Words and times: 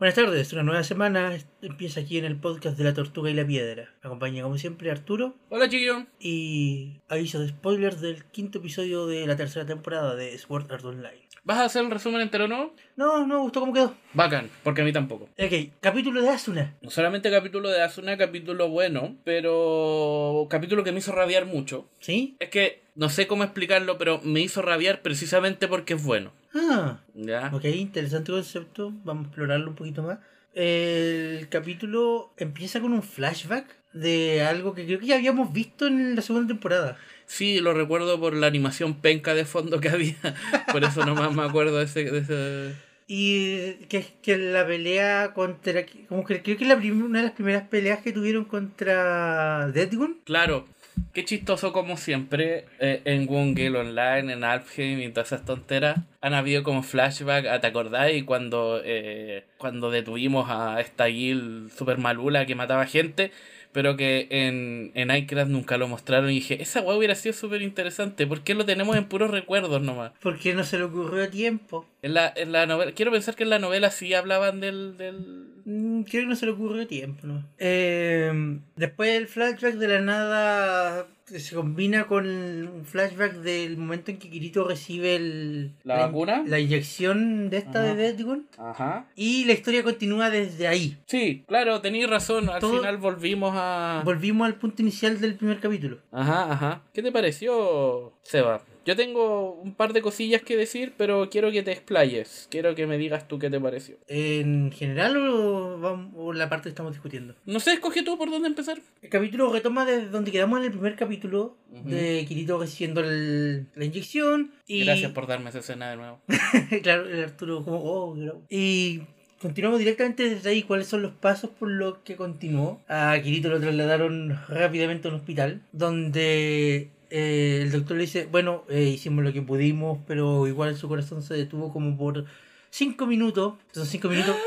Buenas 0.00 0.14
tardes, 0.14 0.50
una 0.54 0.62
nueva 0.62 0.82
semana 0.82 1.36
empieza 1.60 2.00
aquí 2.00 2.16
en 2.16 2.24
el 2.24 2.36
podcast 2.36 2.78
de 2.78 2.84
la 2.84 2.94
Tortuga 2.94 3.28
y 3.28 3.34
la 3.34 3.46
Piedra. 3.46 3.92
Me 4.02 4.08
acompaña 4.08 4.42
como 4.42 4.56
siempre 4.56 4.90
Arturo 4.90 5.34
Hola, 5.50 5.68
chiquillo. 5.68 6.06
y 6.18 7.02
aviso 7.10 7.38
de 7.38 7.48
spoilers 7.48 8.00
del 8.00 8.24
quinto 8.24 8.60
episodio 8.60 9.06
de 9.06 9.26
la 9.26 9.36
tercera 9.36 9.66
temporada 9.66 10.14
de 10.14 10.38
Sword 10.38 10.72
Art 10.72 10.86
Online. 10.86 11.28
¿Vas 11.44 11.58
a 11.58 11.64
hacer 11.66 11.84
el 11.84 11.90
resumen 11.90 12.22
entero 12.22 12.48
no? 12.48 12.72
No, 12.96 13.26
no 13.26 13.26
me 13.26 13.36
gustó 13.42 13.60
cómo 13.60 13.74
quedó. 13.74 13.94
Bacán, 14.14 14.48
porque 14.62 14.80
a 14.80 14.84
mí 14.86 14.92
tampoco. 14.94 15.28
Ok, 15.38 15.52
capítulo 15.80 16.22
de 16.22 16.30
Asuna. 16.30 16.78
No 16.80 16.88
solamente 16.88 17.30
capítulo 17.30 17.68
de 17.68 17.82
Asuna, 17.82 18.16
capítulo 18.16 18.70
bueno, 18.70 19.18
pero 19.24 20.46
capítulo 20.48 20.82
que 20.82 20.92
me 20.92 21.00
hizo 21.00 21.12
rabiar 21.12 21.44
mucho. 21.44 21.90
¿Sí? 21.98 22.36
Es 22.40 22.48
que 22.48 22.84
no 22.94 23.10
sé 23.10 23.26
cómo 23.26 23.44
explicarlo, 23.44 23.98
pero 23.98 24.22
me 24.22 24.40
hizo 24.40 24.62
rabiar 24.62 25.02
precisamente 25.02 25.68
porque 25.68 25.92
es 25.92 26.02
bueno. 26.02 26.32
Ah, 26.54 27.00
¿Ya? 27.14 27.50
ok, 27.52 27.64
interesante 27.66 28.32
concepto. 28.32 28.92
Vamos 29.04 29.24
a 29.24 29.28
explorarlo 29.28 29.70
un 29.70 29.76
poquito 29.76 30.02
más. 30.02 30.18
El 30.54 31.48
capítulo 31.48 32.32
empieza 32.36 32.80
con 32.80 32.92
un 32.92 33.02
flashback 33.02 33.66
de 33.92 34.42
algo 34.42 34.74
que 34.74 34.84
creo 34.84 34.98
que 34.98 35.06
ya 35.06 35.16
habíamos 35.16 35.52
visto 35.52 35.86
en 35.86 36.16
la 36.16 36.22
segunda 36.22 36.48
temporada. 36.48 36.96
Sí, 37.26 37.60
lo 37.60 37.72
recuerdo 37.72 38.18
por 38.18 38.34
la 38.34 38.48
animación 38.48 38.94
penca 38.94 39.34
de 39.34 39.44
fondo 39.44 39.80
que 39.80 39.88
había. 39.88 40.16
Por 40.72 40.82
eso 40.82 41.04
nomás 41.06 41.32
me 41.32 41.42
acuerdo 41.44 41.78
de 41.78 41.84
ese. 41.84 42.04
de 42.10 42.18
ese- 42.18 42.74
Y 43.06 43.74
que 43.86 43.98
es 43.98 44.06
que 44.22 44.36
la 44.36 44.66
pelea 44.66 45.32
contra. 45.32 45.84
Como 46.08 46.24
que 46.24 46.42
creo 46.42 46.56
que 46.56 46.64
es 46.64 46.68
la 46.68 46.76
prim- 46.78 47.04
una 47.04 47.20
de 47.20 47.26
las 47.26 47.34
primeras 47.34 47.68
peleas 47.68 48.00
que 48.00 48.12
tuvieron 48.12 48.44
contra 48.46 49.68
Deadgun. 49.72 50.18
Claro, 50.24 50.66
qué 51.12 51.24
chistoso 51.24 51.72
como 51.72 51.96
siempre 51.96 52.64
eh, 52.80 53.02
en 53.04 53.26
Gale 53.54 53.78
Online, 53.78 54.32
en 54.32 54.42
Alfheim 54.42 54.98
y 55.00 55.10
todas 55.10 55.28
esas 55.32 55.44
tonteras. 55.44 55.98
Han 56.22 56.34
habido 56.34 56.62
como 56.62 56.82
flashback, 56.82 57.60
¿te 57.60 57.66
acordáis? 57.66 58.24
Cuando, 58.24 58.80
eh, 58.84 59.44
cuando 59.56 59.90
detuvimos 59.90 60.50
a 60.50 60.80
esta 60.80 61.08
Gil 61.08 61.70
super 61.74 61.96
malula 61.96 62.44
que 62.44 62.54
mataba 62.54 62.84
gente, 62.86 63.32
pero 63.72 63.96
que 63.96 64.26
en, 64.30 64.90
en 64.94 65.08
Minecraft 65.08 65.50
nunca 65.50 65.78
lo 65.78 65.88
mostraron 65.88 66.30
y 66.30 66.34
dije, 66.34 66.60
esa 66.60 66.80
weá 66.80 66.96
hubiera 66.96 67.14
sido 67.14 67.32
súper 67.32 67.62
interesante, 67.62 68.26
¿por 68.26 68.42
qué 68.42 68.54
lo 68.54 68.64
tenemos 68.64 68.96
en 68.96 69.04
puros 69.06 69.30
recuerdos 69.30 69.80
nomás? 69.80 70.12
¿Por 70.20 70.38
qué 70.38 70.54
no 70.54 70.64
se 70.64 70.76
le 70.76 70.84
ocurrió 70.84 71.24
a 71.24 71.28
tiempo? 71.28 71.86
En 72.02 72.14
la, 72.14 72.32
en 72.36 72.52
la 72.52 72.66
novela, 72.66 72.92
quiero 72.92 73.12
pensar 73.12 73.34
que 73.34 73.44
en 73.44 73.50
la 73.50 73.58
novela 73.58 73.90
sí 73.90 74.12
hablaban 74.12 74.60
del... 74.60 74.96
del... 74.96 75.46
Mm, 75.64 76.02
Creo 76.02 76.24
que 76.24 76.28
no 76.28 76.36
se 76.36 76.46
le 76.46 76.52
ocurrió 76.52 76.82
a 76.82 76.86
tiempo, 76.86 77.26
¿no? 77.26 77.44
Eh, 77.58 78.58
después 78.76 79.10
el 79.10 79.28
flashback 79.28 79.74
de 79.74 79.88
la 79.88 80.00
nada 80.00 81.06
se 81.38 81.54
combina 81.54 82.06
con 82.06 82.26
un 82.26 82.84
flashback 82.84 83.34
del 83.34 83.76
momento 83.76 84.10
en 84.10 84.18
que 84.18 84.28
Kirito 84.30 84.64
recibe 84.66 85.14
el, 85.16 85.72
¿La 85.84 86.06
vacuna? 86.06 86.42
la 86.46 86.58
inyección 86.58 87.50
de 87.50 87.58
esta 87.58 87.82
Ajá. 87.84 87.94
de 87.94 88.12
Deadgun. 88.12 88.48
Ajá. 88.58 89.06
Y 89.14 89.44
la 89.44 89.52
historia 89.52 89.82
continúa 89.84 90.30
desde 90.30 90.66
ahí. 90.66 90.96
Sí, 91.06 91.44
claro, 91.46 91.80
tenéis 91.80 92.08
razón, 92.10 92.48
al 92.50 92.60
Todo- 92.60 92.78
final 92.78 92.96
volvimos 92.96 93.52
a... 93.54 94.02
Volvimos 94.04 94.46
al 94.46 94.56
punto 94.56 94.82
inicial 94.82 95.20
del 95.20 95.34
primer 95.36 95.60
capítulo. 95.60 95.98
Ajá, 96.10 96.50
ajá. 96.52 96.82
¿Qué 96.92 97.02
te 97.02 97.12
pareció, 97.12 98.12
Seba? 98.22 98.62
Yo 98.86 98.96
tengo 98.96 99.52
un 99.52 99.74
par 99.74 99.92
de 99.92 100.00
cosillas 100.02 100.42
que 100.42 100.56
decir, 100.56 100.94
pero 100.96 101.28
quiero 101.30 101.50
que 101.52 101.62
te 101.62 101.72
explayes. 101.72 102.48
Quiero 102.50 102.74
que 102.74 102.86
me 102.86 102.96
digas 102.98 103.28
tú 103.28 103.38
qué 103.38 103.50
te 103.50 103.60
pareció. 103.60 103.96
¿En 104.08 104.72
general 104.72 105.16
o, 105.18 105.78
vamos- 105.78 106.12
o 106.16 106.32
la 106.32 106.48
parte 106.48 106.64
que 106.64 106.68
estamos 106.70 106.92
discutiendo? 106.92 107.34
No 107.44 107.60
sé, 107.60 107.72
escoge 107.74 108.02
tú 108.02 108.16
por 108.16 108.30
dónde 108.30 108.48
empezar. 108.48 108.80
El 109.02 109.10
capítulo 109.10 109.52
retoma 109.52 109.84
desde 109.84 110.08
donde 110.08 110.32
quedamos 110.32 110.58
en 110.60 110.64
el 110.66 110.70
primer 110.72 110.96
capítulo 110.96 111.56
de 111.84 112.24
Kirito 112.26 112.58
recibiendo 112.58 113.00
el- 113.02 113.66
la 113.74 113.84
inyección. 113.84 114.50
Y, 114.66 114.84
Gracias 114.84 115.12
por 115.12 115.26
darme 115.26 115.50
esa 115.50 115.58
escena 115.60 115.90
de 115.90 115.96
nuevo. 115.96 116.20
claro, 116.82 117.08
el 117.08 117.22
Arturo 117.24 117.62
como, 117.64 117.78
oh, 117.78 118.14
claro. 118.14 118.42
Y 118.48 119.02
continuamos 119.40 119.78
directamente 119.78 120.28
desde 120.28 120.50
ahí. 120.50 120.62
¿Cuáles 120.62 120.86
son 120.86 121.02
los 121.02 121.12
pasos 121.12 121.50
por 121.50 121.70
los 121.70 121.98
que 121.98 122.16
continuó? 122.16 122.80
A 122.88 123.18
Kirito 123.22 123.48
lo 123.50 123.60
trasladaron 123.60 124.38
rápidamente 124.48 125.06
a 125.08 125.10
un 125.10 125.16
hospital 125.18 125.62
donde 125.72 126.90
eh, 127.10 127.60
el 127.62 127.72
doctor 127.72 127.96
le 127.96 128.04
dice, 128.04 128.26
bueno, 128.30 128.64
eh, 128.68 128.82
hicimos 128.84 129.24
lo 129.24 129.32
que 129.32 129.42
pudimos, 129.42 129.98
pero 130.06 130.46
igual 130.46 130.76
su 130.76 130.88
corazón 130.88 131.22
se 131.22 131.34
detuvo 131.34 131.72
como 131.72 131.96
por 131.96 132.24
cinco 132.70 133.06
minutos. 133.06 133.54
Son 133.72 133.86
cinco 133.86 134.08
minutos. 134.08 134.36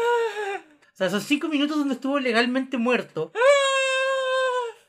O 0.94 0.96
sea, 0.96 1.10
son 1.10 1.22
cinco 1.22 1.48
minutos 1.48 1.76
donde 1.76 1.96
estuvo 1.96 2.20
legalmente 2.20 2.78
muerto. 2.78 3.32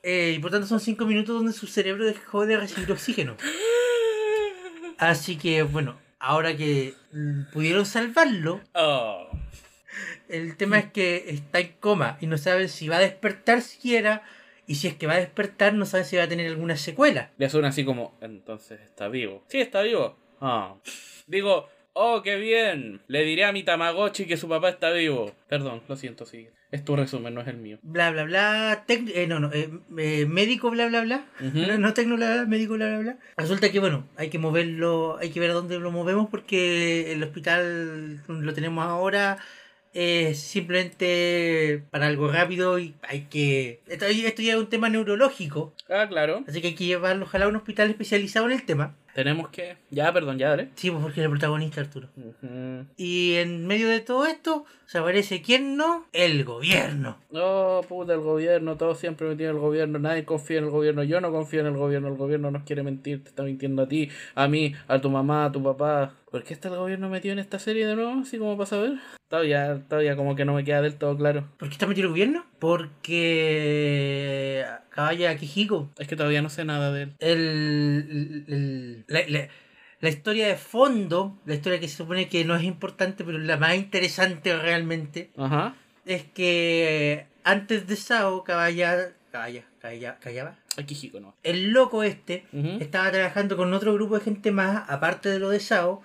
Eh, 0.06 0.34
y 0.37 0.38
por 0.38 0.50
tanto 0.50 0.66
son 0.66 0.81
cinco 0.81 1.06
minutos 1.06 1.34
donde 1.34 1.54
su 1.54 1.66
cerebro 1.66 2.04
dejó 2.04 2.44
de 2.44 2.59
recibir 2.59 2.93
oxígeno. 2.93 3.38
Así 4.98 5.37
que 5.37 5.62
bueno, 5.62 5.98
ahora 6.19 6.54
que 6.59 6.93
pudieron 7.54 7.87
salvarlo, 7.87 8.60
Oh. 8.75 9.28
el 10.28 10.59
tema 10.59 10.78
es 10.78 10.93
que 10.93 11.25
está 11.28 11.60
en 11.60 11.72
coma 11.81 12.19
y 12.21 12.27
no 12.27 12.37
saben 12.37 12.69
si 12.69 12.87
va 12.87 12.97
a 12.97 13.00
despertar 13.00 13.62
siquiera. 13.62 14.22
Y 14.66 14.76
si 14.76 14.88
es 14.88 14.94
que 14.94 15.06
va 15.06 15.14
a 15.14 15.19
despertar, 15.19 15.75
no 15.75 15.84
saben 15.86 16.06
si 16.06 16.16
va 16.16 16.22
a 16.25 16.28
tener 16.28 16.48
alguna 16.48 16.76
secuela. 16.76 17.30
Le 17.36 17.48
suena 17.50 17.69
así 17.69 17.84
como, 17.84 18.16
entonces 18.20 18.80
está 18.80 19.08
vivo. 19.08 19.44
Sí, 19.48 19.60
está 19.60 19.82
vivo. 19.82 20.16
Ah. 20.41 20.76
Digo, 21.26 21.69
oh, 21.92 22.22
qué 22.22 22.36
bien. 22.36 23.00
Le 23.06 23.24
diré 23.24 23.44
a 23.44 23.53
mi 23.53 23.62
Tamagotchi 23.62 24.26
que 24.26 24.36
su 24.36 24.48
papá 24.48 24.70
está 24.70 24.91
vivo. 24.91 25.32
Perdón, 25.48 25.82
lo 25.88 25.97
siento, 25.97 26.24
sí. 26.26 26.48
Es 26.70 26.84
tu 26.84 26.97
resumen, 26.97 27.34
no 27.34 27.41
es 27.42 27.47
el 27.47 27.56
mío. 27.58 27.78
Bla 27.82 28.10
bla 28.10 28.24
bla. 28.24 28.84
tec- 28.88 29.12
eh, 29.14 29.26
no, 29.28 29.38
no. 29.38 29.50
eh, 29.53 29.70
eh, 29.98 30.26
médico 30.26 30.70
bla 30.70 30.86
bla 30.88 31.03
bla. 31.03 31.24
No, 31.41 31.78
no 31.78 31.94
tecno 31.94 32.16
bla 32.16 32.34
bla, 32.34 32.47
médico 32.47 32.74
bla 32.74 32.88
bla 32.88 32.98
bla. 32.98 33.19
Resulta 33.36 33.70
que 33.70 33.78
bueno, 33.78 34.08
hay 34.16 34.28
que 34.28 34.38
moverlo, 34.38 35.16
hay 35.20 35.30
que 35.30 35.38
ver 35.41 35.50
a 35.50 35.54
dónde 35.54 35.78
lo 35.78 35.92
movemos 35.92 36.28
porque 36.30 37.12
el 37.12 37.22
hospital 37.22 38.22
lo 38.26 38.54
tenemos 38.54 38.84
ahora 38.84 39.38
es 39.94 40.38
simplemente 40.41 41.84
para 41.91 42.06
algo 42.09 42.28
rápido 42.28 42.78
y 42.78 42.94
hay 43.03 43.22
que... 43.31 43.81
Esto, 43.87 44.06
esto 44.06 44.43
ya 44.43 44.53
es 44.55 44.59
un 44.59 44.69
tema 44.69 44.88
neurológico, 44.88 45.72
Ah, 45.88 46.06
claro. 46.09 46.44
así 46.49 46.60
que 46.60 46.69
hay 46.69 46.75
que 46.75 46.84
llevarlo 46.87 47.25
ojalá 47.25 47.47
a 47.47 47.49
un 47.49 47.56
hospital 47.56 47.91
especializado 47.91 48.47
en 48.47 48.53
el 48.53 48.65
tema. 48.65 48.94
Tenemos 49.15 49.49
que... 49.50 49.77
Ya, 49.91 50.12
perdón, 50.12 50.38
ya, 50.38 50.49
dale. 50.50 50.71
Sí, 50.75 50.91
pues 50.91 51.00
porque 51.00 51.21
es 51.21 51.25
el 51.25 51.31
protagonista 51.31 51.81
Arturo. 51.81 52.09
Y 52.97 53.34
en 53.34 53.65
medio 53.65 53.88
de 53.88 54.00
todo 54.00 54.27
esto 54.27 54.65
se 54.87 54.99
aparece, 54.99 55.41
¿quién 55.41 55.77
no? 55.77 56.04
El 56.12 56.43
gobierno. 56.44 57.16
No, 57.31 57.81
puta, 57.88 58.15
el 58.15 58.21
gobierno, 58.21 58.77
todos 58.77 58.99
siempre 58.99 59.28
metido 59.28 59.50
en 59.50 59.56
el 59.56 59.62
gobierno, 59.62 60.00
nadie 60.00 60.25
confía 60.25 60.59
en 60.59 60.65
el 60.65 60.71
gobierno, 60.71 61.04
yo 61.04 61.21
no 61.21 61.31
confío 61.31 61.60
en 61.60 61.66
el 61.66 61.77
gobierno, 61.77 62.09
el 62.09 62.16
gobierno 62.16 62.50
nos 62.50 62.65
quiere 62.65 62.83
mentir, 62.83 63.22
te 63.22 63.28
está 63.28 63.44
mintiendo 63.44 63.83
a 63.83 63.88
ti, 63.88 64.09
a 64.34 64.49
mí, 64.49 64.75
a 64.88 65.00
tu 65.00 65.09
mamá, 65.10 65.44
a 65.44 65.53
tu 65.53 65.62
papá. 65.62 66.15
¿Por 66.34 66.43
qué 66.43 66.53
está 66.53 66.67
el 66.69 66.75
gobierno 66.75 67.09
metido 67.09 67.33
en 67.33 67.39
esta 67.39 67.61
serie 67.61 67.87
de 67.87 67.95
nuevo? 67.95 68.22
Así 68.22 68.39
como 68.39 68.56
para 68.56 68.67
saber. 68.67 68.95
Todavía, 69.28 69.84
todavía 69.89 70.17
como 70.17 70.34
que 70.34 70.45
no 70.45 70.53
me 70.55 70.65
queda 70.65 70.83
del 70.83 70.97
todo 70.97 71.17
claro. 71.17 71.47
¿Por 71.59 71.69
qué 71.69 71.75
está 71.75 71.87
metido 71.87 72.06
el 72.06 72.11
gobierno? 72.11 72.45
Porque 72.59 74.65
Caballa 74.91 75.37
Kijiko 75.37 75.91
Es 75.97 76.09
que 76.09 76.17
todavía 76.17 76.43
no 76.43 76.50
sé 76.50 76.65
nada 76.65 76.91
de 76.91 77.03
él. 77.05 77.12
el, 77.21 78.45
el- 78.49 79.05
la, 79.06 79.21
la- 79.28 79.49
la 80.00 80.09
historia 80.09 80.49
de 80.49 80.56
fondo, 80.56 81.39
la 81.47 81.55
historia 81.55 81.78
que 81.78 81.87
se 81.87 81.99
supone 81.99 82.28
que 82.28 82.45
no 82.45 82.56
es 82.56 82.65
importante, 82.65 83.22
pero 83.22 83.39
la 83.39 83.56
más 83.56 83.77
interesante 83.77 84.59
realmente, 84.59 85.31
Ajá. 85.37 85.77
es 86.05 86.25
que 86.25 87.27
antes 87.45 87.87
de 87.87 87.95
Sao, 87.95 88.43
Caballa, 88.43 89.12
Caballa, 89.31 89.31
Caballa, 89.31 89.65
Callaba, 89.89 90.56
Aquí 90.78 90.95
chico, 90.97 91.21
no. 91.21 91.34
el 91.43 91.71
loco 91.72 92.03
este 92.03 92.45
estaba 92.81 93.11
trabajando 93.12 93.56
con 93.56 93.72
otro 93.75 93.93
grupo 93.93 94.19
de 94.19 94.25
gente 94.25 94.50
más, 94.50 94.89
aparte 94.89 95.28
de 95.28 95.39
lo 95.39 95.50
de 95.50 95.61
Sao, 95.61 96.00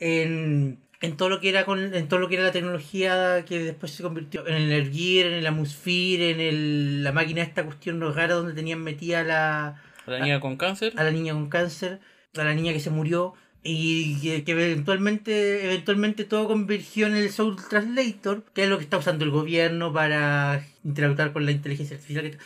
en, 0.00 0.78
en 1.00 1.16
todo 1.16 1.28
lo 1.28 1.40
que 1.40 1.48
era 1.48 1.64
con, 1.64 1.92
en 1.94 2.08
todo 2.08 2.20
lo 2.20 2.28
que 2.28 2.36
era 2.36 2.44
la 2.44 2.52
tecnología 2.52 3.44
que 3.44 3.58
después 3.58 3.92
se 3.92 4.02
convirtió 4.04 4.46
en 4.46 4.54
el 4.54 4.72
Erguir, 4.72 5.26
en 5.26 5.34
el 5.34 5.46
Amusphere, 5.46 6.30
en 6.30 6.40
el, 6.40 7.02
la 7.04 7.12
máquina 7.12 7.42
esta 7.42 7.64
cuestión 7.64 8.00
rara 8.14 8.34
donde 8.34 8.54
tenían 8.54 8.80
metida 8.82 9.24
la, 9.24 9.82
La 10.06 10.20
niña 10.20 10.40
con 10.40 10.56
cáncer. 10.56 10.92
a 10.96 11.02
la 11.02 11.10
niña 11.10 11.32
con 11.32 11.48
cáncer, 11.48 11.98
a 12.36 12.44
la 12.44 12.54
niña 12.54 12.72
que 12.72 12.80
se 12.80 12.90
murió 12.90 13.34
y 13.64 14.20
que, 14.20 14.44
que 14.44 14.52
eventualmente 14.52 15.64
eventualmente 15.66 16.24
todo 16.24 16.46
convirtió 16.46 17.08
en 17.08 17.16
el 17.16 17.30
Soul 17.30 17.56
Translator, 17.68 18.44
que 18.54 18.62
es 18.62 18.68
lo 18.68 18.78
que 18.78 18.84
está 18.84 18.98
usando 18.98 19.24
el 19.24 19.32
gobierno 19.32 19.92
para 19.92 20.64
interactuar 20.84 21.32
con 21.32 21.44
la 21.44 21.50
inteligencia 21.50 21.96
artificial. 21.96 22.30
que- 22.30 22.38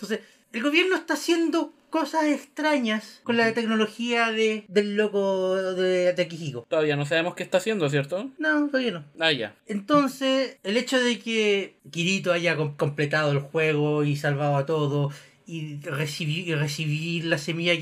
Entonces, 0.00 0.20
el 0.52 0.62
gobierno 0.62 0.96
está 0.96 1.14
haciendo 1.14 1.72
cosas 1.90 2.24
extrañas 2.26 3.20
con 3.24 3.36
la 3.36 3.52
tecnología 3.52 4.30
de, 4.32 4.64
del 4.68 4.96
loco 4.96 5.54
de, 5.56 6.12
de. 6.12 6.64
Todavía 6.68 6.96
no 6.96 7.04
sabemos 7.04 7.34
qué 7.34 7.42
está 7.42 7.58
haciendo, 7.58 7.88
¿cierto? 7.90 8.30
No, 8.38 8.66
todavía 8.68 8.92
no. 8.92 9.04
Ah, 9.18 9.32
ya. 9.32 9.54
Entonces, 9.66 10.56
el 10.62 10.76
hecho 10.76 10.98
de 11.02 11.18
que 11.18 11.74
Kirito 11.90 12.32
haya 12.32 12.56
com- 12.56 12.76
completado 12.76 13.32
el 13.32 13.40
juego 13.40 14.04
y 14.04 14.16
salvado 14.16 14.56
a 14.56 14.66
todo 14.66 15.10
y 15.46 15.80
recibir, 15.80 16.56
recibir 16.56 17.24
la 17.24 17.38
semilla 17.38 17.72
de 17.72 17.78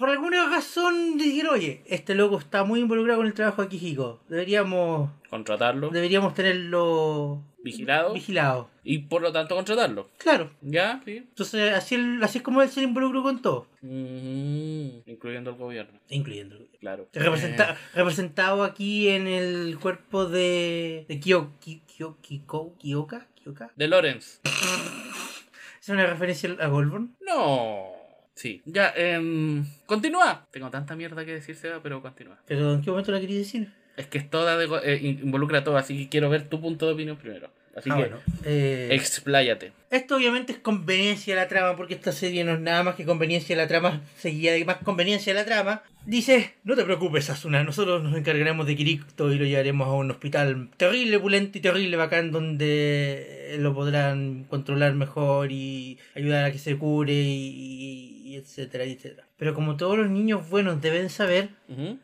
por 0.00 0.08
alguna 0.10 0.50
razón 0.50 1.16
dijeron, 1.18 1.54
oye, 1.54 1.82
este 1.86 2.16
loco 2.16 2.38
está 2.38 2.64
muy 2.64 2.80
involucrado 2.80 3.18
con 3.18 3.26
el 3.28 3.34
trabajo 3.34 3.62
de 3.62 3.68
Kijiko. 3.68 4.20
Deberíamos, 4.28 5.10
Contratarlo, 5.30 5.90
deberíamos 5.90 6.34
tenerlo 6.34 7.42
vigilado 7.62 8.14
vigilado. 8.14 8.70
y 8.82 8.98
por 9.00 9.20
lo 9.22 9.30
tanto 9.32 9.54
contratarlo. 9.54 10.08
Claro. 10.18 10.50
¿Ya? 10.62 11.00
Sí. 11.04 11.18
Entonces, 11.18 11.72
así, 11.74 11.94
el- 11.94 12.24
así 12.24 12.38
es 12.38 12.44
como 12.44 12.62
él 12.62 12.70
se 12.70 12.82
involucró 12.82 13.22
con 13.22 13.40
todo. 13.42 13.66
Mm, 13.82 15.00
incluyendo 15.06 15.50
el 15.50 15.56
gobierno. 15.56 16.00
Incluyendo. 16.08 16.56
Claro. 16.80 17.06
Representa- 17.12 17.76
representado 17.94 18.64
aquí 18.64 19.08
en 19.08 19.26
el 19.26 19.78
cuerpo 19.78 20.24
de, 20.26 21.04
de 21.08 21.20
Kyo, 21.20 21.50
Ki- 21.60 21.82
Kyo- 21.86 22.16
Kiko- 22.22 22.72
Kyoka. 22.78 23.26
Kyoka. 23.42 23.66
Eh, 23.66 23.70
de 23.76 23.88
Lawrence. 23.88 24.40
¿Es 25.82 25.88
una 25.90 26.06
referencia 26.06 26.56
a 26.60 26.66
Goldborn? 26.68 27.14
No. 27.20 27.99
Sí. 28.40 28.62
Ya, 28.64 28.90
em, 28.96 29.66
continúa. 29.84 30.46
Tengo 30.50 30.70
tanta 30.70 30.96
mierda 30.96 31.26
que 31.26 31.32
decir, 31.34 31.54
Seba, 31.56 31.80
pero 31.82 32.00
continúa. 32.00 32.38
¿Pero 32.46 32.72
en 32.72 32.80
qué 32.80 32.90
momento 32.90 33.12
la 33.12 33.20
quería 33.20 33.36
decir? 33.36 33.70
Es 33.98 34.06
que 34.06 34.16
es 34.16 34.30
toda 34.30 34.56
de, 34.56 34.64
eh, 34.82 34.98
in- 35.02 35.20
involucra 35.24 35.62
todo, 35.62 35.76
así 35.76 35.94
que 36.04 36.08
quiero 36.08 36.30
ver 36.30 36.48
tu 36.48 36.58
punto 36.58 36.86
de 36.86 36.94
opinión 36.94 37.18
primero. 37.18 37.50
Así 37.76 37.90
Ah, 37.92 37.96
que, 37.96 38.00
bueno. 38.00 38.16
Eh, 38.44 38.88
expláyate. 38.92 39.72
Esto 39.90 40.16
obviamente 40.16 40.52
es 40.52 40.58
conveniencia 40.58 41.34
de 41.34 41.40
la 41.42 41.48
trama, 41.48 41.76
porque 41.76 41.94
esta 41.94 42.12
serie 42.12 42.42
no 42.44 42.54
es 42.54 42.60
nada 42.60 42.82
más 42.82 42.94
que 42.94 43.04
conveniencia 43.04 43.54
de 43.54 43.62
la 43.62 43.68
trama, 43.68 44.00
seguida 44.16 44.52
de 44.52 44.64
más 44.64 44.78
conveniencia 44.78 45.34
de 45.34 45.40
la 45.40 45.44
trama. 45.44 45.82
Dice, 46.06 46.54
no 46.64 46.74
te 46.76 46.84
preocupes, 46.84 47.30
Asuna, 47.30 47.62
nosotros 47.62 48.02
nos 48.02 48.16
encargaremos 48.16 48.66
de 48.66 48.74
Kirito 48.74 49.32
y 49.32 49.38
lo 49.38 49.44
llevaremos 49.44 49.86
a 49.86 49.92
un 49.92 50.10
hospital 50.10 50.70
terrible, 50.76 51.20
pulento 51.20 51.58
y 51.58 51.60
terrible 51.60 51.96
bacán, 51.96 52.32
donde 52.32 53.56
lo 53.60 53.74
podrán 53.74 54.44
controlar 54.44 54.94
mejor 54.94 55.52
y 55.52 55.98
ayudar 56.14 56.46
a 56.46 56.52
que 56.52 56.58
se 56.58 56.76
cure 56.78 57.12
y, 57.12 58.22
y 58.24 58.36
etcétera, 58.36 58.86
y 58.86 58.92
etcétera. 58.92 59.29
Pero 59.40 59.54
como 59.54 59.76
todos 59.78 59.96
los 59.96 60.08
niños 60.10 60.48
buenos 60.50 60.80
deben 60.82 61.08
saber, 61.08 61.48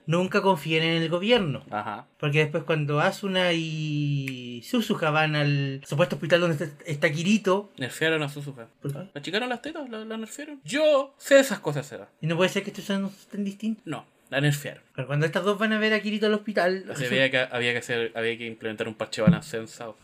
nunca 0.06 0.40
confíen 0.40 0.82
en 0.82 1.02
el 1.02 1.08
gobierno. 1.10 1.62
Ajá. 1.70 2.06
Porque 2.18 2.38
después 2.38 2.64
cuando 2.64 2.98
Asuna 3.00 3.52
y 3.52 4.62
Suzuka 4.64 5.10
van 5.10 5.36
al 5.36 5.82
supuesto 5.86 6.16
hospital 6.16 6.40
donde 6.40 6.64
está- 6.64 6.84
está 6.86 7.12
Kirito, 7.12 7.70
Nerfearon 7.76 8.22
a 8.22 8.28
Suzuka. 8.30 8.68
¿Por 8.80 8.92
qué? 8.92 8.98
¿La 8.98 9.10
achicaron 9.20 9.48
las 9.50 9.60
tetas? 9.62 9.88
¿La, 9.90 10.04
la 10.04 10.16
nerfearon? 10.16 10.60
Yo 10.64 11.14
sé 11.18 11.38
esas 11.38 11.60
cosas, 11.60 11.86
Seba. 11.86 12.08
y 12.20 12.26
no 12.26 12.36
puede 12.36 12.48
ser 12.48 12.62
que 12.62 12.70
estos 12.70 12.84
sean 12.86 13.10
tan 13.30 13.44
distintos. 13.44 13.84
No, 13.86 14.06
la 14.30 14.40
nerfearon. 14.40 14.82
Pero 14.94 15.06
cuando 15.06 15.26
estas 15.26 15.44
dos 15.44 15.58
van 15.58 15.72
a 15.74 15.78
ver 15.78 15.92
a 15.92 16.00
Kirito 16.00 16.26
al 16.26 16.34
hospital, 16.34 16.84
O 16.90 16.96
sea, 16.96 17.06
había, 17.06 17.30
que, 17.30 17.38
había, 17.38 17.72
que 17.72 17.78
hacer, 17.78 18.12
había 18.14 18.38
que 18.38 18.46
implementar 18.46 18.88
un 18.88 18.94
parche 18.94 19.20
balanceado. 19.22 19.96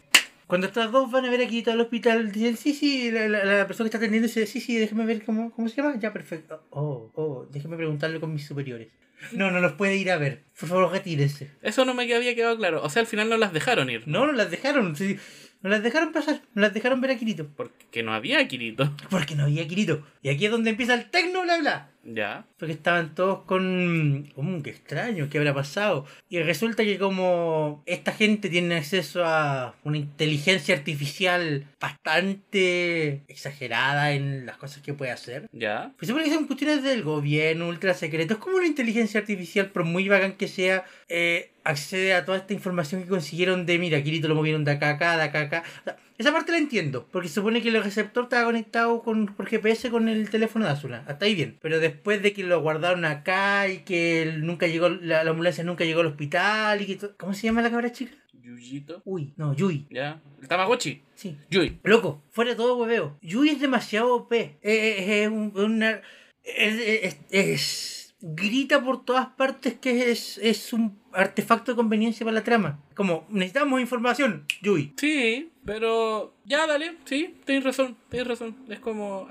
Cuando 0.53 0.67
estas 0.67 0.93
dos 0.93 1.11
van 1.11 1.25
a 1.25 1.31
ver 1.31 1.41
a 1.41 1.47
Kirito 1.47 1.73
al 1.73 1.81
hospital, 1.81 2.31
dicen, 2.31 2.59
sí, 2.59 2.75
sí, 2.75 3.11
la, 3.11 3.27
la- 3.27 3.43
la 3.43 3.67
persona 3.67 3.87
que 3.87 3.89
está 3.89 3.97
atendiendo 3.97 4.27
dice, 4.29 4.45
sí, 4.47 4.61
sí, 4.61 4.77
déjeme 4.77 5.07
ver 5.07 5.25
cómo, 5.25 5.51
cómo 5.51 5.67
se 5.67 5.77
llama. 5.77 5.99
Ya, 5.99 6.13
perfecto. 6.13 6.63
Oh, 6.69 7.11
oh, 7.15 7.47
déjeme 7.51 7.79
preguntarle 7.79 8.21
con 8.21 8.35
mis 8.35 8.47
superiores. 8.47 8.89
No, 9.33 9.51
no 9.51 9.61
los 9.61 9.73
puede 9.73 9.97
ir 9.97 10.11
a 10.11 10.19
ver. 10.19 10.43
Por 10.61 10.69
favor, 10.69 10.93
retírese. 10.93 11.51
Eso 11.63 11.87
no 11.87 11.95
me 11.95 12.03
había 12.03 12.35
quedado 12.35 12.55
claro. 12.59 12.83
O 12.83 12.91
sea, 12.91 13.01
al 13.01 13.07
final 13.07 13.31
no 13.31 13.39
las 13.39 13.55
dejaron 13.55 13.89
ir. 13.89 14.07
No, 14.07 14.27
no 14.27 14.33
las 14.33 14.51
dejaron. 14.51 14.95
sí, 14.95 15.17
no 15.63 15.71
las 15.71 15.83
dejaron 15.83 16.13
pasar. 16.13 16.43
No 16.55 16.61
las 16.61 16.75
dejaron 16.75 17.01
ver 17.01 17.13
a 17.13 17.17
Kirito. 17.17 17.49
Porque 17.57 18.03
no 18.03 18.13
había 18.13 18.47
Kirito. 18.47 18.95
Porque 19.09 19.35
no 19.35 19.45
había 19.45 19.67
Kirito. 19.67 20.07
Y 20.23 20.29
aquí 20.29 20.45
es 20.45 20.51
donde 20.51 20.69
empieza 20.69 20.93
el 20.93 21.09
tecno, 21.09 21.45
bla, 21.45 21.57
bla. 21.61 21.92
Ya. 22.05 22.47
Porque 22.59 22.73
estaban 22.73 23.15
todos 23.15 23.41
con... 23.43 24.23
Mm, 24.37 24.63
qué 24.63 24.71
extraño, 24.71 25.29
¿qué 25.31 25.39
habrá 25.39 25.55
pasado? 25.55 26.07
Y 26.29 26.41
resulta 26.41 26.85
que 26.85 26.99
como 26.99 27.83
esta 27.87 28.13
gente 28.13 28.49
tiene 28.49 28.77
acceso 28.77 29.25
a 29.25 29.75
una 29.85 29.99
inteligencia 29.99 30.75
artificial 30.75 31.67
bastante 31.81 33.23
exagerada 33.29 34.13
en 34.13 34.47
las 34.47 34.57
cosas 34.57 34.83
que 34.83 34.95
puede 34.95 35.13
hacer. 35.13 35.49
Ya. 35.53 35.93
Pues 35.99 36.09
supone 36.09 36.25
que 36.25 36.35
son 36.35 36.47
cuestiones 36.47 36.83
del 36.83 37.03
gobierno, 37.03 37.69
ultra 37.69 37.95
secretos. 37.95 38.39
como 38.39 38.57
una 38.57 38.67
inteligencia 38.67 39.21
artificial, 39.21 39.71
por 39.71 39.85
muy 39.85 40.09
bacán 40.09 40.33
que 40.33 40.49
sea, 40.49 40.85
eh, 41.09 41.51
accede 41.65 42.15
a 42.15 42.25
toda 42.25 42.39
esta 42.39 42.53
información 42.53 43.03
que 43.03 43.09
consiguieron 43.09 43.67
de, 43.67 43.79
mira, 43.79 44.03
Kirito 44.03 44.29
lo 44.29 44.35
movieron 44.35 44.65
de 44.65 44.73
acá 44.73 44.89
a 44.89 44.93
acá, 44.93 45.17
de 45.17 45.23
acá 45.23 45.39
a 45.39 45.43
acá? 45.43 45.65
O 45.81 45.85
sea, 45.85 45.97
esa 46.23 46.33
parte 46.33 46.53
la 46.53 46.59
entiendo, 46.59 47.07
porque 47.13 47.29
se 47.29 47.35
supone 47.35 47.61
que 47.63 47.69
el 47.69 47.83
receptor 47.83 48.25
estaba 48.25 48.45
conectado 48.47 49.03
con, 49.03 49.27
por 49.27 49.47
GPS 49.47 49.91
con 49.91 50.09
el 50.09 50.31
teléfono 50.31 50.65
de 50.65 50.71
Azula. 50.73 51.05
Hasta 51.07 51.27
ahí 51.27 51.35
bien. 51.35 51.59
Pero 51.61 51.79
después 51.81 52.23
de 52.23 52.33
que 52.33 52.43
lo 52.45 52.61
guardaron 52.63 53.05
acá 53.05 53.69
y 53.69 53.79
que 53.79 54.23
él 54.23 54.47
nunca 54.47 54.67
llegó, 54.67 54.89
la, 54.89 55.23
la 55.25 55.31
ambulancia 55.31 55.63
nunca 55.65 55.85
llegó 55.85 56.01
al 56.01 56.07
hospital 56.07 56.81
y 56.83 56.87
que 56.87 56.97
to- 56.97 57.17
¿Cómo 57.17 57.35
se 57.35 57.43
llama 57.47 57.63
la 57.63 57.71
cabra 57.71 57.93
chica? 57.93 58.13
Yuyito. 58.43 59.03
Uy, 59.05 59.35
no, 59.37 59.55
Yui. 59.55 59.87
Ya. 59.91 60.21
El 60.41 60.49
Tamagotchi. 60.49 61.03
Sí. 61.15 61.37
Yui. 61.51 61.79
Loco, 61.85 62.23
fuera 62.31 62.51
de 62.51 62.57
todo 62.57 62.77
hueveo. 62.77 63.17
Yui 63.23 63.51
es 63.51 63.61
demasiado 63.61 64.15
OP. 64.17 64.33
Eh, 64.33 64.59
eh, 64.63 65.23
es 65.25 65.29
una. 65.31 66.01
Es, 66.43 66.75
es- 66.81 67.19
es- 67.31 67.99
grita 68.25 68.83
por 68.83 69.05
todas 69.05 69.27
partes 69.29 69.75
que 69.75 70.11
es, 70.13 70.39
es 70.39 70.73
un 70.73 71.01
artefacto 71.13 71.73
de 71.73 71.77
conveniencia 71.77 72.25
para 72.25 72.35
la 72.37 72.45
trama. 72.45 72.81
Como, 72.95 73.27
necesitamos 73.31 73.81
información, 73.81 74.45
Yui. 74.63 74.93
Sí, 74.97 75.52
pero 75.65 76.35
ya 76.45 76.67
dale, 76.67 76.97
sí, 77.05 77.37
tienes 77.45 77.65
razón, 77.65 77.97
tienes 78.09 78.29
razón. 78.29 78.57
Es 78.69 78.81
como 78.81 79.29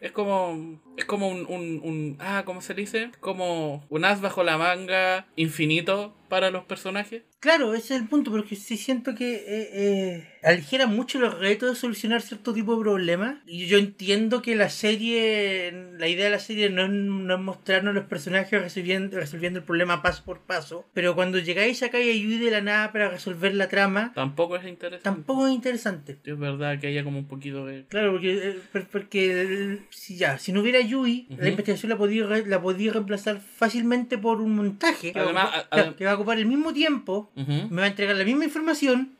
es 0.00 0.12
como 0.12 0.80
es 0.96 1.04
como 1.04 1.28
un, 1.28 1.46
un, 1.46 1.80
un- 1.82 2.16
ah, 2.20 2.42
¿cómo 2.44 2.60
se 2.60 2.74
dice? 2.74 3.10
Como 3.20 3.84
un 3.90 4.04
as 4.04 4.20
bajo 4.20 4.42
la 4.44 4.58
manga 4.58 5.26
infinito 5.36 6.14
para 6.28 6.50
los 6.50 6.64
personajes. 6.64 7.22
Claro, 7.44 7.74
ese 7.74 7.94
es 7.94 8.00
el 8.00 8.08
punto, 8.08 8.30
porque 8.30 8.56
sí 8.56 8.78
siento 8.78 9.14
que 9.14 9.34
eh, 9.34 9.68
eh, 9.74 10.28
aligera 10.42 10.86
mucho 10.86 11.18
los 11.18 11.38
retos 11.38 11.68
de 11.68 11.76
solucionar 11.76 12.22
cierto 12.22 12.54
tipo 12.54 12.74
de 12.74 12.80
problemas. 12.82 13.36
Y 13.46 13.66
yo 13.66 13.76
entiendo 13.76 14.40
que 14.40 14.56
la 14.56 14.70
serie, 14.70 15.70
la 15.98 16.08
idea 16.08 16.24
de 16.24 16.30
la 16.30 16.38
serie 16.38 16.70
no 16.70 16.84
es, 16.84 16.88
no 16.88 17.34
es 17.34 17.40
mostrarnos 17.42 17.94
los 17.94 18.06
personajes 18.06 18.62
resolviendo, 18.62 19.18
resolviendo 19.18 19.58
el 19.58 19.64
problema 19.66 20.00
paso 20.00 20.24
por 20.24 20.40
paso. 20.40 20.86
Pero 20.94 21.14
cuando 21.14 21.38
llegáis 21.38 21.82
acá 21.82 22.00
y 22.00 22.08
ayude 22.08 22.38
de 22.46 22.50
la 22.50 22.62
nada 22.62 22.92
para 22.92 23.10
resolver 23.10 23.54
la 23.54 23.68
trama, 23.68 24.12
Tampoco 24.14 24.56
es 24.56 24.64
interesante. 24.66 25.04
tampoco 25.04 25.46
es 25.46 25.52
interesante. 25.52 26.16
Es 26.24 26.38
verdad 26.38 26.80
que 26.80 26.86
haya 26.86 27.04
como 27.04 27.18
un 27.18 27.28
poquito 27.28 27.66
de 27.66 27.84
Claro, 27.90 28.12
porque, 28.12 28.32
eh, 28.38 28.58
por- 28.72 28.86
porque 28.88 29.80
si 29.90 30.16
ya, 30.16 30.38
si 30.38 30.50
no 30.52 30.62
hubiera 30.62 30.80
Yui, 30.80 31.26
Ujú. 31.28 31.42
la 31.42 31.48
investigación 31.50 31.90
la 31.90 31.98
podía, 31.98 32.24
la 32.24 32.62
podía 32.62 32.90
reemplazar 32.92 33.38
fácilmente 33.42 34.16
por 34.16 34.40
un 34.40 34.54
montaje 34.56 35.12
que, 35.12 35.18
Además, 35.18 35.50
va, 35.72 35.78
a 35.78 35.88
a- 35.90 35.94
que 35.96 36.06
va 36.06 36.12
a 36.12 36.14
ocupar 36.14 36.38
el 36.38 36.46
mismo 36.46 36.72
tiempo, 36.72 37.30
Me 37.36 37.76
va 37.80 37.84
a 37.84 37.88
entregar 37.88 38.16
la 38.16 38.24
misma 38.24 38.44
información, 38.44 39.10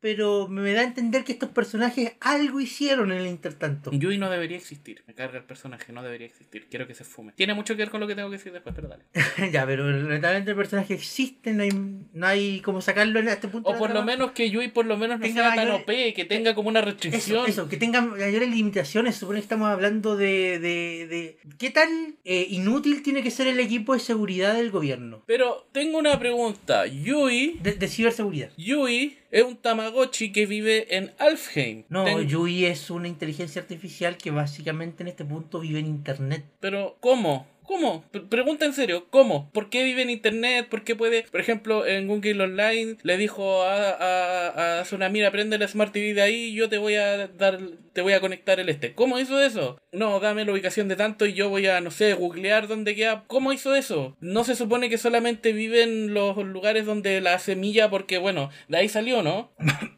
pero 0.00 0.48
me 0.48 0.72
da 0.72 0.80
a 0.80 0.84
entender 0.84 1.24
que 1.24 1.32
estos 1.32 1.50
personajes 1.50 2.12
algo 2.20 2.60
hicieron 2.60 3.12
en 3.12 3.18
el 3.18 3.26
intertanto. 3.26 3.90
Yui 3.92 4.18
no 4.18 4.30
debería 4.30 4.56
existir. 4.56 5.02
Me 5.06 5.14
carga 5.14 5.38
el 5.38 5.44
personaje, 5.44 5.92
no 5.92 6.02
debería 6.02 6.26
existir. 6.26 6.66
Quiero 6.70 6.86
que 6.86 6.94
se 6.94 7.04
fume. 7.04 7.32
Tiene 7.32 7.54
mucho 7.54 7.74
que 7.74 7.82
ver 7.82 7.90
con 7.90 8.00
lo 8.00 8.06
que 8.06 8.14
tengo 8.14 8.28
que 8.30 8.36
decir 8.36 8.52
después, 8.52 8.74
pero 8.74 8.88
dale. 8.88 9.04
ya, 9.52 9.66
pero 9.66 9.90
lamentablemente 9.90 10.50
el 10.50 10.56
personaje 10.56 10.94
existe, 10.94 11.52
no 11.52 11.62
hay, 11.62 11.70
no 12.12 12.26
hay 12.26 12.60
como 12.60 12.80
sacarlo 12.80 13.18
a 13.20 13.22
este 13.32 13.48
punto. 13.48 13.68
O 13.70 13.76
por 13.76 13.90
lo 13.92 14.02
menos 14.02 14.32
que 14.32 14.50
Yui 14.50 14.68
por 14.68 14.86
lo 14.86 14.96
menos 14.96 15.18
no 15.18 15.24
Tenga 15.26 15.42
sea 15.42 15.54
tan 15.54 15.68
mayor- 15.68 15.80
OP, 15.82 16.14
que 16.14 16.24
tenga 16.28 16.54
como 16.54 16.68
una 16.68 16.80
restricción. 16.80 17.46
eso, 17.48 17.68
que 17.68 17.76
tengan 17.76 18.10
mayores 18.10 18.48
limitaciones. 18.50 19.16
Supone 19.16 19.38
que 19.40 19.42
estamos 19.44 19.68
hablando 19.68 20.16
de, 20.16 20.58
de, 20.58 21.06
de 21.08 21.38
qué 21.58 21.70
tan 21.70 22.16
eh, 22.24 22.46
inútil 22.50 23.02
tiene 23.02 23.22
que 23.22 23.30
ser 23.30 23.46
el 23.46 23.58
equipo 23.60 23.94
de 23.94 24.00
seguridad 24.00 24.54
del 24.54 24.70
gobierno. 24.70 25.22
Pero 25.26 25.66
tengo 25.72 25.98
una 25.98 26.18
pregunta. 26.18 26.86
Yui, 26.86 27.55
De, 27.62 27.72
de 27.74 27.88
ciberseguridad. 27.88 28.50
Yui 28.56 29.18
es 29.30 29.42
un 29.44 29.56
Tamagotchi 29.56 30.32
que 30.32 30.46
vive 30.46 30.96
en 30.96 31.12
Alfheim. 31.18 31.84
No, 31.88 32.04
Ten- 32.04 32.26
Yui 32.28 32.64
es 32.64 32.90
una 32.90 33.08
inteligencia 33.08 33.60
artificial 33.62 34.16
que 34.16 34.30
básicamente 34.30 35.02
en 35.02 35.08
este 35.08 35.24
punto 35.24 35.60
vive 35.60 35.78
en 35.80 35.86
internet. 35.86 36.44
Pero, 36.60 36.96
¿cómo? 37.00 37.46
¿Cómo? 37.66 38.04
Pregunta 38.28 38.64
en 38.64 38.72
serio, 38.72 39.06
¿cómo? 39.10 39.50
¿Por 39.52 39.70
qué 39.70 39.84
vive 39.84 40.02
en 40.02 40.10
internet? 40.10 40.68
¿Por 40.68 40.84
qué 40.84 40.94
puede? 40.94 41.24
Por 41.24 41.40
ejemplo, 41.40 41.86
en 41.86 42.06
Google 42.06 42.44
Online 42.44 42.96
le 43.02 43.16
dijo 43.16 43.62
a, 43.62 43.90
a, 43.90 44.48
a 44.48 44.80
Asuna, 44.80 45.08
mira, 45.08 45.30
prende 45.30 45.58
la 45.58 45.68
Smart 45.68 45.92
TV 45.92 46.14
de 46.14 46.22
ahí 46.22 46.54
yo 46.54 46.68
te 46.68 46.78
voy 46.78 46.94
a 46.94 47.28
dar, 47.28 47.58
te 47.92 48.02
voy 48.02 48.12
a 48.12 48.20
conectar 48.20 48.60
el 48.60 48.68
este. 48.68 48.94
¿Cómo 48.94 49.18
hizo 49.18 49.40
eso? 49.40 49.80
No, 49.92 50.20
dame 50.20 50.44
la 50.44 50.52
ubicación 50.52 50.88
de 50.88 50.96
tanto 50.96 51.26
y 51.26 51.34
yo 51.34 51.48
voy 51.48 51.66
a, 51.66 51.80
no 51.80 51.90
sé, 51.90 52.14
googlear 52.14 52.68
dónde 52.68 52.94
queda. 52.94 53.24
¿Cómo 53.26 53.52
hizo 53.52 53.74
eso? 53.74 54.16
No 54.20 54.44
se 54.44 54.56
supone 54.56 54.88
que 54.88 54.98
solamente 54.98 55.52
vive 55.52 55.82
en 55.82 56.14
los 56.14 56.36
lugares 56.38 56.86
donde 56.86 57.20
la 57.20 57.38
semilla, 57.38 57.90
porque 57.90 58.18
bueno, 58.18 58.50
de 58.68 58.78
ahí 58.78 58.88
salió, 58.88 59.22
¿no? 59.22 59.52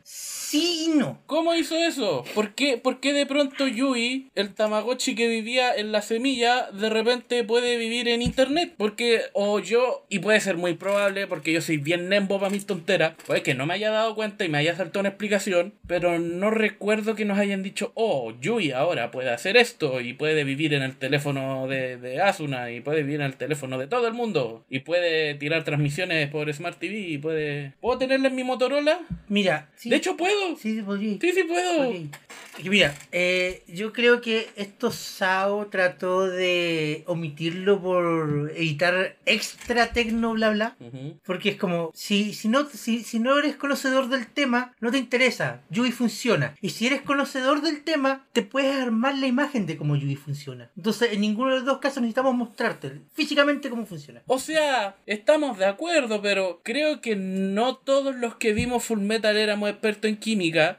Sí 0.51 0.87
y 0.87 0.97
no. 0.97 1.21
¿Cómo 1.27 1.55
hizo 1.55 1.77
eso? 1.77 2.25
¿Por 2.35 2.55
qué, 2.55 2.79
por 2.79 3.01
qué 3.01 3.13
de 3.13 3.27
pronto 3.27 3.69
Yui, 3.69 4.31
el 4.35 4.55
Tamagotchi 4.55 5.15
que 5.15 5.29
vivía 5.29 5.75
en 5.75 5.93
la 5.93 6.01
semilla, 6.01 6.71
de 6.71 6.89
repente 6.89 7.45
puede 7.45 7.77
vivir 7.77 8.09
en 8.09 8.23
internet? 8.23 8.73
Porque, 8.79 9.21
o 9.35 9.59
yo, 9.59 10.07
y 10.09 10.21
puede 10.21 10.41
ser 10.41 10.57
muy 10.57 10.73
probable, 10.73 11.27
porque 11.27 11.53
yo 11.53 11.61
soy 11.61 11.77
bien 11.77 12.09
nembo 12.09 12.39
para 12.39 12.49
mis 12.49 12.65
tonteras, 12.65 13.13
puede 13.27 13.43
que 13.43 13.53
no 13.53 13.67
me 13.67 13.75
haya 13.75 13.91
dado 13.91 14.15
cuenta 14.15 14.47
y 14.47 14.49
me 14.49 14.57
haya 14.57 14.75
saltado 14.75 15.01
una 15.01 15.11
explicación, 15.11 15.75
pero 15.87 16.19
no 16.19 16.49
recuerdo 16.49 17.15
que 17.15 17.27
nos 17.27 17.39
hayan 17.39 17.63
dicho, 17.63 17.93
oh, 17.95 18.33
Yui 18.41 18.73
ahora 18.73 19.11
puede 19.11 19.29
hacer 19.29 19.59
esto, 19.59 20.01
y 20.01 20.15
puede 20.15 20.45
vivir 20.45 20.73
en 20.73 20.83
el 20.83 20.97
teléfono 20.97 21.67
de, 21.69 21.99
de 21.99 22.23
Asuna, 22.23 22.71
y 22.71 22.81
puede 22.81 23.03
vivir 23.03 23.21
en 23.21 23.27
el 23.27 23.37
teléfono 23.37 23.77
de 23.77 23.87
todo 23.87 24.09
el 24.09 24.15
mundo, 24.15 24.65
y 24.71 24.79
puede 24.79 25.35
tirar 25.35 25.65
transmisiones 25.65 26.31
por 26.31 26.51
Smart 26.51 26.79
TV, 26.79 26.97
y 27.01 27.19
puede... 27.19 27.75
¿Puedo 27.83 27.99
tenerla 27.99 28.29
en 28.29 28.35
mi 28.35 28.45
Motorola? 28.45 29.01
Mira, 29.29 29.69
sí, 29.77 29.91
De 29.91 29.97
hecho, 29.97 30.17
puedo. 30.17 30.38
Sí, 30.59 30.77
sí, 30.77 30.83
podría. 30.83 31.19
Sí, 31.21 31.33
sí 31.33 31.45
puedo. 31.45 31.77
podría. 31.77 32.09
Mira, 32.65 32.95
eh, 33.13 33.63
yo 33.69 33.93
creo 33.93 34.21
que 34.21 34.49
esto 34.57 34.91
Sao 34.91 35.67
trató 35.67 36.27
de 36.27 37.05
omitirlo 37.07 37.81
por 37.81 38.53
evitar 38.57 39.17
extra 39.27 39.93
tecno 39.93 40.33
bla 40.33 40.51
bla. 40.51 40.77
Porque 41.25 41.51
es 41.51 41.57
como, 41.57 41.93
si, 41.95 42.35
si, 42.35 42.49
no, 42.49 42.69
si, 42.69 43.05
si 43.05 43.21
no 43.21 43.39
eres 43.39 43.57
conocedor 43.57 44.09
del 44.09 44.27
tema, 44.27 44.75
no 44.81 44.91
te 44.91 44.99
interesa. 44.99 45.63
Yui 45.71 45.93
funciona. 45.93 46.55
Y 46.61 46.71
si 46.71 46.87
eres 46.87 47.03
conocedor 47.03 47.63
del 47.63 47.85
tema, 47.85 48.27
te 48.33 48.43
puedes 48.43 48.75
armar 48.75 49.17
la 49.17 49.27
imagen 49.27 49.67
de 49.67 49.77
cómo 49.77 49.97
Yui 49.97 50.17
funciona. 50.17 50.71
Entonces, 50.77 51.13
en 51.13 51.21
ninguno 51.21 51.51
de 51.51 51.57
los 51.57 51.65
dos 51.65 51.79
casos 51.79 52.03
necesitamos 52.03 52.35
mostrarte 52.35 53.03
físicamente 53.13 53.71
cómo 53.71 53.87
funciona. 53.87 54.23
O 54.27 54.39
sea, 54.39 54.97
estamos 55.07 55.59
de 55.59 55.67
acuerdo, 55.67 56.21
pero 56.23 56.61
creo 56.65 57.01
que 57.01 57.17
no 57.17 57.77
todos 57.77 58.17
los 58.17 58.37
que 58.37 58.53
vimos 58.53 58.85
Full 58.85 59.01
Metal 59.01 59.37
éramos 59.37 59.71
expertos 59.71 60.09
en 60.09 60.17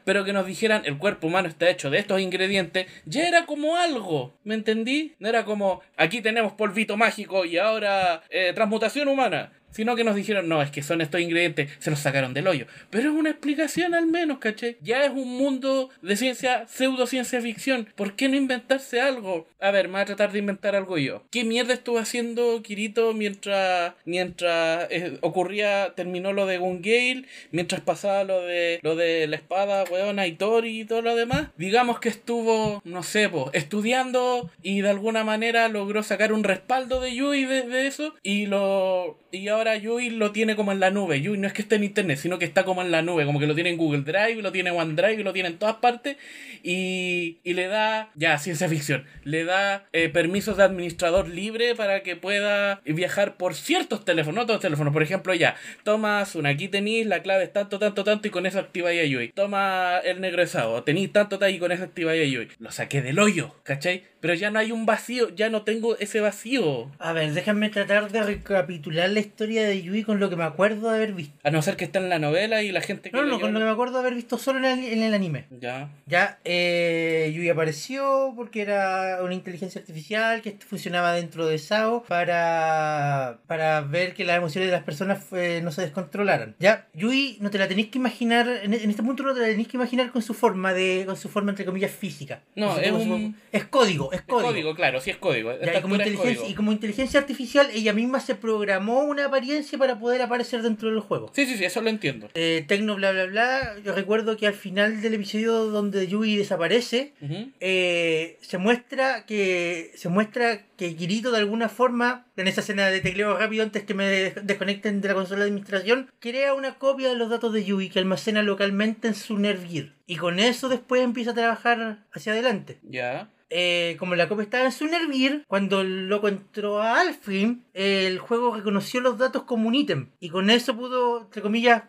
pero 0.03 0.25
que 0.25 0.33
nos 0.33 0.45
dijeran 0.45 0.83
el 0.85 0.97
cuerpo 0.97 1.27
humano 1.27 1.47
está 1.47 1.69
hecho 1.69 1.89
de 1.89 1.99
estos 1.99 2.19
ingredientes, 2.21 2.87
ya 3.05 3.27
era 3.27 3.45
como 3.45 3.77
algo, 3.77 4.37
¿me 4.43 4.55
entendí? 4.55 5.15
No 5.19 5.29
era 5.29 5.45
como 5.45 5.81
aquí 5.97 6.21
tenemos 6.21 6.53
polvito 6.53 6.97
mágico 6.97 7.45
y 7.45 7.57
ahora 7.57 8.23
eh, 8.29 8.51
transmutación 8.53 9.07
humana. 9.07 9.51
Sino 9.71 9.95
que 9.95 10.03
nos 10.03 10.15
dijeron, 10.15 10.49
no, 10.49 10.61
es 10.61 10.71
que 10.71 10.83
son 10.83 11.01
estos 11.01 11.21
ingredientes, 11.21 11.69
se 11.79 11.89
los 11.89 11.99
sacaron 11.99 12.33
del 12.33 12.47
hoyo. 12.47 12.65
Pero 12.89 13.11
es 13.11 13.15
una 13.15 13.29
explicación 13.29 13.93
al 13.93 14.07
menos, 14.07 14.39
¿caché? 14.39 14.77
Ya 14.81 15.03
es 15.03 15.11
un 15.11 15.37
mundo 15.37 15.89
de 16.01 16.15
ciencia, 16.15 16.65
pseudociencia 16.67 17.41
ficción. 17.41 17.87
¿Por 17.95 18.15
qué 18.15 18.29
no 18.29 18.35
inventarse 18.35 19.01
algo? 19.01 19.47
A 19.59 19.71
ver, 19.71 19.87
me 19.87 19.93
voy 19.93 20.01
a 20.01 20.05
tratar 20.05 20.31
de 20.31 20.39
inventar 20.39 20.75
algo 20.75 20.97
yo. 20.97 21.23
¿Qué 21.31 21.43
mierda 21.43 21.73
estuvo 21.73 21.99
haciendo 21.99 22.61
Kirito 22.63 23.13
mientras, 23.13 23.93
mientras 24.05 24.87
eh, 24.89 25.17
ocurría, 25.21 25.93
terminó 25.95 26.33
lo 26.33 26.45
de 26.45 26.57
Gungale, 26.57 27.25
mientras 27.51 27.81
pasaba 27.81 28.23
lo 28.23 28.41
de, 28.41 28.79
lo 28.81 28.95
de 28.95 29.27
la 29.27 29.35
espada, 29.35 29.83
weón, 29.91 30.19
Aitori 30.19 30.81
y 30.81 30.85
todo 30.85 31.01
lo 31.01 31.15
demás? 31.15 31.49
Digamos 31.57 31.99
que 31.99 32.09
estuvo, 32.09 32.81
no 32.83 33.03
sé, 33.03 33.29
po, 33.29 33.49
estudiando 33.53 34.49
y 34.63 34.81
de 34.81 34.89
alguna 34.89 35.23
manera 35.23 35.67
logró 35.67 36.03
sacar 36.03 36.33
un 36.33 36.43
respaldo 36.43 37.01
de 37.01 37.13
Yui 37.13 37.45
de, 37.45 37.63
de 37.63 37.87
eso 37.87 38.15
y 38.23 38.45
lo 38.45 39.19
y 39.31 39.47
ahora 39.47 39.58
Yui 39.77 40.09
lo 40.09 40.31
tiene 40.31 40.55
como 40.55 40.71
en 40.71 40.79
la 40.79 40.91
nube. 40.91 41.21
Yui 41.21 41.37
no 41.37 41.47
es 41.47 41.53
que 41.53 41.61
esté 41.61 41.75
en 41.75 41.83
internet, 41.83 42.17
sino 42.17 42.39
que 42.39 42.45
está 42.45 42.63
como 42.65 42.81
en 42.81 42.91
la 42.91 43.01
nube, 43.01 43.25
como 43.25 43.39
que 43.39 43.47
lo 43.47 43.55
tiene 43.55 43.69
en 43.69 43.77
Google 43.77 44.01
Drive, 44.01 44.41
lo 44.41 44.51
tiene 44.51 44.69
en 44.69 44.77
OneDrive, 44.77 45.23
lo 45.23 45.33
tiene 45.33 45.49
en 45.49 45.57
todas 45.57 45.75
partes 45.75 46.17
y, 46.63 47.37
y 47.43 47.53
le 47.53 47.67
da, 47.67 48.09
ya, 48.15 48.37
ciencia 48.37 48.67
ficción, 48.67 49.05
le 49.23 49.45
da 49.45 49.85
eh, 49.93 50.09
permisos 50.09 50.57
de 50.57 50.63
administrador 50.63 51.27
libre 51.27 51.75
para 51.75 52.03
que 52.03 52.15
pueda 52.15 52.81
viajar 52.85 53.37
por 53.37 53.55
ciertos 53.55 54.05
teléfonos, 54.05 54.35
no 54.35 54.41
todos 54.45 54.55
los 54.55 54.61
teléfonos, 54.61 54.93
por 54.93 55.03
ejemplo, 55.03 55.33
ya, 55.33 55.55
tomas 55.83 56.35
una, 56.35 56.49
aquí 56.49 56.67
tenéis 56.67 57.05
la 57.07 57.21
clave 57.21 57.45
es 57.45 57.53
tanto, 57.53 57.79
tanto, 57.79 58.03
tanto 58.03 58.27
y 58.27 58.31
con 58.31 58.45
eso 58.45 58.59
activáis 58.59 59.01
a 59.01 59.05
Yui. 59.05 59.29
Toma 59.29 59.99
el 60.03 60.21
negro 60.21 60.41
de 60.41 60.47
Sao, 60.47 60.83
tenéis 60.83 61.11
tanto, 61.11 61.39
tanto 61.39 61.55
y 61.55 61.59
con 61.59 61.71
eso 61.71 61.83
activáis 61.83 62.21
a 62.21 62.25
Yui. 62.25 62.49
Lo 62.59 62.71
saqué 62.71 63.01
del 63.01 63.19
hoyo, 63.19 63.55
¿cachai? 63.63 64.03
Pero 64.21 64.33
ya 64.33 64.51
no 64.51 64.59
hay 64.59 64.71
un 64.71 64.85
vacío, 64.85 65.29
ya 65.35 65.49
no 65.49 65.61
tengo 65.63 65.97
ese 65.97 66.19
vacío. 66.19 66.91
A 66.99 67.13
ver, 67.13 67.33
déjame 67.33 67.69
tratar 67.69 68.11
de 68.11 68.21
recapitular 68.23 69.09
la 69.09 69.19
historia 69.19 69.63
de 69.65 69.81
Yui 69.81 70.03
con 70.03 70.19
lo 70.19 70.29
que 70.29 70.35
me 70.35 70.43
acuerdo 70.43 70.89
de 70.89 70.95
haber 70.97 71.13
visto. 71.13 71.35
A 71.43 71.51
no 71.51 71.61
ser 71.61 71.77
que 71.77 71.85
está 71.85 71.99
en 71.99 72.09
la 72.09 72.19
novela 72.19 72.61
y 72.61 72.71
la 72.71 72.81
gente 72.81 73.09
que 73.11 73.17
No, 73.17 73.23
no, 73.23 73.39
con 73.39 73.53
lo 73.53 73.59
que 73.59 73.65
me 73.65 73.71
acuerdo 73.71 73.93
de 73.95 73.99
haber 74.01 74.15
visto 74.15 74.37
solo 74.37 74.59
en 74.59 74.65
el, 74.65 74.93
en 74.93 75.03
el 75.03 75.13
anime. 75.13 75.45
Ya. 75.59 75.89
Ya, 76.05 76.39
eh, 76.43 77.31
Yui 77.35 77.47
apareció 77.49 78.33
porque 78.35 78.61
era 78.61 79.19
una 79.23 79.33
inteligencia 79.33 79.79
artificial 79.79 80.41
que 80.41 80.57
funcionaba 80.67 81.13
dentro 81.13 81.45
de 81.47 81.57
SAO 81.57 82.03
para, 82.03 83.39
para 83.47 83.81
ver 83.81 84.13
que 84.13 84.25
las 84.25 84.37
emociones 84.37 84.69
de 84.69 84.75
las 84.75 84.83
personas 84.83 85.19
eh, 85.31 85.61
no 85.63 85.71
se 85.71 85.81
descontrolaran. 85.81 86.55
Ya, 86.59 86.87
Yui 86.93 87.37
no 87.41 87.49
te 87.49 87.57
la 87.57 87.67
tenéis 87.67 87.87
que 87.89 87.97
imaginar, 87.97 88.47
en, 88.63 88.73
en 88.73 88.89
este 88.89 89.03
punto 89.03 89.23
no 89.23 89.33
te 89.33 89.39
la 89.41 89.47
tenéis 89.47 89.67
que 89.67 89.77
imaginar 89.77 90.11
con 90.11 90.21
su 90.21 90.33
forma 90.33 90.73
de, 90.73 91.03
con 91.05 91.15
su 91.17 91.29
forma 91.29 91.51
entre 91.51 91.65
comillas 91.65 91.91
física. 91.91 92.41
No, 92.55 92.77
es 92.77 92.89
su- 92.89 92.95
un- 92.95 93.35
es 93.51 93.65
código, 93.65 94.08
es 94.11 94.19
Es 94.19 94.25
código. 94.25 94.49
código, 94.49 94.75
claro, 94.75 95.01
sí 95.01 95.09
es 95.11 95.17
código. 95.17 95.51
Ya, 95.63 95.77
y, 95.77 95.81
como 95.81 95.95
inteligencia, 95.95 96.35
código. 96.35 96.49
y 96.51 96.53
como 96.55 96.71
inteligencia 96.71 97.19
artificial, 97.19 97.69
ella 97.73 97.93
misma 97.93 98.19
se 98.19 98.35
programó 98.35 99.01
una 99.03 99.25
apariencia 99.25 99.77
para 99.77 99.99
poder 99.99 100.21
aparecer 100.21 100.61
dentro 100.61 100.89
del 100.89 100.99
juego. 100.99 101.31
Sí, 101.33 101.45
sí, 101.45 101.57
sí, 101.57 101.65
eso 101.65 101.81
lo 101.81 101.89
entiendo. 101.89 102.29
Eh, 102.33 102.63
Tecno 102.67 102.95
bla 102.95 103.11
bla 103.11 103.25
bla, 103.25 103.75
yo 103.83 103.93
recuerdo 103.93 104.37
que 104.37 104.47
al 104.47 104.53
final 104.53 105.01
del 105.01 105.13
episodio 105.15 105.65
donde 105.65 106.07
Yui 106.07 106.35
desaparece, 106.37 107.13
eh, 107.59 108.37
se 108.41 108.57
muestra 108.57 109.25
que 109.25 109.91
se 109.95 110.09
muestra 110.09 110.63
que 110.77 110.95
Kirito 110.95 111.31
de 111.31 111.39
alguna 111.39 111.67
forma 111.69 112.25
en 112.37 112.47
esa 112.47 112.61
escena 112.61 112.87
de 112.87 113.01
tecleo 113.01 113.37
rápido 113.37 113.63
antes 113.63 113.83
que 113.83 113.93
me 113.93 114.05
des- 114.05 114.35
desconecten 114.47 115.01
de 115.01 115.07
la 115.09 115.13
consola 115.13 115.39
de 115.41 115.47
administración 115.47 116.09
crea 116.19 116.53
una 116.53 116.75
copia 116.75 117.09
de 117.09 117.15
los 117.15 117.29
datos 117.29 117.51
de 117.53 117.63
Yui 117.65 117.89
que 117.89 117.99
almacena 117.99 118.43
localmente 118.43 119.07
en 119.09 119.15
su 119.15 119.37
Nervir 119.37 119.93
y 120.07 120.15
con 120.15 120.39
eso 120.39 120.69
después 120.69 121.01
empieza 121.03 121.31
a 121.31 121.35
trabajar 121.35 122.05
hacia 122.13 122.31
adelante 122.33 122.79
Ya. 122.83 123.29
Eh, 123.49 123.95
como 123.99 124.15
la 124.15 124.27
copia 124.27 124.43
estaba 124.43 124.65
en 124.65 124.71
su 124.71 124.85
Nervir, 124.85 125.43
cuando 125.47 125.81
el 125.81 126.07
loco 126.07 126.27
entró 126.27 126.81
a 126.81 127.01
Alfheim, 127.01 127.61
el 127.73 128.19
juego 128.19 128.55
reconoció 128.55 129.01
los 129.01 129.17
datos 129.17 129.43
como 129.43 129.67
un 129.67 129.75
ítem. 129.75 130.09
Y 130.19 130.29
con 130.29 130.49
eso 130.49 130.75
pudo, 130.75 131.21
entre 131.21 131.41
comillas, 131.41 131.83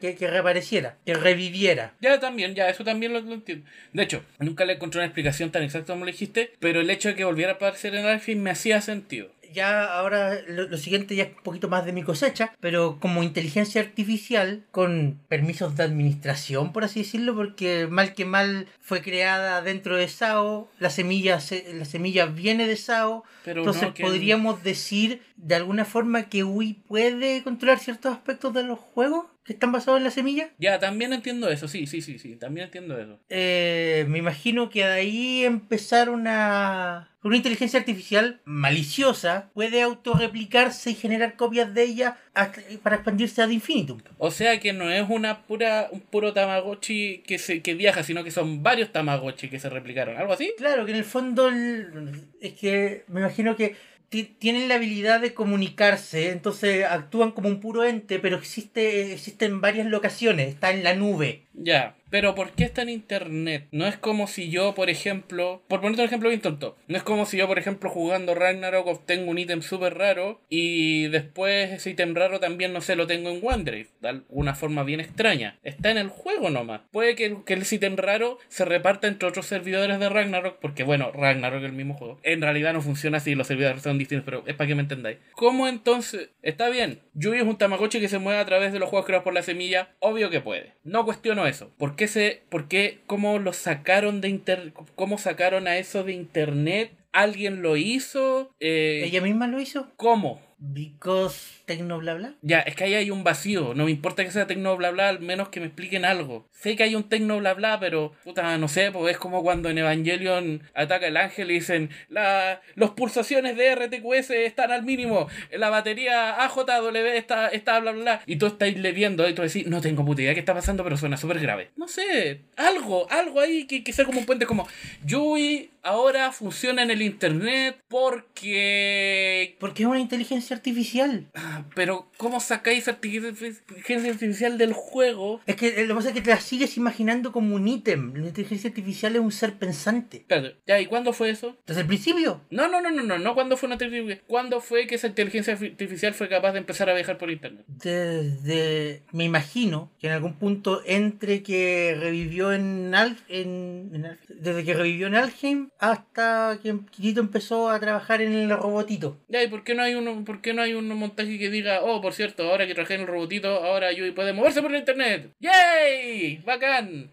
que, 0.00 0.16
que 0.16 0.26
reapareciera, 0.26 0.98
que 1.04 1.14
reviviera. 1.14 1.94
Ya 2.00 2.18
también, 2.20 2.54
ya, 2.54 2.68
eso 2.68 2.84
también 2.84 3.12
lo, 3.12 3.20
lo 3.20 3.34
entiendo. 3.34 3.68
De 3.92 4.02
hecho, 4.02 4.22
nunca 4.38 4.64
le 4.64 4.74
encontré 4.74 5.00
una 5.00 5.06
explicación 5.06 5.50
tan 5.50 5.62
exacta 5.62 5.92
como 5.92 6.04
le 6.04 6.12
dijiste, 6.12 6.52
pero 6.58 6.80
el 6.80 6.90
hecho 6.90 7.08
de 7.08 7.14
que 7.14 7.24
volviera 7.24 7.52
a 7.52 7.54
aparecer 7.56 7.94
en 7.94 8.06
Alfin 8.06 8.42
me 8.42 8.50
hacía 8.50 8.80
sentido. 8.80 9.30
Ya 9.52 9.84
ahora 9.98 10.38
lo, 10.48 10.68
lo 10.68 10.76
siguiente 10.78 11.14
ya 11.16 11.24
es 11.24 11.36
un 11.36 11.42
poquito 11.42 11.68
más 11.68 11.84
de 11.84 11.92
mi 11.92 12.02
cosecha, 12.02 12.52
pero 12.60 12.98
como 13.00 13.22
inteligencia 13.22 13.80
artificial 13.80 14.64
con 14.70 15.18
permisos 15.28 15.76
de 15.76 15.84
administración, 15.84 16.72
por 16.72 16.84
así 16.84 17.00
decirlo, 17.00 17.34
porque 17.34 17.86
mal 17.86 18.14
que 18.14 18.24
mal 18.24 18.66
fue 18.80 19.02
creada 19.02 19.62
dentro 19.62 19.96
de 19.96 20.08
SAO, 20.08 20.70
la 20.78 20.90
semilla, 20.90 21.40
se- 21.40 21.72
la 21.74 21.84
semilla 21.84 22.26
viene 22.26 22.66
de 22.66 22.76
SAO, 22.76 23.24
Pero 23.44 23.60
entonces 23.60 23.82
no 23.82 23.94
podríamos 24.06 24.62
decir 24.62 25.22
de 25.36 25.54
alguna 25.54 25.84
forma 25.84 26.28
que 26.28 26.44
Wii 26.44 26.74
puede 26.86 27.42
controlar 27.42 27.78
ciertos 27.78 28.12
aspectos 28.12 28.52
de 28.54 28.62
los 28.64 28.78
juegos 28.78 29.26
que 29.44 29.54
están 29.54 29.72
basados 29.72 29.98
en 29.98 30.04
la 30.04 30.10
semilla. 30.12 30.50
Ya, 30.58 30.78
también 30.78 31.12
entiendo 31.12 31.48
eso, 31.50 31.66
sí, 31.66 31.88
sí, 31.88 32.00
sí, 32.00 32.18
sí, 32.20 32.36
también 32.36 32.66
entiendo 32.66 32.96
eso. 32.96 33.18
Eh, 33.28 34.04
me 34.08 34.18
imagino 34.18 34.70
que 34.70 34.84
de 34.84 34.92
ahí 34.92 35.44
empezar 35.44 36.10
una, 36.10 37.10
una 37.24 37.36
inteligencia 37.36 37.80
artificial 37.80 38.40
maliciosa 38.44 39.50
puede 39.52 39.82
autorreplicarse 39.82 40.90
y 40.90 40.94
generar 40.94 41.36
copias 41.36 41.74
de 41.74 41.82
ella 41.82 42.18
hasta- 42.34 42.62
para 42.84 42.96
expandirse 42.96 43.42
ad 43.42 43.48
infinitum. 43.50 44.00
O 44.18 44.30
sea 44.30 44.60
que 44.60 44.72
no 44.72 44.88
es 44.90 45.08
una 45.08 45.42
pura, 45.42 45.88
un 45.90 46.00
puro 46.00 46.32
Tamagotchi 46.32 47.24
que, 47.26 47.38
se, 47.38 47.62
que 47.62 47.74
viaja, 47.74 48.04
sino 48.04 48.22
que 48.22 48.30
son 48.30 48.62
varios 48.62 48.92
Tamagotchi 48.92 49.48
que 49.48 49.58
se 49.58 49.68
replicaron, 49.70 50.16
algo 50.18 50.32
así. 50.34 50.52
Claro, 50.56 50.84
que 50.84 50.92
en 50.92 50.98
el 50.98 51.04
fondo 51.04 51.48
el- 51.48 52.28
es 52.40 52.52
que 52.54 53.04
me 53.08 53.20
imagino 53.20 53.56
que 53.56 53.74
tienen 54.12 54.68
la 54.68 54.74
habilidad 54.74 55.20
de 55.20 55.34
comunicarse, 55.34 56.30
entonces 56.30 56.84
actúan 56.84 57.32
como 57.32 57.48
un 57.48 57.60
puro 57.60 57.84
ente, 57.84 58.18
pero 58.18 58.36
existe 58.36 59.12
existen 59.12 59.60
varias 59.60 59.86
locaciones, 59.86 60.48
está 60.48 60.70
en 60.70 60.84
la 60.84 60.94
nube. 60.94 61.42
Ya, 61.54 61.94
pero 62.12 62.34
¿por 62.34 62.50
qué 62.50 62.64
está 62.64 62.82
en 62.82 62.90
internet? 62.90 63.68
No 63.70 63.86
es 63.86 63.96
como 63.96 64.26
si 64.26 64.50
yo, 64.50 64.74
por 64.74 64.90
ejemplo, 64.90 65.62
por 65.66 65.80
ponerte 65.80 66.02
un 66.02 66.08
ejemplo 66.08 66.28
bien 66.28 66.42
tonto, 66.42 66.76
no 66.86 66.98
es 66.98 67.02
como 67.02 67.24
si 67.24 67.38
yo, 67.38 67.48
por 67.48 67.58
ejemplo, 67.58 67.88
jugando 67.88 68.34
Ragnarok 68.34 68.86
obtengo 68.86 69.30
un 69.30 69.38
ítem 69.38 69.62
súper 69.62 69.96
raro 69.96 70.42
y 70.50 71.08
después 71.08 71.72
ese 71.72 71.88
ítem 71.88 72.14
raro 72.14 72.38
también, 72.38 72.74
no 72.74 72.82
sé, 72.82 72.96
lo 72.96 73.06
tengo 73.06 73.30
en 73.30 73.40
OneDrive, 73.42 73.88
de 74.02 74.08
alguna 74.10 74.54
forma 74.54 74.82
bien 74.82 75.00
extraña. 75.00 75.58
Está 75.62 75.90
en 75.90 75.96
el 75.96 76.10
juego 76.10 76.50
nomás. 76.50 76.82
Puede 76.90 77.14
que, 77.14 77.38
que 77.46 77.54
el 77.54 77.64
ítem 77.70 77.96
raro 77.96 78.36
se 78.48 78.66
reparta 78.66 79.06
entre 79.08 79.30
otros 79.30 79.46
servidores 79.46 79.98
de 79.98 80.10
Ragnarok, 80.10 80.58
porque 80.60 80.84
bueno, 80.84 81.12
Ragnarok 81.12 81.60
es 81.60 81.64
el 81.64 81.72
mismo 81.72 81.94
juego. 81.94 82.20
En 82.24 82.42
realidad 82.42 82.74
no 82.74 82.82
funciona 82.82 83.16
así, 83.16 83.34
los 83.34 83.46
servidores 83.46 83.80
son 83.80 83.96
distintos, 83.96 84.26
pero 84.26 84.44
es 84.46 84.54
para 84.54 84.68
que 84.68 84.74
me 84.74 84.82
entendáis. 84.82 85.16
¿Cómo 85.34 85.66
entonces? 85.66 86.28
Está 86.42 86.68
bien, 86.68 87.00
Yui 87.14 87.38
es 87.38 87.44
un 87.44 87.56
Tamagotchi 87.56 88.00
que 88.00 88.08
se 88.10 88.18
mueve 88.18 88.38
a 88.38 88.44
través 88.44 88.74
de 88.74 88.78
los 88.78 88.90
juegos 88.90 89.06
creados 89.06 89.24
por 89.24 89.32
la 89.32 89.42
semilla, 89.42 89.94
obvio 89.98 90.28
que 90.28 90.42
puede. 90.42 90.74
No 90.84 91.06
cuestiono 91.06 91.46
eso. 91.46 91.72
¿Por 91.78 91.96
qué 91.96 92.01
se, 92.08 92.42
por 92.48 92.68
qué, 92.68 93.00
cómo 93.06 93.38
lo 93.38 93.52
sacaron 93.52 94.20
de 94.20 94.28
inter, 94.28 94.72
cómo 94.94 95.18
sacaron 95.18 95.66
a 95.66 95.76
eso 95.78 96.04
de 96.04 96.12
internet? 96.12 96.92
¿Alguien 97.12 97.62
lo 97.62 97.76
hizo? 97.76 98.50
Eh, 98.60 99.02
¿Ella 99.04 99.20
misma 99.20 99.46
lo 99.46 99.60
hizo? 99.60 99.90
¿Cómo? 99.96 100.40
Because 100.64 101.62
Tecno 101.64 101.98
bla 101.98 102.14
bla. 102.14 102.34
Ya, 102.42 102.60
es 102.60 102.74
que 102.76 102.84
ahí 102.84 102.94
hay 102.94 103.10
un 103.10 103.24
vacío. 103.24 103.74
No 103.74 103.84
me 103.84 103.90
importa 103.90 104.24
que 104.24 104.30
sea 104.30 104.46
tecno 104.46 104.76
bla 104.76 104.90
bla, 104.90 105.08
al 105.08 105.20
menos 105.20 105.48
que 105.48 105.60
me 105.60 105.66
expliquen 105.66 106.04
algo. 106.04 106.46
Sé 106.52 106.76
que 106.76 106.82
hay 106.84 106.94
un 106.94 107.08
tecno 107.08 107.38
bla 107.38 107.54
bla, 107.54 107.80
pero 107.80 108.12
puta, 108.24 108.58
no 108.58 108.68
sé, 108.68 108.90
pues 108.92 109.12
es 109.12 109.18
como 109.18 109.42
cuando 109.42 109.70
en 109.70 109.78
Evangelion 109.78 110.62
ataca 110.74 111.06
el 111.06 111.16
ángel 111.16 111.50
y 111.50 111.54
dicen 111.54 111.90
la, 112.08 112.60
los 112.74 112.90
pulsaciones 112.90 113.56
de 113.56 113.74
RTQS 113.74 114.30
están 114.30 114.70
al 114.70 114.84
mínimo, 114.84 115.28
la 115.50 115.70
batería 115.70 116.44
AJW 116.44 116.96
está, 117.14 117.48
está 117.48 117.80
bla 117.80 117.92
bla 117.92 118.02
bla. 118.02 118.22
Y 118.26 118.36
tú 118.36 118.46
estáis 118.46 118.76
leyendo 118.78 119.28
y 119.28 119.34
tú 119.34 119.42
decís, 119.42 119.66
no 119.66 119.80
tengo 119.80 120.04
puta 120.04 120.22
idea 120.22 120.34
qué 120.34 120.40
está 120.40 120.54
pasando, 120.54 120.84
pero 120.84 120.96
suena 120.96 121.16
súper 121.16 121.40
grave. 121.40 121.70
No 121.76 121.88
sé, 121.88 122.42
algo, 122.56 123.10
algo 123.10 123.40
ahí 123.40 123.66
que, 123.66 123.82
que 123.82 123.92
sea 123.92 124.04
como 124.04 124.20
un 124.20 124.26
puente 124.26 124.46
como 124.46 124.68
Yui 125.04 125.70
ahora 125.82 126.30
funciona 126.32 126.82
en 126.82 126.90
el 126.90 127.02
internet 127.02 127.76
porque 127.88 129.56
Porque 129.58 129.82
es 129.82 129.88
una 129.88 129.98
inteligencia 129.98 130.51
inteligencia 130.52 131.04
artificial. 131.04 131.30
Ah, 131.34 131.64
Pero, 131.74 132.08
¿cómo 132.16 132.40
sacáis 132.40 132.88
inteligencia 132.88 134.10
artificial 134.12 134.58
del 134.58 134.72
juego? 134.72 135.40
Es 135.46 135.56
que 135.56 135.68
eh, 135.68 135.86
lo 135.86 135.94
que 135.94 135.98
pasa 135.98 136.08
es 136.08 136.14
que 136.14 136.20
te 136.20 136.30
la 136.30 136.40
sigues 136.40 136.76
imaginando 136.76 137.32
como 137.32 137.54
un 137.56 137.66
ítem. 137.68 138.14
La 138.14 138.28
inteligencia 138.28 138.68
artificial 138.68 139.14
es 139.16 139.20
un 139.22 139.32
ser 139.32 139.54
pensante. 139.54 140.24
Ya, 140.66 140.80
¿y 140.80 140.86
cuándo 140.86 141.12
fue 141.12 141.30
eso? 141.30 141.56
Desde 141.66 141.82
el 141.82 141.86
principio. 141.86 142.40
No, 142.50 142.68
no, 142.68 142.80
no, 142.80 142.90
no, 142.90 143.02
no, 143.02 143.18
no, 143.18 143.34
¿cuándo 143.34 143.56
fue 143.56 143.66
una 143.66 143.74
inteligencia? 143.74 144.20
¿Cuándo 144.26 144.60
fue 144.60 144.86
que 144.86 144.96
esa 144.96 145.08
inteligencia 145.08 145.54
artificial 145.54 146.14
fue 146.14 146.28
capaz 146.28 146.52
de 146.52 146.58
empezar 146.58 146.88
a 146.90 146.94
viajar 146.94 147.18
por 147.18 147.30
internet? 147.30 147.64
Desde. 147.66 149.02
Me 149.12 149.24
imagino 149.24 149.90
que 149.98 150.06
en 150.08 150.12
algún 150.14 150.34
punto 150.34 150.82
entre 150.86 151.42
que 151.42 151.96
revivió 151.98 152.52
en, 152.52 152.94
Al, 152.94 153.16
en, 153.28 153.90
en 153.94 154.06
Al- 154.06 154.18
Desde 154.28 154.64
que 154.64 154.74
revivió 154.74 155.06
en 155.06 155.14
Alheim 155.14 155.68
hasta 155.78 156.58
que 156.62 156.74
Kirito 156.90 157.20
empezó 157.20 157.70
a 157.70 157.80
trabajar 157.80 158.22
en 158.22 158.32
el 158.32 158.50
robotito. 158.50 159.18
Ya, 159.28 159.42
¿y 159.42 159.48
por 159.48 159.64
qué 159.64 159.74
no 159.74 159.82
hay 159.82 159.94
uno, 159.94 160.24
por 160.24 160.40
qué 160.42 160.52
no 160.52 160.62
hay 160.62 160.74
un 160.74 160.88
montaje 160.88 161.38
que 161.38 161.48
diga, 161.50 161.80
oh, 161.82 162.00
por 162.02 162.12
cierto, 162.12 162.50
ahora 162.50 162.66
que 162.66 162.74
en 162.94 163.00
el 163.02 163.06
robotito, 163.06 163.48
ahora 163.64 163.92
Yui 163.92 164.10
puede 164.10 164.32
moverse 164.32 164.60
por 164.60 164.74
internet? 164.74 165.30
¡Yay! 165.40 166.38
¡Bacán! 166.44 167.10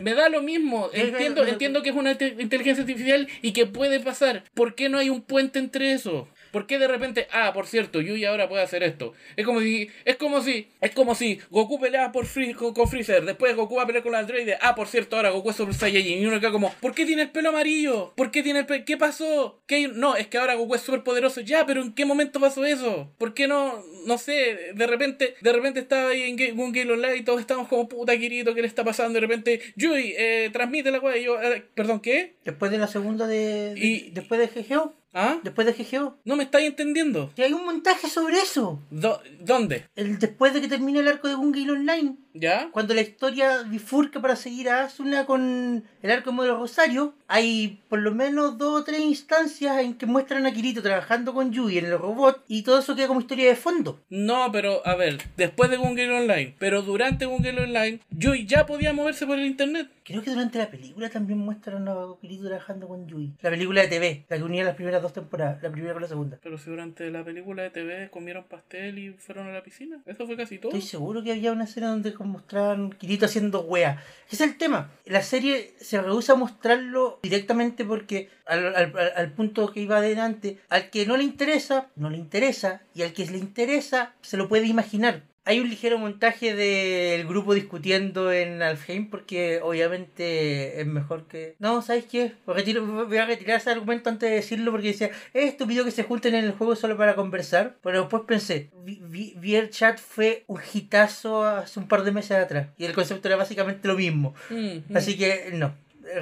Me 0.00 0.14
da 0.14 0.28
lo 0.28 0.42
mismo. 0.42 0.90
Eh, 0.92 1.08
Entiendo, 1.08 1.42
eh, 1.44 1.48
eh, 1.48 1.52
entiendo 1.52 1.82
que 1.82 1.90
es 1.90 1.96
una 1.96 2.16
te- 2.16 2.36
inteligencia 2.38 2.82
artificial 2.82 3.26
y 3.42 3.52
que 3.52 3.66
puede 3.66 4.00
pasar. 4.00 4.44
¿Por 4.54 4.74
qué 4.74 4.88
no 4.88 4.98
hay 4.98 5.10
un 5.10 5.22
puente 5.22 5.58
entre 5.58 5.92
eso? 5.92 6.28
¿Por 6.56 6.66
qué 6.66 6.78
de 6.78 6.88
repente, 6.88 7.28
ah, 7.32 7.52
por 7.52 7.66
cierto, 7.66 8.00
Yui 8.00 8.24
ahora 8.24 8.48
puede 8.48 8.62
hacer 8.62 8.82
esto? 8.82 9.12
Es 9.36 9.44
como 9.44 9.60
si, 9.60 9.90
es 10.06 10.16
como 10.16 10.40
si, 10.40 10.68
es 10.80 10.90
como 10.92 11.14
si 11.14 11.38
Goku 11.50 11.78
peleaba 11.78 12.12
por 12.12 12.24
Free, 12.24 12.54
con, 12.54 12.72
con 12.72 12.88
Freezer, 12.88 13.26
después 13.26 13.54
Goku 13.54 13.74
va 13.76 13.82
a 13.82 13.86
pelear 13.86 14.02
con 14.02 14.12
la 14.12 14.20
androide, 14.20 14.56
ah, 14.62 14.74
por 14.74 14.88
cierto, 14.88 15.16
ahora 15.16 15.28
Goku 15.28 15.50
es 15.50 15.56
Super 15.56 15.74
Saiyajin, 15.74 16.18
y 16.22 16.24
uno 16.24 16.40
queda 16.40 16.52
como, 16.52 16.72
¿por 16.80 16.94
qué 16.94 17.04
tiene 17.04 17.20
el 17.20 17.30
pelo 17.30 17.50
amarillo? 17.50 18.14
¿Por 18.16 18.30
qué 18.30 18.42
tiene 18.42 18.60
el 18.60 18.64
pelo? 18.66 18.86
¿Qué 18.86 18.96
pasó? 18.96 19.60
¿Qué 19.66 19.74
hay- 19.74 19.90
No, 19.92 20.16
es 20.16 20.28
que 20.28 20.38
ahora 20.38 20.54
Goku 20.54 20.74
es 20.76 20.80
súper 20.80 21.02
poderoso, 21.02 21.42
ya, 21.42 21.66
pero 21.66 21.82
¿en 21.82 21.92
qué 21.92 22.06
momento 22.06 22.40
pasó 22.40 22.64
eso? 22.64 23.12
¿Por 23.18 23.34
qué 23.34 23.46
no, 23.48 23.84
no 24.06 24.16
sé, 24.16 24.72
de 24.74 24.86
repente, 24.86 25.34
de 25.42 25.52
repente 25.52 25.80
estaba 25.80 26.08
ahí 26.08 26.22
en 26.22 26.38
Ga- 26.38 26.52
un 26.58 26.72
Game 26.72 26.90
Online 26.90 27.16
y 27.18 27.22
todos 27.22 27.38
estábamos 27.42 27.68
como, 27.68 27.86
puta, 27.86 28.16
Kirito, 28.16 28.54
¿qué 28.54 28.62
le 28.62 28.66
está 28.66 28.82
pasando? 28.82 29.12
De 29.12 29.20
repente, 29.20 29.60
Yui, 29.76 30.14
eh, 30.16 30.48
transmite 30.54 30.90
la 30.90 31.00
weá, 31.00 31.18
y 31.18 31.24
yo, 31.24 31.38
eh, 31.42 31.64
perdón, 31.74 32.00
¿qué? 32.00 32.36
Después 32.46 32.70
de 32.70 32.78
la 32.78 32.86
segunda 32.86 33.26
de. 33.26 33.74
de- 33.74 33.78
Y- 33.78 34.10
Después 34.12 34.40
de 34.40 34.46
GGO. 34.62 34.94
¿Ah? 35.18 35.38
Después 35.42 35.66
de 35.66 35.72
GGO. 35.72 36.18
No 36.26 36.36
me 36.36 36.42
estáis 36.44 36.66
entendiendo. 36.68 37.32
Y 37.36 37.42
hay 37.42 37.54
un 37.54 37.64
montaje 37.64 38.06
sobre 38.08 38.36
eso. 38.36 38.80
Do- 38.90 39.20
¿Dónde? 39.40 39.86
El, 39.96 40.18
después 40.18 40.52
de 40.52 40.60
que 40.60 40.68
termine 40.68 40.98
el 41.00 41.08
arco 41.08 41.26
de 41.26 41.34
Gungil 41.34 41.70
Online. 41.70 42.16
¿Ya? 42.34 42.68
Cuando 42.70 42.92
la 42.92 43.00
historia 43.00 43.62
bifurca 43.62 44.20
para 44.20 44.36
seguir 44.36 44.68
a 44.68 44.82
Asuna 44.84 45.24
con 45.24 45.84
el 46.02 46.10
arco 46.10 46.28
de 46.30 46.36
Modelo 46.36 46.58
Rosario, 46.58 47.14
hay 47.28 47.80
por 47.88 48.00
lo 48.00 48.12
menos 48.14 48.58
dos 48.58 48.82
o 48.82 48.84
tres 48.84 49.00
instancias 49.00 49.78
en 49.78 49.94
que 49.94 50.04
muestran 50.04 50.44
a 50.44 50.52
Kirito 50.52 50.82
trabajando 50.82 51.32
con 51.32 51.50
Yui 51.50 51.78
en 51.78 51.86
el 51.86 51.98
robot 51.98 52.44
y 52.46 52.62
todo 52.62 52.80
eso 52.80 52.94
queda 52.94 53.08
como 53.08 53.20
historia 53.20 53.48
de 53.48 53.56
fondo. 53.56 54.02
No, 54.10 54.52
pero 54.52 54.86
a 54.86 54.94
ver, 54.96 55.16
después 55.38 55.70
de 55.70 55.78
Google 55.78 56.12
Online, 56.14 56.54
pero 56.58 56.82
durante 56.82 57.24
Google 57.24 57.58
Online, 57.62 58.00
Yui 58.10 58.44
ya 58.44 58.66
podía 58.66 58.92
moverse 58.92 59.26
por 59.26 59.38
el 59.38 59.46
internet. 59.46 59.88
Creo 60.04 60.22
que 60.22 60.30
durante 60.30 60.58
la 60.58 60.68
película 60.70 61.08
también 61.08 61.38
muestran 61.38 61.88
a 61.88 61.94
Kirito 62.20 62.44
trabajando 62.48 62.86
con 62.86 63.08
Yui. 63.08 63.32
La 63.40 63.48
película 63.48 63.80
de 63.80 63.88
TV, 63.88 64.26
la 64.28 64.36
que 64.36 64.42
unía 64.42 64.62
las 64.62 64.74
primeras 64.76 65.00
dos 65.00 65.05
temporadas, 65.12 65.62
la 65.62 65.70
primera 65.70 65.92
con 65.92 66.02
la 66.02 66.08
segunda. 66.08 66.38
Pero 66.42 66.58
si 66.58 66.70
durante 66.70 67.10
la 67.10 67.24
película 67.24 67.62
de 67.62 67.70
TV 67.70 68.10
comieron 68.10 68.44
pastel 68.44 68.98
y 68.98 69.10
fueron 69.12 69.46
a 69.48 69.52
la 69.52 69.62
piscina, 69.62 70.00
eso 70.06 70.26
fue 70.26 70.36
casi 70.36 70.58
todo. 70.58 70.72
Estoy 70.72 70.82
seguro 70.88 71.22
que 71.22 71.32
había 71.32 71.52
una 71.52 71.64
escena 71.64 71.90
donde 71.90 72.14
mostraban 72.18 72.90
Kirito 72.90 73.26
haciendo 73.26 73.60
wea. 73.62 74.02
Ese 74.30 74.36
es 74.44 74.50
el 74.50 74.56
tema. 74.58 74.90
La 75.04 75.22
serie 75.22 75.74
se 75.78 76.00
rehúsa 76.00 76.32
a 76.32 76.36
mostrarlo 76.36 77.20
directamente 77.22 77.84
porque 77.84 78.28
al- 78.46 78.74
al- 78.74 79.12
al 79.16 79.32
punto 79.32 79.72
que 79.72 79.80
iba 79.80 79.98
adelante, 79.98 80.58
al 80.68 80.90
que 80.90 81.06
no 81.06 81.16
le 81.16 81.24
interesa, 81.24 81.88
no 81.96 82.10
le 82.10 82.16
interesa, 82.18 82.82
y 82.94 83.02
al 83.02 83.12
que 83.12 83.26
le 83.26 83.38
interesa, 83.38 84.14
se 84.22 84.36
lo 84.36 84.48
puede 84.48 84.66
imaginar. 84.66 85.22
Hay 85.48 85.60
un 85.60 85.70
ligero 85.70 85.96
montaje 85.96 86.54
del 86.56 87.26
grupo 87.26 87.54
discutiendo 87.54 88.32
en 88.32 88.62
Alfheim 88.62 89.08
porque 89.08 89.60
obviamente 89.62 90.80
es 90.80 90.86
mejor 90.86 91.26
que... 91.28 91.54
No, 91.60 91.82
¿sabes 91.82 92.04
qué? 92.04 92.32
Retiro- 92.46 93.06
voy 93.06 93.16
a 93.16 93.26
retirar 93.26 93.58
ese 93.60 93.70
argumento 93.70 94.10
antes 94.10 94.28
de 94.28 94.34
decirlo 94.36 94.72
porque 94.72 94.88
decía, 94.88 95.10
es 95.32 95.44
estúpido 95.50 95.84
que 95.84 95.92
se 95.92 96.02
junten 96.02 96.34
en 96.34 96.44
el 96.44 96.52
juego 96.52 96.74
solo 96.74 96.96
para 96.96 97.14
conversar. 97.14 97.76
Pero 97.82 98.00
después 98.00 98.24
pensé, 98.26 98.70
vi, 98.84 99.00
vi- 99.04 99.34
VRChat 99.36 99.98
fue 99.98 100.42
un 100.48 100.60
hitazo 100.74 101.44
hace 101.44 101.78
un 101.78 101.86
par 101.88 102.02
de 102.02 102.10
meses 102.12 102.32
atrás 102.36 102.68
y 102.76 102.84
el 102.84 102.92
concepto 102.92 103.28
era 103.28 103.36
básicamente 103.36 103.86
lo 103.88 103.94
mismo. 103.94 104.34
Mm, 104.50 104.56
mm. 104.92 104.96
Así 104.96 105.16
que 105.16 105.50
no, 105.52 105.74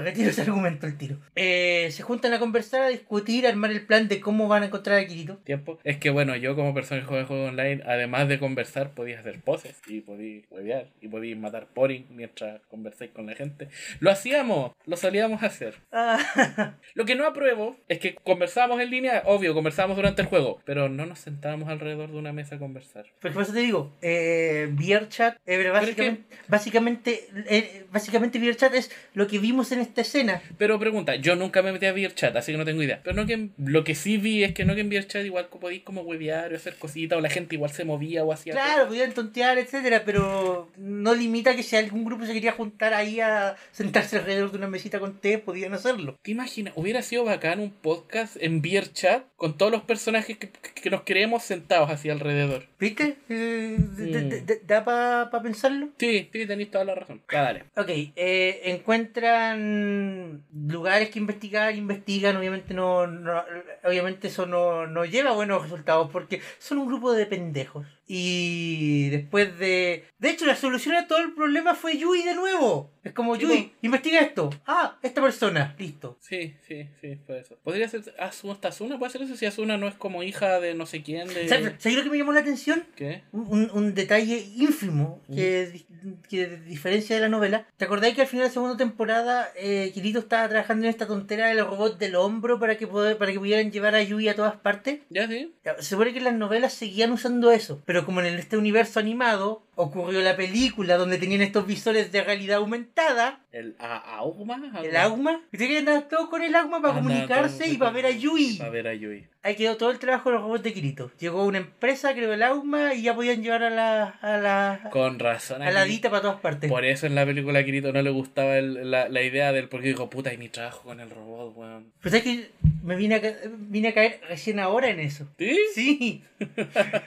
retiro 0.03 0.31
ese 0.31 0.43
argumento 0.43 0.87
al 0.87 0.97
tiro. 0.97 1.17
Eh, 1.37 1.89
se 1.91 2.03
juntan 2.03 2.33
a 2.33 2.39
conversar, 2.39 2.83
a 2.83 2.89
discutir, 2.89 3.47
a 3.47 3.51
armar 3.51 3.71
el 3.71 3.85
plan 3.87 4.09
de 4.09 4.21
cómo 4.21 4.49
van 4.49 4.63
a 4.63 4.67
encontrar 4.67 4.99
a 4.99 5.07
Kirito. 5.07 5.37
Tiempo. 5.39 5.79
Es 5.85 5.99
que 5.99 6.11
bueno, 6.11 6.37
yo 6.37 6.55
como 6.57 6.75
persona 6.75 7.01
que 7.01 7.07
juega 7.07 7.25
juego 7.27 7.45
online, 7.47 7.83
además 7.87 8.29
de 8.29 8.39
conversar, 8.39 8.91
podías 8.95 9.21
hacer 9.21 9.41
poses 9.41 9.81
y 9.87 10.01
podías 10.01 10.45
huevear 10.51 10.87
y 11.01 11.09
podías 11.09 11.39
matar 11.39 11.67
poring 11.67 12.07
mientras 12.11 12.61
conversáis 12.71 13.11
con 13.13 13.27
la 13.27 13.35
gente. 13.35 13.69
Lo 14.01 14.11
hacíamos, 14.11 14.73
lo 14.87 14.97
solíamos 14.97 15.43
hacer. 15.43 15.75
Ah, 15.93 16.75
Lo 16.95 17.05
que 17.05 17.15
no 17.15 17.27
apruebo 17.27 17.77
es 17.89 17.99
que 17.99 18.15
conversábamos 18.15 18.81
en 18.81 18.91
línea, 18.91 19.23
obvio, 19.27 19.55
conversábamos 19.55 19.97
durante 19.97 20.23
el 20.23 20.29
juego, 20.29 20.61
pero 20.65 20.89
no 20.89 21.07
nos 21.07 21.19
sentábamos 21.19 21.69
alrededor 21.69 22.11
de 22.11 22.19
una 22.19 22.33
mesa 22.33 22.57
a 22.57 22.59
conversar. 22.59 23.07
Pues 23.21 23.33
por 23.33 23.43
eso 23.43 23.53
te 23.53 23.61
digo, 23.61 23.93
eh, 24.03 24.69
VRChat, 24.73 25.35
eh, 25.37 25.39
pero 25.47 25.73
Pero 25.73 25.87
es 25.87 25.97
que- 25.97 26.25
básicamente, 26.49 27.29
básicamente, 27.29 27.29
eh, 27.49 27.87
básicamente 27.91 28.39
VRChat 28.39 28.75
es 28.75 28.91
lo 29.15 29.27
que 29.27 29.39
vimos 29.39 29.73
en 29.73 29.74
esta 29.81 30.01
escena. 30.03 30.43
Pero 30.59 30.79
pregunta, 30.79 31.17
yo 31.17 31.37
nunca 31.37 31.63
me 31.63 31.73
metí 31.73 31.87
a 31.87 31.93
VRChat, 31.93 32.35
así 32.37 32.53
que 32.53 32.59
no 32.59 32.65
tengo 32.65 32.83
idea. 32.83 33.01
Pero 33.03 33.17
no 33.17 33.27
que 33.27 33.33
en- 33.35 33.53
lo 33.59 33.85
que 33.85 33.95
sí 33.95 34.17
vi 34.17 34.45
es 34.45 34.53
que 34.55 34.65
no 34.65 34.75
que 34.75 34.81
en 34.83 34.89
VRChat 34.89 35.25
igual 35.25 35.47
podéis 35.47 35.83
como 35.83 36.03
huevear 36.03 36.53
o 36.53 36.57
hacer 36.57 36.77
cositas, 36.77 37.19
o 37.19 37.21
la 37.21 37.31
gente 37.31 37.55
igual 37.55 37.71
se 37.71 37.85
movía 37.85 38.25
o 38.25 38.33
hacía 38.33 38.53
Claro, 38.53 38.89
podían 38.89 39.13
tontear, 39.13 39.59
etcétera, 39.59 40.03
pero 40.05 40.71
no 40.77 41.15
limita 41.15 41.55
que 41.57 41.63
si 41.63 41.77
algún 41.77 42.05
grupo 42.05 42.27
se 42.27 42.33
quería 42.33 42.53
juntar 42.53 42.95
ahí 42.95 43.21
a 43.21 43.57
sentarse 43.73 44.17
alrededor 44.19 44.51
de 44.51 44.59
una 44.59 44.69
mesita 44.69 44.99
con 45.01 45.19
té, 45.21 45.39
podían 45.39 45.75
hacerlo. 45.75 46.19
¿Te 46.23 46.31
imaginas? 46.31 46.75
Hubiera 46.77 47.03
sido 47.03 47.25
bacán 47.25 47.61
un 47.61 47.71
podcast 47.71 48.37
en 48.41 48.61
VRChat 48.61 49.25
con 49.37 49.57
todos 49.57 49.73
los 49.73 49.83
personajes 49.83 50.39
que, 50.39 50.49
que 50.51 50.91
nos 50.91 51.03
creemos 51.03 51.43
sentados 51.43 51.91
así 51.91 52.11
alrededor. 52.11 52.67
¿Viste? 52.85 53.17
Eh, 53.31 53.79
Mm. 53.79 54.67
¿Da 54.67 54.85
para 54.85 55.43
pensarlo? 55.43 55.89
Sí, 55.99 56.29
sí, 56.33 56.47
tenéis 56.47 56.71
toda 56.71 56.85
la 56.85 56.95
razón. 56.95 57.23
Ya, 57.33 57.43
dale. 57.43 57.65
Ok, 57.77 57.89
eh, 57.89 58.61
encuentran 58.65 60.43
lugares 60.55 61.09
que 61.11 61.19
investigar, 61.19 61.75
investigan, 61.75 62.37
obviamente 62.37 62.75
no, 62.75 63.07
no- 63.07 63.43
obviamente 63.85 64.29
eso 64.29 64.45
no, 64.47 64.87
no 64.87 65.05
lleva 65.05 65.33
buenos 65.33 65.63
resultados 65.63 66.11
porque 66.11 66.41
son 66.59 66.79
un 66.79 66.87
grupo 66.89 67.13
de 67.13 67.27
pendejos. 67.27 67.87
Y 68.07 69.09
después 69.11 69.59
de... 69.59 70.05
De 70.19 70.31
hecho, 70.31 70.47
la 70.47 70.57
solución 70.57 70.95
a 70.95 71.07
todo 71.07 71.19
el 71.19 71.33
problema 71.35 71.75
fue 71.75 71.97
Yui 71.99 72.23
de 72.23 72.35
nuevo. 72.35 72.91
Es 73.03 73.13
como, 73.13 73.37
Yui, 73.37 73.73
investiga 73.83 74.21
esto. 74.21 74.49
Ah, 74.67 74.97
esta 75.03 75.21
persona, 75.21 75.75
listo. 75.79 76.17
Sí, 76.21 76.55
sí, 76.67 76.87
sí, 77.03 77.19
fue 77.27 77.41
eso. 77.41 77.59
¿Podría 77.63 77.87
ser 77.87 78.03
Asuna, 78.19 78.59
Asuna? 78.63 78.99
¿Puede 78.99 79.13
ser 79.13 79.23
eso? 79.23 79.37
Si 79.37 79.45
Asuna 79.45 79.77
no 79.77 79.89
es 79.89 79.95
como 79.95 80.23
hija 80.23 80.59
de 80.61 80.75
no 80.75 80.87
sé 80.87 81.03
quién, 81.03 81.29
de... 81.29 81.47
¿Sabes 81.49 81.75
sabes 81.79 81.99
lo 81.99 82.03
que 82.05 82.09
me 82.11 82.17
llamó 82.17 82.33
la 82.33 82.41
atención? 82.41 82.87
¿Qué? 82.97 83.23
Un, 83.33 83.47
un- 83.51 83.71
un 83.75 83.95
detalle 83.95 84.39
ínfimo 84.57 85.21
que, 85.35 85.85
que 86.31 86.47
diferencia 86.59 87.15
de 87.17 87.21
la 87.23 87.29
novela. 87.29 87.67
¿Te 87.77 87.85
acordáis 87.85 88.15
que 88.15 88.23
al 88.23 88.27
final 88.27 88.45
de 88.45 88.49
la 88.49 88.55
segunda 88.55 88.77
temporada 88.79 89.51
eh, 89.57 89.91
Kirito 89.93 90.21
estaba 90.21 90.49
trabajando 90.49 90.85
en 90.87 90.91
esta 90.91 91.07
tontera 91.07 91.49
del 91.49 91.59
robot 91.67 91.99
del 91.99 92.17
hombro 92.17 92.59
para 92.59 92.79
que, 92.79 92.87
poder, 92.87 93.19
para 93.19 93.33
que 93.33 93.39
pudieran 93.39 93.71
llevar 93.71 93.95
a 93.95 94.03
Yui 94.03 94.29
a 94.29 94.35
todas 94.37 94.57
partes? 94.57 95.01
¿Ya 95.11 95.29
sí? 95.29 95.53
Se 95.81 95.83
supone 95.91 96.13
que 96.13 96.19
en 96.19 96.25
las 96.25 96.35
novelas 96.35 96.73
seguían 96.73 97.13
usando 97.13 97.51
eso, 97.51 97.83
pero 97.85 97.94
como 98.03 98.21
en 98.21 98.27
este 98.35 98.57
universo 98.57 98.99
animado 98.99 99.63
ocurrió 99.77 100.21
la 100.21 100.37
película 100.37 100.97
donde 100.97 101.19
tenían 101.19 101.41
estos 101.43 101.67
visores 101.67 102.13
de 102.13 102.23
realidad 102.23 102.59
aumentada, 102.59 103.41
¿El 103.53 103.77
a 103.79 104.17
Augma? 104.17 104.61
el 104.83 104.97
Agma, 104.97 105.41
¿viste 105.53 105.69
que 105.69 105.79
andaban 105.79 106.09
todos 106.09 106.29
con 106.29 106.43
el 106.43 106.55
Agma 106.55 106.81
para 106.83 106.95
comunicarse 106.95 107.69
y 107.69 107.77
para 107.77 107.91
ver 107.93 108.07
a 108.07 108.11
Yui? 108.11 108.57
Para 108.59 108.71
ver 108.71 108.89
a 108.89 108.95
Yui. 108.95 109.27
Ahí 109.43 109.57
quedó 109.57 109.77
todo 109.77 109.91
el 109.91 109.99
trabajo 109.99 110.31
de 110.31 110.37
los 110.37 110.43
robots 110.43 110.63
de 110.63 110.73
Kirito. 110.73 111.11
Llegó 111.21 111.45
una 111.45 111.59
empresa, 111.59 112.15
creo 112.15 112.33
el 112.33 112.43
Auma, 112.43 112.95
y 112.95 113.03
ya 113.03 113.15
podían 113.15 113.43
llevar 113.43 113.63
a 113.63 113.69
la, 113.69 114.05
a 114.23 114.39
la, 114.39 114.89
Con 114.91 115.19
razón. 115.19 115.61
a 115.61 115.71
la 115.71 115.85
Dita 115.85 116.09
para 116.09 116.23
todas 116.23 116.41
partes. 116.41 116.71
Por 116.71 116.83
eso 116.87 117.07
en 117.07 117.15
la 117.15 117.27
película 117.27 117.59
a 117.59 117.65
Kirito 117.65 117.93
no 117.93 118.01
le 118.01 118.09
gustaba 118.09 118.57
el- 118.57 118.91
la, 118.91 119.09
la 119.11 119.23
idea 119.23 119.53
del... 119.53 119.69
Porque 119.69 119.89
dijo, 119.89 120.09
puta, 120.09 120.33
y 120.33 120.39
mi 120.39 120.49
trabajo 120.49 120.85
con 120.85 120.99
el 121.01 121.11
robot, 121.11 121.53
weón. 121.57 121.93
Pero 122.01 122.11
sabes 122.11 122.25
que 122.25 122.51
me 122.83 122.97
vine 122.97 123.17
a, 123.17 123.21
vine 123.59 123.89
a 123.89 123.95
caer 123.95 124.21
recién 124.31 124.59
ahora 124.61 124.89
en 124.89 125.01
eso. 125.01 125.29
¿Sí? 125.39 125.59
Sí. 125.75 126.23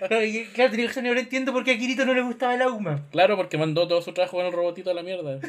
claro, 0.07 0.23
y- 0.23 0.45
tenía 0.53 1.05
y 1.05 1.07
ahora 1.07 1.19
entiendo 1.21 1.53
por 1.53 1.63
qué 1.63 1.71
a 1.71 1.77
Kirito 1.77 2.05
no 2.05 2.13
le 2.13 2.21
gustaba 2.21 2.55
el 2.57 2.67
Auma. 2.67 3.05
Claro, 3.11 3.37
porque 3.37 3.57
mandó 3.57 3.87
todo 3.87 4.01
su 4.01 4.13
trabajo 4.13 4.37
con 4.37 4.45
el 4.45 4.51
robotito 4.51 4.91
a 4.91 4.93
la 4.93 5.03
mierda. 5.03 5.39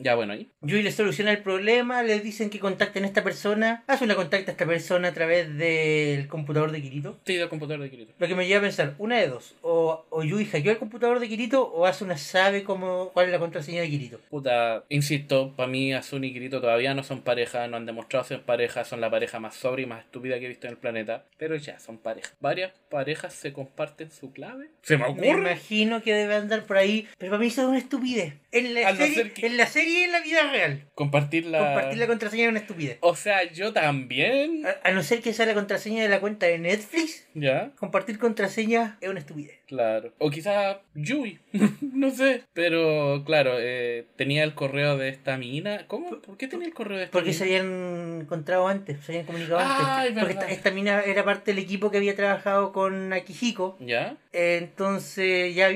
Ya, 0.00 0.14
bueno, 0.14 0.32
ahí. 0.32 0.48
Yui 0.62 0.82
le 0.82 0.92
soluciona 0.92 1.30
el 1.32 1.38
problema, 1.42 2.02
le 2.02 2.20
dicen 2.20 2.50
que 2.50 2.58
contacten 2.60 3.04
a 3.04 3.06
esta 3.06 3.24
persona. 3.24 3.82
Asuna 3.86 4.14
contacta 4.14 4.50
a 4.50 4.52
esta 4.52 4.66
persona 4.66 5.08
a 5.08 5.12
través 5.14 5.56
del 5.58 6.28
computador 6.28 6.70
de 6.72 6.80
Kirito. 6.80 7.18
Sí, 7.26 7.34
del 7.34 7.48
computador 7.48 7.82
de 7.82 7.90
Kirito. 7.90 8.12
Lo 8.18 8.28
que 8.28 8.34
me 8.34 8.46
lleva 8.46 8.60
a 8.60 8.62
pensar, 8.62 8.94
una 8.98 9.18
de 9.18 9.28
dos. 9.28 9.54
O, 9.62 10.06
o 10.10 10.22
Yui 10.22 10.44
hackeó 10.46 10.70
el 10.72 10.78
computador 10.78 11.18
de 11.20 11.28
Kirito 11.28 11.62
o 11.66 11.84
Asuna 11.86 12.16
sabe 12.16 12.62
cómo, 12.64 13.10
cuál 13.12 13.26
es 13.26 13.32
la 13.32 13.38
contraseña 13.38 13.80
de 13.82 13.88
Kirito. 13.90 14.20
Puta, 14.30 14.84
insisto, 14.88 15.54
para 15.56 15.68
mí 15.68 15.92
Asuna 15.92 16.26
y 16.26 16.32
Kirito 16.32 16.60
todavía 16.60 16.94
no 16.94 17.02
son 17.02 17.22
pareja, 17.22 17.66
no 17.68 17.76
han 17.76 17.86
demostrado 17.86 18.24
ser 18.24 18.42
pareja, 18.42 18.84
son 18.84 19.00
la 19.00 19.10
pareja 19.10 19.40
más 19.40 19.54
sobria 19.56 19.84
y 19.84 19.86
más 19.86 20.04
estúpida 20.04 20.38
que 20.38 20.44
he 20.46 20.48
visto 20.48 20.66
en 20.66 20.72
el 20.74 20.78
planeta, 20.78 21.24
pero 21.38 21.56
ya 21.56 21.78
son 21.80 21.98
pareja. 21.98 22.30
Varias 22.40 22.72
parejas 22.90 23.34
se 23.34 23.52
comparten 23.52 24.10
su 24.10 24.32
clave. 24.32 24.68
¿Se 24.82 24.96
me 24.96 25.04
Me 25.04 25.10
ocurre? 25.10 25.28
imagino 25.28 26.02
que 26.02 26.14
debe 26.14 26.34
andar 26.36 26.64
por 26.66 26.76
ahí, 26.76 27.08
pero 27.18 27.30
para 27.32 27.40
mí 27.40 27.48
eso 27.48 27.62
es 27.62 27.68
una 27.68 27.78
estupidez. 27.78 28.34
En 28.52 28.74
la, 28.74 28.88
Al 28.88 28.98
no 28.98 29.04
serie, 29.04 29.14
ser 29.16 29.32
que- 29.34 29.46
en 29.46 29.56
la 29.56 29.66
serie 29.66 29.87
en 29.96 30.12
la 30.12 30.20
vida 30.20 30.50
real. 30.50 30.84
Compartir 30.94 31.46
la... 31.46 31.58
Compartir 31.58 31.98
la 31.98 32.06
contraseña 32.06 32.44
es 32.44 32.48
una 32.50 32.58
estupidez. 32.60 32.98
O 33.00 33.16
sea, 33.16 33.44
yo 33.52 33.72
también... 33.72 34.64
A, 34.66 34.88
a 34.88 34.92
no 34.92 35.02
ser 35.02 35.20
que 35.20 35.32
sea 35.32 35.46
la 35.46 35.54
contraseña 35.54 36.02
de 36.02 36.08
la 36.08 36.20
cuenta 36.20 36.46
de 36.46 36.58
Netflix, 36.58 37.26
¿Ya? 37.34 37.70
compartir 37.78 38.18
contraseña 38.18 38.98
es 39.00 39.08
una 39.08 39.20
estupidez. 39.20 39.58
Claro. 39.66 40.12
O 40.18 40.30
quizá 40.30 40.80
Yui. 40.94 41.38
no 41.92 42.10
sé. 42.10 42.42
Pero 42.54 43.22
claro, 43.26 43.52
eh, 43.58 44.06
tenía 44.16 44.42
el 44.44 44.54
correo 44.54 44.96
de 44.96 45.08
esta 45.10 45.36
mina. 45.36 45.86
¿Cómo? 45.88 46.20
¿Por 46.20 46.36
qué 46.38 46.48
tenía 46.48 46.66
el 46.66 46.74
correo 46.74 46.96
de 46.98 47.04
esta 47.04 47.12
Porque 47.12 47.28
mina? 47.30 47.38
se 47.38 47.44
habían 47.44 48.20
encontrado 48.22 48.66
antes, 48.66 48.98
se 49.04 49.12
habían 49.12 49.26
comunicado 49.26 49.60
Ah, 49.60 50.00
antes. 50.02 50.16
es 50.16 50.34
Porque 50.36 50.52
esta 50.54 50.70
mina 50.70 51.00
era 51.02 51.24
parte 51.24 51.52
del 51.52 51.62
equipo 51.62 51.90
que 51.90 51.98
había 51.98 52.16
trabajado 52.16 52.72
con 52.72 53.12
Akihiko. 53.12 53.76
¿Ya? 53.80 54.16
Entonces 54.32 55.54
ya 55.54 55.68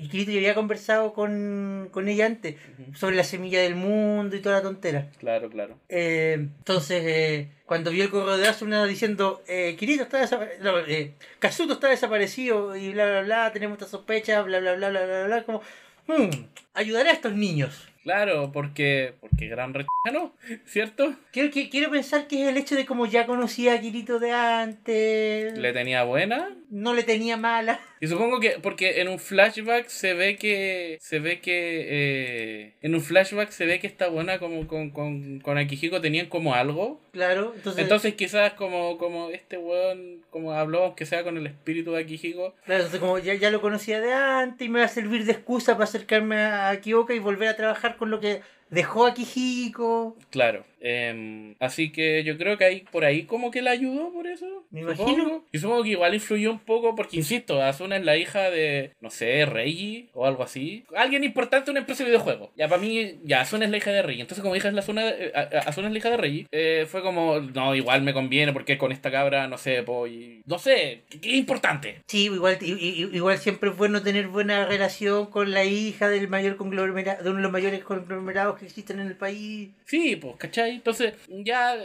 vi- 0.00 0.08
Kirito 0.08 0.30
ya 0.32 0.38
había 0.38 0.54
conversado 0.54 1.12
con, 1.12 1.88
con 1.90 2.08
ella 2.08 2.26
antes 2.26 2.56
sobre 2.94 3.16
la 3.16 3.24
semilla 3.24 3.60
del 3.60 3.74
mundo 3.74 4.36
y 4.36 4.40
toda 4.40 4.56
la 4.56 4.62
tontera. 4.62 5.10
Claro, 5.18 5.48
claro. 5.50 5.76
Eh, 5.88 6.34
entonces, 6.38 7.02
eh, 7.04 7.48
cuando 7.66 7.90
vio 7.90 8.04
el 8.04 8.10
correo 8.10 8.36
de 8.38 8.48
Asuna 8.48 8.84
diciendo, 8.86 9.42
eh, 9.48 9.76
Kirito 9.78 10.02
está 10.04 10.18
desaparecido, 10.20 10.72
no, 10.72 10.78
eh, 10.86 11.14
Kazuto 11.38 11.74
está 11.74 11.88
desaparecido 11.88 12.76
y 12.76 12.92
bla, 12.92 13.06
bla, 13.06 13.22
bla, 13.22 13.52
tenemos 13.52 13.78
esta 13.78 13.90
sospecha, 13.90 14.42
bla, 14.42 14.60
bla, 14.60 14.74
bla, 14.74 14.90
bla, 14.90 15.04
bla, 15.04 15.26
bla, 15.26 15.42
como, 15.44 15.60
hmm, 16.06 16.30
ayudaré 16.74 17.10
a 17.10 17.12
estos 17.12 17.34
niños. 17.34 17.86
Claro, 18.08 18.52
porque. 18.52 19.12
Porque 19.20 19.48
gran 19.48 19.74
no, 20.10 20.32
¿cierto? 20.64 21.14
Quiero, 21.30 21.50
que- 21.50 21.68
quiero 21.68 21.90
pensar 21.90 22.26
que 22.26 22.42
es 22.42 22.48
el 22.48 22.56
hecho 22.56 22.74
de 22.74 22.86
como 22.86 23.04
ya 23.04 23.26
conocía 23.26 23.74
a 23.74 23.80
Kirito 23.82 24.18
de 24.18 24.32
antes, 24.32 25.58
Le 25.58 25.72
tenía 25.74 26.04
buena. 26.04 26.48
no 26.70 26.94
le 26.94 27.02
tenía 27.02 27.36
mala. 27.36 27.80
Y 28.00 28.06
supongo 28.06 28.40
que. 28.40 28.50
Porque 28.62 29.00
en 29.02 29.08
un 29.08 29.18
flashback 29.18 29.88
se 29.88 30.14
ve 30.14 30.36
que. 30.36 30.96
Se 31.00 31.18
ve 31.18 31.40
que. 31.40 31.86
eh, 31.88 32.72
en 32.80 32.94
un 32.94 33.00
flashback 33.02 33.50
se 33.50 33.66
ve 33.66 33.80
que 33.80 33.86
esta 33.86 34.08
buena 34.08 34.38
como 34.38 34.66
con, 34.66 34.90
con, 34.90 35.40
con 35.40 35.58
Akihiko 35.58 36.00
tenían 36.00 36.26
como 36.26 36.54
algo. 36.54 37.00
Claro, 37.12 37.52
entonces, 37.56 37.82
Entonces 37.82 38.14
quizás 38.14 38.52
como, 38.54 38.96
como 38.98 39.30
este 39.30 39.58
weón, 39.58 40.22
como 40.30 40.52
habló, 40.52 40.84
aunque 40.84 41.04
sea 41.06 41.24
con 41.24 41.36
el 41.36 41.46
espíritu 41.46 41.92
de 41.92 42.02
Akihiko, 42.02 42.54
claro, 42.64 42.84
entonces 42.84 43.00
como 43.00 43.18
ya, 43.18 43.34
ya 43.34 43.50
lo 43.50 43.60
conocía 43.60 44.00
de 44.00 44.12
antes 44.12 44.66
y 44.66 44.70
me 44.70 44.78
va 44.78 44.84
a 44.86 44.88
servir 44.88 45.24
de 45.24 45.32
excusa 45.32 45.72
para 45.74 45.84
acercarme 45.84 46.36
a 46.36 46.78
Kyoka 46.80 47.14
y 47.14 47.18
volver 47.18 47.48
a 47.48 47.56
trabajar 47.56 47.96
con 47.98 48.10
lo 48.10 48.20
que 48.20 48.42
dejó 48.70 49.06
a 49.06 49.14
Kijiko. 49.14 50.16
Claro. 50.30 50.64
em, 50.80 51.56
así 51.58 51.90
que 51.90 52.22
yo 52.22 52.38
creo 52.38 52.56
que 52.56 52.64
ahí 52.64 52.84
por 52.92 53.04
ahí 53.04 53.24
como 53.24 53.50
que 53.50 53.62
la 53.62 53.72
ayudó 53.72 54.12
por 54.12 54.28
eso. 54.28 54.46
Me 54.70 54.82
supongo. 54.82 55.10
imagino. 55.10 55.44
Y 55.50 55.58
supongo 55.58 55.82
que 55.82 55.88
igual 55.90 56.14
influyó 56.14 56.52
un 56.52 56.60
poco 56.60 56.94
porque, 56.94 57.16
insisto, 57.16 57.60
Asuna 57.60 57.96
es 57.96 58.04
la 58.04 58.16
hija 58.16 58.48
de, 58.50 58.92
no 59.00 59.10
sé, 59.10 59.44
Reiji 59.44 60.08
o 60.14 60.24
algo 60.24 60.44
así. 60.44 60.84
Alguien 60.94 61.24
importante 61.24 61.70
en 61.70 61.72
una 61.72 61.80
empresa 61.80 62.04
de 62.04 62.10
videojuegos. 62.10 62.50
Ya 62.56 62.68
para 62.68 62.80
mí, 62.80 63.16
ya 63.24 63.40
Asuna 63.40 63.64
es 63.64 63.70
la 63.72 63.78
hija 63.78 63.90
de 63.90 64.02
Reiji. 64.02 64.20
Entonces 64.20 64.42
como 64.42 64.54
hija 64.54 64.68
es 64.68 64.74
la 64.74 64.80
Asuna, 64.80 65.08
eh, 65.08 65.32
a- 65.34 65.68
Asuna 65.68 65.88
es 65.88 65.92
la 65.92 65.98
hija 65.98 66.10
de 66.10 66.16
Reiji, 66.16 66.46
eh, 66.52 66.86
fue 66.88 67.02
como, 67.02 67.40
no, 67.40 67.74
igual 67.74 68.02
me 68.02 68.12
conviene 68.12 68.52
porque 68.52 68.78
con 68.78 68.92
esta 68.92 69.10
cabra, 69.10 69.48
no 69.48 69.58
sé, 69.58 69.82
pues, 69.82 70.12
no 70.46 70.58
sé, 70.60 71.02
qué, 71.20 71.34
importante. 71.36 72.02
Sí, 72.06 72.26
igual, 72.26 72.56
igual 72.62 73.38
siempre 73.38 73.70
es 73.70 73.76
bueno 73.76 74.02
tener 74.02 74.28
buena 74.28 74.64
relación 74.66 75.26
con 75.26 75.50
la 75.50 75.64
hija 75.64 76.08
del 76.08 76.28
mayor 76.28 76.56
conglomerado, 76.56 77.22
de 77.24 77.30
uno 77.30 77.38
de 77.38 77.42
los 77.42 77.52
mayores 77.52 77.82
conglomerados 77.82 78.57
que 78.58 78.66
existen 78.66 79.00
en 79.00 79.06
el 79.06 79.16
país. 79.16 79.70
Sí, 79.84 80.16
pues, 80.16 80.36
¿cachai? 80.36 80.72
Entonces, 80.76 81.14
ya, 81.28 81.76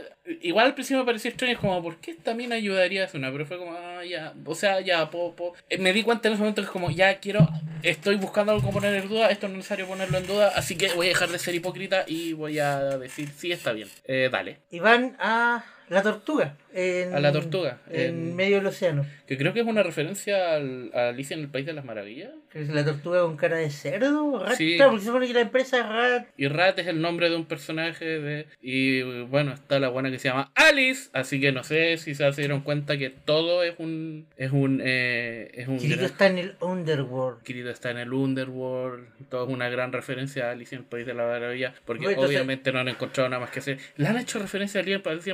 igual 0.41 0.67
al 0.67 0.73
principio 0.73 0.99
me 0.99 1.05
pareció 1.05 1.29
extraño, 1.29 1.53
es 1.53 1.59
como, 1.59 1.81
¿por 1.81 1.97
qué 1.97 2.15
también 2.15 2.51
ayudaría 2.51 3.03
a 3.03 3.05
Asuna? 3.05 3.31
Pero 3.31 3.45
fue 3.45 3.57
como, 3.57 3.73
ah, 3.73 4.03
ya, 4.03 4.33
o 4.45 4.55
sea, 4.55 4.81
ya, 4.81 5.09
po, 5.09 5.36
po. 5.36 5.53
Eh, 5.69 5.77
me 5.77 5.93
di 5.93 6.03
cuenta 6.03 6.27
en 6.27 6.33
ese 6.33 6.41
momento 6.41 6.62
que 6.62 6.65
es 6.65 6.71
como, 6.71 6.91
ya 6.91 7.19
quiero, 7.19 7.47
estoy 7.81 8.15
buscando 8.15 8.51
algo 8.51 8.63
como 8.63 8.79
poner 8.79 8.95
en 8.95 9.07
duda, 9.07 9.29
esto 9.29 9.47
no 9.47 9.53
es 9.53 9.57
necesario 9.57 9.88
ponerlo 9.88 10.17
en 10.17 10.27
duda, 10.27 10.51
así 10.55 10.75
que 10.75 10.93
voy 10.93 11.07
a 11.07 11.09
dejar 11.09 11.29
de 11.29 11.39
ser 11.39 11.55
hipócrita 11.55 12.03
y 12.07 12.33
voy 12.33 12.59
a 12.59 12.97
decir, 12.97 13.29
sí, 13.36 13.51
está 13.51 13.71
bien, 13.73 13.88
eh, 14.05 14.29
dale. 14.31 14.59
Y 14.71 14.79
van 14.79 15.15
a 15.19 15.63
la 15.93 16.01
tortuga. 16.01 16.56
En, 16.75 17.13
A 17.13 17.19
la 17.19 17.32
tortuga, 17.32 17.77
En 17.91 18.01
en- 18.01 18.36
medio 18.36 18.56
del 18.58 18.65
océano. 18.65 19.06
Que 19.27 19.38
creo 19.38 19.53
que 19.53 19.60
es 19.60 19.65
una 19.67 19.84
referencia 19.84 20.56
al, 20.56 20.89
a 20.95 21.10
Alicia 21.10 21.36
en 21.36 21.41
el 21.41 21.47
País 21.49 21.67
de 21.67 21.73
las 21.73 21.86
Maravillas. 21.86 22.32
Que 22.51 22.62
es 22.63 22.69
la 22.69 22.84
tortuga 22.84 23.21
con 23.21 23.38
cara 23.38 23.58
de 23.58 23.69
cerdo. 23.69 24.43
Rat, 24.43 24.56
Sí. 24.56 24.75
Claro, 24.77 24.91
porque 24.91 25.01
se 25.01 25.08
supone 25.08 25.27
que 25.27 25.34
la 25.34 25.41
empresa 25.41 25.77
es 25.82 25.86
Rat. 25.88 26.27
Y 26.36 26.47
Rat 26.47 26.79
es 26.79 26.88
el 26.88 26.99
nombre 26.99 27.29
de 27.29 27.36
un 27.36 27.45
personaje 27.45 28.06
de... 28.06 28.47
Y 28.62 29.03
bueno, 29.23 29.53
está 29.53 29.79
la 29.79 29.89
buena 29.89 30.10
que 30.10 30.17
se 30.17 30.29
llama 30.29 30.51
Alice. 30.56 31.10
Así 31.13 31.39
que 31.39 31.51
no 31.51 31.63
sé 31.63 31.97
si 31.97 32.15
se 32.15 32.32
dieron 32.32 32.62
cuenta 32.62 32.97
que 32.97 33.12
todo 33.12 33.63
es 33.63 33.75
un... 33.77 34.25
Es 34.38 34.51
un... 34.51 34.82
Eh, 34.84 35.51
es 35.53 35.67
un 35.67 35.77
Kirito 35.77 35.97
gran- 35.97 36.06
está 36.10 36.25
en 36.27 36.38
el 36.39 36.56
Underworld. 36.60 37.43
Kirito 37.43 37.69
está 37.69 37.91
en 37.91 37.97
el 37.99 38.12
Underworld. 38.13 39.08
Todo 39.29 39.45
es 39.45 39.53
una 39.53 39.69
gran 39.69 39.91
referencia 39.91 40.47
a 40.47 40.51
Alicia 40.51 40.75
en 40.75 40.82
el 40.84 40.88
País 40.89 41.06
de 41.06 41.13
la 41.13 41.25
Maravilla. 41.27 41.73
Porque 41.86 41.99
Bueno, 42.06 42.12
entonces- 42.15 42.36
obviamente 42.38 42.71
no 42.71 42.79
han 42.79 42.88
encontrado 42.88 43.29
nada 43.29 43.39
más 43.41 43.51
que 43.51 43.60
hacer. 43.60 43.77
Le 43.97 44.08
han 44.08 44.17
hecho 44.17 44.39
referencia 44.39 44.79
a 44.79 44.84
Alicia 44.84 44.91
en 44.91 44.95
el 44.97 45.01
País 45.03 45.23
de 45.23 45.32
la 45.32 45.34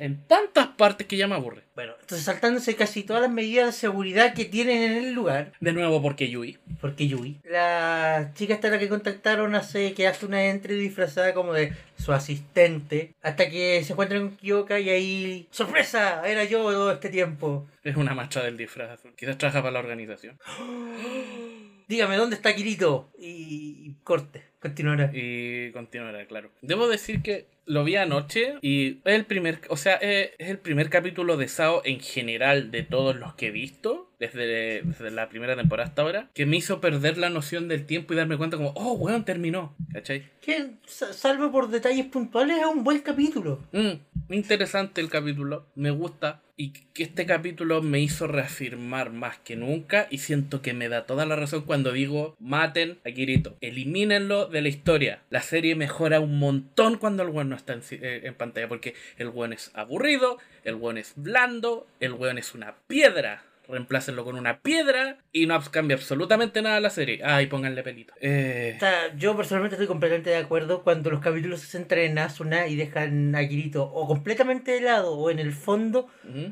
En 0.00 0.24
tantas 0.26 0.68
partes 0.68 1.06
que 1.06 1.16
ya 1.16 1.26
me 1.26 1.34
aburre. 1.34 1.62
Bueno, 1.74 1.94
entonces 2.00 2.24
saltándose 2.24 2.76
casi 2.76 3.02
todas 3.02 3.22
las 3.22 3.30
medidas 3.30 3.66
de 3.66 3.72
seguridad 3.72 4.34
que 4.34 4.44
tienen 4.44 4.82
en 4.82 5.04
el 5.04 5.12
lugar. 5.12 5.52
De 5.60 5.72
nuevo 5.72 6.02
porque 6.02 6.28
Yui. 6.28 6.58
Porque 6.80 7.08
Yui. 7.08 7.38
La 7.44 8.32
chica 8.34 8.54
esta 8.54 8.68
la 8.68 8.78
que 8.78 8.88
contactaron 8.88 9.54
hace 9.54 9.94
que 9.94 10.06
hace 10.06 10.26
una 10.26 10.44
entre 10.46 10.74
disfrazada 10.74 11.34
como 11.34 11.52
de 11.52 11.72
su 11.98 12.12
asistente. 12.12 13.14
Hasta 13.22 13.48
que 13.48 13.82
se 13.84 13.92
encuentran 13.92 14.28
con 14.28 14.36
Kyoka 14.36 14.78
y 14.78 14.90
ahí. 14.90 15.48
¡Sorpresa! 15.50 16.26
Era 16.28 16.44
yo 16.44 16.62
todo 16.62 16.92
este 16.92 17.08
tiempo. 17.08 17.66
Es 17.82 17.96
una 17.96 18.14
marcha 18.14 18.42
del 18.42 18.56
disfraz. 18.56 19.00
Quizás 19.16 19.38
trabaja 19.38 19.62
para 19.62 19.72
la 19.72 19.80
organización. 19.80 20.38
Dígame, 21.88 22.16
¿dónde 22.16 22.36
está 22.36 22.54
Kirito? 22.54 23.10
Y 23.18 23.94
corte. 24.04 24.44
Continuará. 24.60 25.10
Y 25.12 25.72
continuará, 25.72 26.24
claro. 26.26 26.50
Debo 26.62 26.86
decir 26.86 27.20
que 27.22 27.46
lo 27.70 27.84
vi 27.84 27.96
anoche 27.96 28.54
y 28.62 28.98
es 29.04 29.14
el 29.14 29.24
primer, 29.26 29.60
o 29.68 29.76
sea, 29.76 29.94
es, 29.94 30.30
es 30.38 30.48
el 30.50 30.58
primer 30.58 30.90
capítulo 30.90 31.36
de 31.36 31.46
Sao 31.48 31.82
en 31.84 32.00
general 32.00 32.70
de 32.70 32.82
todos 32.82 33.14
los 33.16 33.34
que 33.34 33.46
he 33.48 33.50
visto 33.50 34.10
desde, 34.18 34.82
desde 34.82 35.10
la 35.10 35.28
primera 35.28 35.56
temporada 35.56 35.88
hasta 35.88 36.02
ahora 36.02 36.28
que 36.34 36.46
me 36.46 36.56
hizo 36.56 36.80
perder 36.80 37.16
la 37.16 37.30
noción 37.30 37.68
del 37.68 37.86
tiempo 37.86 38.12
y 38.12 38.16
darme 38.16 38.36
cuenta 38.36 38.56
como, 38.56 38.72
oh, 38.76 38.92
weón, 38.94 39.24
terminó, 39.24 39.74
¿cachai? 39.92 40.24
Que, 40.42 40.72
sa- 40.86 41.12
salvo 41.12 41.50
por 41.52 41.68
detalles 41.70 42.06
puntuales, 42.06 42.58
es 42.58 42.66
un 42.66 42.84
buen 42.84 43.00
capítulo. 43.00 43.60
Mm, 43.72 44.34
interesante 44.34 45.00
el 45.00 45.08
capítulo, 45.08 45.66
me 45.74 45.90
gusta 45.90 46.42
y 46.56 46.72
que 46.92 47.04
este 47.04 47.24
capítulo 47.24 47.80
me 47.80 48.00
hizo 48.00 48.26
reafirmar 48.26 49.10
más 49.10 49.38
que 49.38 49.56
nunca 49.56 50.06
y 50.10 50.18
siento 50.18 50.60
que 50.60 50.74
me 50.74 50.90
da 50.90 51.06
toda 51.06 51.24
la 51.24 51.34
razón 51.34 51.62
cuando 51.62 51.90
digo 51.90 52.36
maten 52.38 52.98
a 53.06 53.10
Kirito, 53.12 53.56
elimínenlo 53.62 54.46
de 54.46 54.60
la 54.60 54.68
historia. 54.68 55.22
La 55.30 55.40
serie 55.40 55.74
mejora 55.74 56.20
un 56.20 56.38
montón 56.38 56.98
cuando 56.98 57.22
el 57.22 57.30
weón 57.30 57.48
no 57.48 57.56
está 57.60 57.72
en, 57.74 57.82
eh, 57.90 58.22
en 58.24 58.34
pantalla 58.34 58.68
porque 58.68 58.94
el 59.16 59.28
weón 59.28 59.52
es 59.52 59.70
aburrido, 59.74 60.38
el 60.64 60.74
weón 60.74 60.98
es 60.98 61.12
blando, 61.16 61.86
el 62.00 62.12
weón 62.14 62.38
es 62.38 62.54
una 62.54 62.74
piedra. 62.86 63.44
Reemplácenlo 63.68 64.24
con 64.24 64.36
una 64.36 64.58
piedra 64.62 65.18
y 65.32 65.46
no 65.46 65.60
cambia 65.70 65.96
absolutamente 65.96 66.60
nada 66.60 66.80
la 66.80 66.90
serie. 66.90 67.20
Ay, 67.22 67.46
pónganle 67.46 67.84
pelito. 67.84 68.12
Eh, 68.20 68.76
yo 69.16 69.36
personalmente 69.36 69.76
estoy 69.76 69.86
completamente 69.86 70.30
de 70.30 70.38
acuerdo 70.38 70.82
cuando 70.82 71.08
los 71.08 71.20
capítulos 71.20 71.60
se 71.60 71.66
centran 71.68 72.02
en 72.02 72.18
Asuna 72.18 72.66
y 72.66 72.74
dejan 72.74 73.32
a 73.36 73.46
Kirito 73.46 73.84
o 73.84 74.08
completamente 74.08 74.72
de 74.72 74.80
lado 74.80 75.12
o 75.12 75.30
en 75.30 75.38
el 75.38 75.52
fondo. 75.52 76.08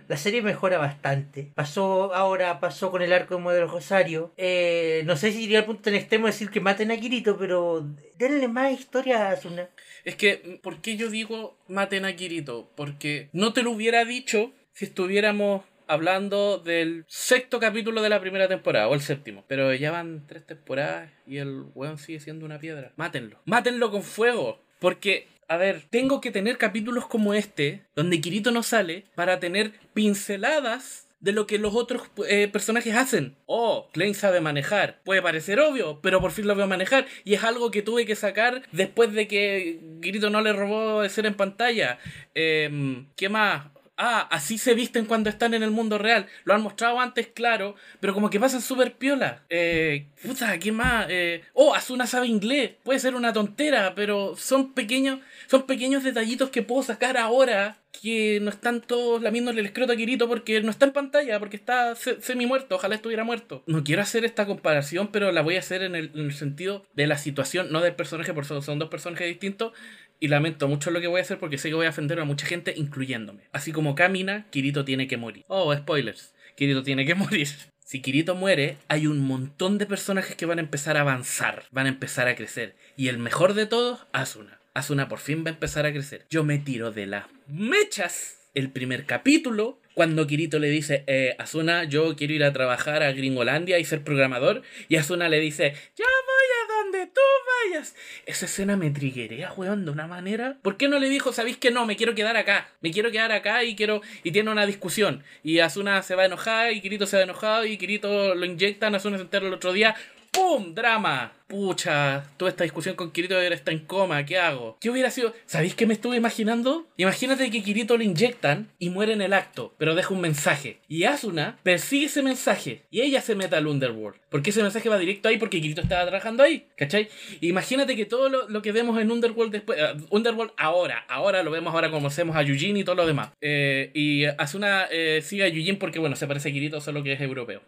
La 0.06 0.16
serie 0.16 0.42
mejora 0.42 0.78
bastante. 0.78 1.50
Pasó 1.56 2.14
ahora, 2.14 2.60
pasó 2.60 2.92
con 2.92 3.02
el 3.02 3.12
arco 3.12 3.34
de 3.34 3.40
Modelo 3.40 3.66
Rosario. 3.66 4.32
Eh, 4.36 5.02
no 5.04 5.16
sé 5.16 5.32
si 5.32 5.42
iría 5.42 5.60
al 5.60 5.64
punto 5.64 5.88
en 5.88 5.96
extremo 5.96 6.26
de 6.26 6.32
decir 6.32 6.50
que 6.50 6.60
maten 6.60 6.92
a 6.92 6.96
Kirito, 6.98 7.36
pero 7.36 7.84
denle 8.16 8.46
más 8.46 8.70
historia 8.70 9.26
a 9.26 9.32
Asuna. 9.32 9.68
Es 10.08 10.16
que, 10.16 10.58
¿por 10.62 10.80
qué 10.80 10.96
yo 10.96 11.10
digo 11.10 11.54
maten 11.68 12.06
a 12.06 12.16
Kirito? 12.16 12.70
Porque 12.76 13.28
no 13.34 13.52
te 13.52 13.62
lo 13.62 13.72
hubiera 13.72 14.06
dicho 14.06 14.52
si 14.72 14.86
estuviéramos 14.86 15.66
hablando 15.86 16.56
del 16.56 17.04
sexto 17.08 17.60
capítulo 17.60 18.00
de 18.00 18.08
la 18.08 18.18
primera 18.18 18.48
temporada, 18.48 18.88
o 18.88 18.94
el 18.94 19.02
séptimo. 19.02 19.44
Pero 19.48 19.74
ya 19.74 19.90
van 19.90 20.24
tres 20.26 20.46
temporadas 20.46 21.10
y 21.26 21.36
el 21.36 21.64
weón 21.74 21.98
sigue 21.98 22.20
siendo 22.20 22.46
una 22.46 22.58
piedra. 22.58 22.92
Mátenlo. 22.96 23.38
Mátenlo 23.44 23.90
con 23.90 24.02
fuego. 24.02 24.58
Porque, 24.78 25.28
a 25.46 25.58
ver, 25.58 25.82
tengo 25.90 26.22
que 26.22 26.30
tener 26.30 26.56
capítulos 26.56 27.04
como 27.04 27.34
este, 27.34 27.82
donde 27.94 28.22
Kirito 28.22 28.50
no 28.50 28.62
sale, 28.62 29.04
para 29.14 29.40
tener 29.40 29.74
pinceladas 29.92 31.07
de 31.20 31.33
lo 31.33 31.46
que 31.46 31.59
los 31.59 31.74
otros 31.74 32.02
eh, 32.28 32.48
personajes 32.48 32.94
hacen. 32.94 33.37
Oh, 33.46 33.88
Klein 33.92 34.14
sabe 34.14 34.40
manejar. 34.40 35.00
Puede 35.04 35.22
parecer 35.22 35.61
obvio, 35.61 36.00
pero 36.00 36.20
por 36.20 36.31
fin 36.31 36.46
lo 36.46 36.54
veo 36.54 36.66
manejar. 36.66 37.07
Y 37.24 37.35
es 37.35 37.44
algo 37.44 37.70
que 37.70 37.83
tuve 37.83 38.07
que 38.07 38.14
sacar 38.14 38.62
después 38.72 39.12
de 39.12 39.26
que 39.26 39.81
Grito 40.00 40.31
no 40.31 40.40
le 40.40 40.52
robó 40.52 41.02
de 41.02 41.09
ser 41.09 41.26
en 41.26 41.35
pantalla. 41.35 41.98
Em, 42.35 43.09
¿Qué 43.16 43.28
más? 43.28 43.66
Ah, 43.98 44.26
así 44.30 44.56
se 44.56 44.74
visten 44.74 45.04
cuando 45.04 45.28
están 45.28 45.52
en 45.52 45.62
el 45.62 45.70
mundo 45.70 45.98
real. 45.98 46.26
Lo 46.44 46.54
han 46.54 46.62
mostrado 46.62 47.00
antes, 47.00 47.26
claro, 47.26 47.74
pero 48.00 48.14
como 48.14 48.30
que 48.30 48.40
pasan 48.40 48.62
súper 48.62 48.96
piola. 48.96 49.44
Eh, 49.50 50.06
puta, 50.22 50.58
¿qué 50.58 50.72
más? 50.72 51.06
Eh, 51.11 51.42
oh, 51.52 51.74
Asuna 51.74 52.06
sabe 52.06 52.28
inglés. 52.28 52.72
Puede 52.82 53.00
ser 53.00 53.14
una 53.14 53.32
tontera, 53.32 53.94
pero 53.94 54.37
son 54.37 54.72
pequeños, 54.72 55.20
son 55.48 55.66
pequeños 55.66 56.04
detallitos 56.04 56.50
que 56.50 56.62
puedo 56.62 56.82
sacar 56.82 57.18
ahora 57.18 57.78
que 58.02 58.38
no 58.40 58.50
están 58.50 58.80
todos 58.80 59.22
lamiéndole 59.22 59.61
el 59.61 59.66
escroto 59.66 59.92
a 59.92 59.96
Kirito 59.96 60.28
porque 60.28 60.61
no 60.61 60.70
está 60.70 60.87
en 60.87 60.92
pantalla, 60.92 61.38
porque 61.38 61.56
está 61.56 61.94
semi 61.96 62.46
muerto, 62.46 62.76
ojalá 62.76 62.94
estuviera 62.94 63.24
muerto. 63.24 63.62
No 63.66 63.82
quiero 63.82 64.02
hacer 64.02 64.24
esta 64.24 64.46
comparación, 64.46 65.08
pero 65.08 65.32
la 65.32 65.42
voy 65.42 65.56
a 65.56 65.61
hacer 65.61 65.82
en 65.82 65.96
el, 65.96 66.11
en 66.14 66.26
el 66.26 66.34
sentido 66.34 66.87
de 66.94 67.06
la 67.06 67.18
situación, 67.18 67.72
no 67.72 67.80
del 67.80 67.94
personaje, 67.94 68.32
por 68.32 68.44
eso 68.44 68.62
son 68.62 68.78
dos 68.78 68.88
personajes 68.88 69.26
distintos, 69.26 69.72
y 70.20 70.28
lamento 70.28 70.68
mucho 70.68 70.90
lo 70.90 71.00
que 71.00 71.07
voy 71.07 71.20
a 71.20 71.22
hacer 71.22 71.38
porque 71.38 71.59
sé 71.59 71.68
que 71.68 71.74
voy 71.74 71.87
a 71.87 71.90
ofender 71.90 72.20
a 72.20 72.24
mucha 72.24 72.46
gente, 72.46 72.74
incluyéndome. 72.76 73.44
Así 73.52 73.72
como 73.72 73.94
camina, 73.94 74.46
Kirito 74.50 74.85
tiene 74.85 75.09
que 75.09 75.16
morir. 75.16 75.44
Oh, 75.48 75.74
spoilers. 75.74 76.35
Kirito 76.57 76.83
tiene 76.83 77.07
que 77.07 77.14
morir. 77.16 77.48
Si 77.85 78.02
Kirito 78.02 78.35
muere, 78.35 78.76
hay 78.88 79.07
un 79.07 79.20
montón 79.20 79.78
de 79.78 79.87
personajes 79.87 80.37
que 80.37 80.44
van 80.44 80.59
a 80.59 80.62
empezar 80.62 80.96
a 80.96 81.00
avanzar, 81.00 81.64
van 81.70 81.87
a 81.87 81.90
empezar 81.90 82.28
a 82.28 82.35
crecer. 82.35 82.76
Y 82.96 83.09
el 83.09 83.18
mejor 83.18 83.54
de 83.54 83.66
todos, 83.66 84.07
Asuna. 84.12 84.59
Asuna 84.74 85.09
por 85.09 85.20
fin 85.20 85.42
va 85.44 85.50
a 85.50 85.54
empezar 85.54 85.87
a 85.87 85.92
crecer. 85.92 86.26
Yo 86.28 86.44
me 86.44 86.59
tiro 86.59 86.90
de 86.90 87.07
las 87.07 87.24
mechas. 87.46 88.35
El 88.54 88.70
primer 88.70 89.07
capítulo, 89.07 89.81
cuando 89.94 90.26
Kirito 90.26 90.59
le 90.59 90.68
dice, 90.68 91.04
eh, 91.07 91.35
Asuna, 91.38 91.85
yo 91.85 92.14
quiero 92.16 92.35
ir 92.35 92.44
a 92.44 92.52
trabajar 92.52 93.02
a 93.02 93.12
Gringolandia 93.12 93.78
y 93.78 93.85
ser 93.85 94.02
programador. 94.02 94.62
Y 94.88 94.96
Asuna 94.96 95.28
le 95.28 95.40
dice, 95.40 95.74
ya 95.96 96.04
voy 96.04 96.48
a 96.57 96.57
donde 96.90 97.07
tú 97.07 97.20
vayas. 97.66 97.94
Esa 98.27 98.46
escena 98.46 98.77
me 98.77 98.90
triguerea, 98.90 99.53
weón, 99.53 99.85
de 99.85 99.90
una 99.90 100.07
manera. 100.07 100.59
¿Por 100.62 100.77
qué 100.77 100.88
no 100.88 100.98
le 100.98 101.09
dijo, 101.09 101.33
sabéis 101.33 101.59
que 101.59 101.70
no, 101.70 101.87
me 101.87 101.96
quiero 101.96 102.14
quedar 102.14 102.37
acá? 102.37 102.68
Me 102.81 102.90
quiero 102.90 103.11
quedar 103.11 103.33
acá 103.33 103.64
y 103.64 103.77
quiero. 103.77 104.03
Y 104.22 104.33
tiene 104.33 104.51
una 104.51 104.66
discusión. 104.66 105.22
Y 105.42 105.61
Asuna 105.61 106.03
se 106.03 106.14
va 106.14 106.22
a 106.22 106.27
enojar 106.27 106.72
y 106.72 106.81
Kirito 106.81 107.07
se 107.07 107.16
va 107.16 107.22
enojado 107.22 107.64
y 107.64 107.77
Kirito 107.77 108.35
lo 108.35 108.44
inyectan, 108.44 108.94
Asuna 108.94 109.16
se 109.16 109.24
entera 109.24 109.46
el 109.46 109.53
otro 109.53 109.72
día. 109.72 109.94
¡Pum! 110.32 110.74
¡Drama! 110.74 111.32
Pucha, 111.48 112.24
toda 112.36 112.50
esta 112.50 112.64
discusión 112.64 112.94
con 112.94 113.10
Kirito 113.10 113.34
ahora 113.34 113.54
está 113.54 113.72
en 113.72 113.78
coma, 113.78 114.26
¿qué 114.26 114.36
hago? 114.36 114.76
¿Qué 114.82 114.90
hubiera 114.90 115.10
sido? 115.10 115.32
¿Sabéis 115.46 115.74
qué 115.74 115.86
me 115.86 115.94
estuve 115.94 116.18
imaginando? 116.18 116.86
Imagínate 116.98 117.50
que 117.50 117.62
Kirito 117.62 117.96
lo 117.96 118.02
inyectan 118.02 118.68
y 118.78 118.90
muere 118.90 119.14
en 119.14 119.22
el 119.22 119.32
acto, 119.32 119.74
pero 119.78 119.94
deja 119.94 120.12
un 120.12 120.20
mensaje. 120.20 120.78
Y 120.88 121.04
Asuna 121.04 121.58
persigue 121.62 122.04
ese 122.04 122.22
mensaje 122.22 122.82
y 122.90 123.00
ella 123.00 123.22
se 123.22 123.34
mete 123.34 123.56
al 123.56 123.66
Underworld. 123.66 124.20
Porque 124.28 124.50
ese 124.50 124.62
mensaje 124.62 124.90
va 124.90 124.98
directo 124.98 125.30
ahí 125.30 125.38
porque 125.38 125.62
Kirito 125.62 125.80
estaba 125.80 126.02
trabajando 126.02 126.42
ahí, 126.42 126.66
¿cachai? 126.76 127.08
Imagínate 127.40 127.96
que 127.96 128.04
todo 128.04 128.28
lo, 128.28 128.60
que 128.60 128.72
vemos 128.72 129.00
en 129.00 129.10
Underworld 129.10 129.50
después, 129.50 129.80
uh, 129.80 130.14
Underworld 130.14 130.52
ahora, 130.58 131.06
ahora 131.08 131.42
lo 131.42 131.50
vemos 131.50 131.72
ahora 131.72 131.90
como 131.90 132.08
hacemos 132.08 132.36
a 132.36 132.42
Yujin 132.42 132.76
y 132.76 132.84
todo 132.84 132.96
lo 132.96 133.06
demás. 133.06 133.30
Eh, 133.40 133.90
y 133.94 134.26
Asuna 134.26 134.86
eh, 134.90 135.22
sigue 135.24 135.44
a 135.44 135.48
Yujin 135.48 135.78
porque, 135.78 135.98
bueno, 135.98 136.14
se 136.14 136.26
parece 136.26 136.50
a 136.50 136.52
Kirito, 136.52 136.82
solo 136.82 137.02
que 137.02 137.14
es 137.14 137.20
europeo. 137.22 137.62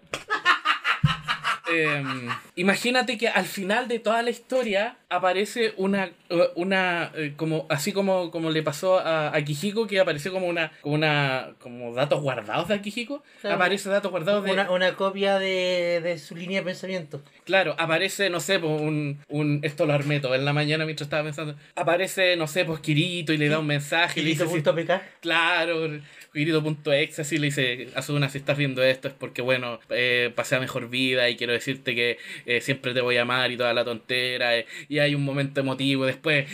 Em, 1.72 2.28
imagínate 2.56 3.16
que 3.18 3.28
al 3.28 3.46
final 3.46 3.88
de 3.88 3.98
toda 3.98 4.22
la 4.22 4.30
historia 4.30 4.96
aparece 5.08 5.74
una, 5.76 6.10
una 6.54 7.10
eh, 7.16 7.34
como 7.36 7.66
así 7.68 7.92
como, 7.92 8.30
como 8.30 8.50
le 8.50 8.62
pasó 8.62 8.98
a, 8.98 9.34
a 9.34 9.44
Kijiko, 9.44 9.86
que 9.86 10.00
apareció 10.00 10.32
como 10.32 10.46
una, 10.46 10.72
como 10.80 10.94
una, 10.94 11.54
como 11.58 11.94
datos 11.94 12.20
guardados 12.20 12.68
de 12.68 12.74
Akihiko, 12.74 13.22
aparece 13.44 13.88
datos 13.88 14.10
guardados 14.10 14.44
de... 14.44 14.52
Una, 14.52 14.70
una 14.70 14.94
copia 14.94 15.38
de, 15.38 16.00
de, 16.02 16.18
su 16.18 16.36
línea 16.36 16.60
de 16.60 16.64
pensamiento. 16.64 17.22
Claro, 17.44 17.74
aparece, 17.78 18.30
no 18.30 18.40
sé, 18.40 18.58
pues 18.58 18.80
un, 18.80 19.18
un 19.28 19.60
esto 19.62 19.86
lo 19.86 19.92
armé 19.92 20.20
todo 20.20 20.34
en 20.34 20.44
la 20.44 20.52
mañana 20.52 20.84
mientras 20.84 21.06
estaba 21.06 21.24
pensando, 21.24 21.56
aparece, 21.74 22.36
no 22.36 22.46
sé, 22.46 22.64
pues 22.64 22.80
Kirito 22.80 23.32
y 23.32 23.38
le 23.38 23.48
da 23.48 23.58
un 23.58 23.66
mensaje. 23.66 24.20
Kirito. 24.20 24.44
le 24.44 24.82
dice, 24.82 25.00
Claro, 25.20 26.00
Kirito.exe 26.32 27.22
así 27.22 27.38
le 27.38 27.46
dice, 27.46 27.88
Asuna, 27.94 28.28
si 28.28 28.38
estás 28.38 28.56
viendo 28.56 28.82
esto 28.82 29.08
es 29.08 29.14
porque, 29.14 29.42
bueno, 29.42 29.80
eh, 29.90 30.32
pasé 30.34 30.56
a 30.56 30.60
mejor 30.60 30.88
vida 30.88 31.28
y 31.28 31.36
quiero 31.36 31.52
decirte 31.52 31.94
que 31.94 32.18
eh, 32.46 32.60
siempre 32.60 32.94
te 32.94 33.00
voy 33.00 33.16
a 33.16 33.22
amar 33.22 33.50
y 33.50 33.56
toda 33.56 33.74
la 33.74 33.84
tontera. 33.84 34.56
Eh, 34.56 34.66
y 34.88 34.98
hay 34.98 35.14
un 35.14 35.24
momento 35.24 35.60
emotivo. 35.60 36.06
Después, 36.06 36.46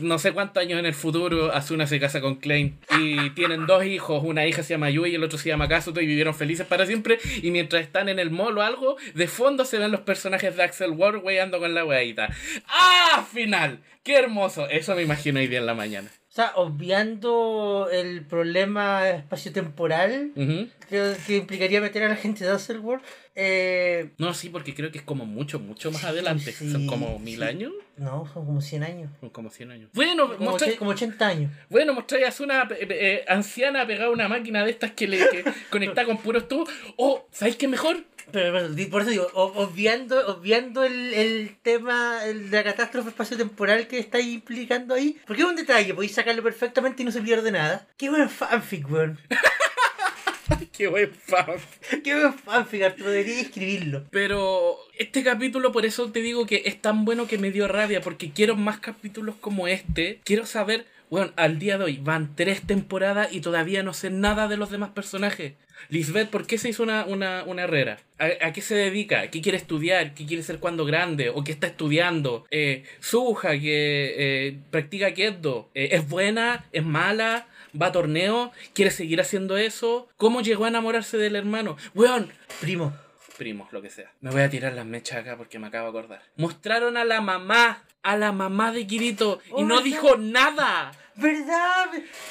no 0.00 0.18
sé 0.18 0.32
cuántos 0.32 0.62
años 0.62 0.78
en 0.78 0.86
el 0.86 0.94
futuro, 0.94 1.52
Asuna 1.52 1.86
se 1.86 1.98
casa 2.00 2.20
con 2.20 2.36
Klein 2.36 2.78
y 2.98 3.30
tienen 3.30 3.66
dos 3.66 3.84
hijos. 3.84 4.22
Una 4.24 4.46
hija 4.46 4.62
se 4.62 4.74
llama 4.74 4.90
Yui 4.90 5.10
y 5.10 5.14
el 5.16 5.24
otro 5.24 5.38
se 5.38 5.48
llama 5.48 5.68
Kazuto 5.68 6.00
y 6.00 6.06
vivieron 6.06 6.34
felices 6.34 6.66
para 6.66 6.86
siempre. 6.86 7.18
Y 7.42 7.50
mientras 7.50 7.82
están 7.82 8.08
en 8.08 8.18
el 8.18 8.30
mall 8.30 8.56
o 8.58 8.62
algo, 8.62 8.96
de 9.14 9.26
fondo 9.26 9.64
se 9.64 9.78
ven 9.78 9.90
los 9.90 10.00
personajes 10.00 10.56
de 10.56 10.62
Axel 10.62 10.90
Ward 10.90 11.22
weyando 11.24 11.58
con 11.58 11.74
la 11.74 11.84
weadita. 11.84 12.28
¡Ah! 12.68 13.26
Final. 13.32 13.80
¡Qué 14.02 14.16
hermoso! 14.16 14.68
Eso 14.68 14.94
me 14.94 15.02
imagino 15.02 15.40
hoy 15.40 15.46
día 15.46 15.58
en 15.58 15.66
la 15.66 15.74
mañana. 15.74 16.10
O 16.34 16.36
sea, 16.36 16.50
obviando 16.56 17.88
el 17.92 18.22
problema 18.22 19.08
espaciotemporal 19.08 20.32
que, 20.34 21.14
que 21.28 21.36
implicaría 21.36 21.80
meter 21.80 22.02
a 22.02 22.08
la 22.08 22.16
gente 22.16 22.44
de 22.44 22.50
Otherworld. 22.50 23.04
Eh... 23.36 24.10
No, 24.18 24.34
sí, 24.34 24.48
porque 24.48 24.74
creo 24.74 24.90
que 24.90 24.98
es 24.98 25.04
como 25.04 25.26
mucho, 25.26 25.60
mucho 25.60 25.92
más 25.92 26.02
adelante. 26.02 26.50
son 26.50 26.88
como 26.88 27.20
mil 27.20 27.40
años. 27.44 27.72
No, 27.96 28.28
son 28.34 28.46
como 28.46 28.60
100 28.60 28.82
años. 28.82 29.10
Son 29.20 29.30
como 29.30 29.48
100 29.48 29.70
años. 29.70 29.90
Bueno, 29.94 30.36
como, 30.36 30.90
80 30.90 31.24
años. 31.24 31.52
Bueno, 31.70 31.94
mostráis 31.94 32.40
a 32.40 32.42
una 32.42 32.62
eh, 32.62 32.88
eh, 32.90 33.24
anciana 33.28 33.86
pegada 33.86 34.06
a 34.06 34.10
una 34.10 34.26
máquina 34.26 34.64
de 34.64 34.72
estas 34.72 34.90
que 34.90 35.06
le 35.06 35.18
que 35.18 35.44
conecta 35.70 36.04
con 36.04 36.18
puros 36.18 36.48
tubos. 36.48 36.68
O, 36.96 37.28
¿sabéis 37.30 37.54
qué 37.54 37.68
mejor? 37.68 38.02
Pero, 38.32 38.52
por 38.90 39.02
eso 39.02 39.10
digo, 39.10 39.28
obviando, 39.34 40.26
obviando 40.28 40.84
el, 40.84 41.14
el 41.14 41.56
tema 41.62 42.24
el 42.24 42.50
de 42.50 42.56
la 42.56 42.64
catástrofe 42.64 43.10
espaciotemporal 43.10 43.86
que 43.86 43.98
estáis 43.98 44.26
implicando 44.26 44.94
ahí, 44.94 45.18
porque 45.26 45.42
es 45.42 45.48
un 45.48 45.56
detalle, 45.56 45.94
podéis 45.94 46.14
sacarlo 46.14 46.42
perfectamente 46.42 47.02
y 47.02 47.06
no 47.06 47.12
se 47.12 47.22
pierde 47.22 47.50
nada. 47.50 47.86
Qué 47.96 48.10
buen 48.10 48.28
fanfic, 48.28 48.90
weón. 48.90 49.18
Qué 50.76 50.88
buen 50.88 51.12
fanfic. 51.12 52.02
Qué 52.02 52.14
buen 52.14 52.34
fanfic, 52.34 52.82
Arturo, 52.82 53.10
debería 53.10 53.40
escribirlo. 53.40 54.04
Pero 54.10 54.76
este 54.98 55.22
capítulo, 55.22 55.72
por 55.72 55.86
eso 55.86 56.10
te 56.10 56.20
digo 56.20 56.46
que 56.46 56.62
es 56.66 56.80
tan 56.80 57.04
bueno 57.04 57.26
que 57.26 57.38
me 57.38 57.50
dio 57.50 57.68
rabia, 57.68 58.00
porque 58.00 58.30
quiero 58.30 58.56
más 58.56 58.78
capítulos 58.78 59.36
como 59.40 59.68
este. 59.68 60.20
Quiero 60.24 60.46
saber, 60.46 60.86
bueno, 61.14 61.32
al 61.36 61.60
día 61.60 61.78
de 61.78 61.84
hoy 61.84 62.00
van 62.02 62.34
tres 62.34 62.62
temporadas 62.62 63.32
y 63.32 63.40
todavía 63.40 63.84
no 63.84 63.94
sé 63.94 64.10
nada 64.10 64.48
de 64.48 64.56
los 64.56 64.70
demás 64.70 64.90
personajes. 64.90 65.52
Lisbeth, 65.88 66.28
¿por 66.28 66.44
qué 66.44 66.58
se 66.58 66.70
hizo 66.70 66.82
una, 66.82 67.04
una, 67.04 67.44
una 67.46 67.62
herrera? 67.62 68.00
¿A, 68.18 68.52
qué 68.52 68.60
se 68.60 68.74
dedica? 68.74 69.30
¿Qué 69.30 69.40
quiere 69.40 69.56
estudiar? 69.56 70.12
¿Qué 70.14 70.26
quiere 70.26 70.42
ser 70.42 70.58
cuando 70.58 70.84
grande? 70.84 71.28
¿O 71.28 71.44
qué 71.44 71.52
está 71.52 71.68
estudiando? 71.68 72.46
Eh, 72.50 72.82
Suja, 72.98 73.52
que 73.52 74.14
eh, 74.18 74.58
practica 74.72 75.14
Kendo. 75.14 75.70
Eh, 75.76 75.90
¿Es 75.92 76.08
buena? 76.08 76.64
¿Es 76.72 76.84
mala? 76.84 77.46
¿Va 77.80 77.86
a 77.86 77.92
torneo? 77.92 78.50
¿Quiere 78.72 78.90
seguir 78.90 79.20
haciendo 79.20 79.56
eso? 79.56 80.08
¿Cómo 80.16 80.40
llegó 80.40 80.64
a 80.64 80.68
enamorarse 80.68 81.16
del 81.16 81.36
hermano? 81.36 81.76
Weón, 81.94 82.32
primo. 82.60 82.92
Primos, 83.36 83.72
lo 83.72 83.82
que 83.82 83.90
sea. 83.90 84.12
Me 84.20 84.30
voy 84.30 84.42
a 84.42 84.50
tirar 84.50 84.72
las 84.72 84.86
mechas 84.86 85.18
acá 85.18 85.36
porque 85.36 85.58
me 85.58 85.66
acabo 85.66 85.90
de 85.90 85.98
acordar. 85.98 86.22
Mostraron 86.36 86.96
a 86.96 87.04
la 87.04 87.20
mamá, 87.20 87.84
a 88.02 88.16
la 88.16 88.32
mamá 88.32 88.72
de 88.72 88.86
Kirito, 88.86 89.40
y 89.56 89.64
no 89.64 89.80
dijo 89.80 90.16
nada. 90.16 90.92
¿Verdad? 91.16 91.90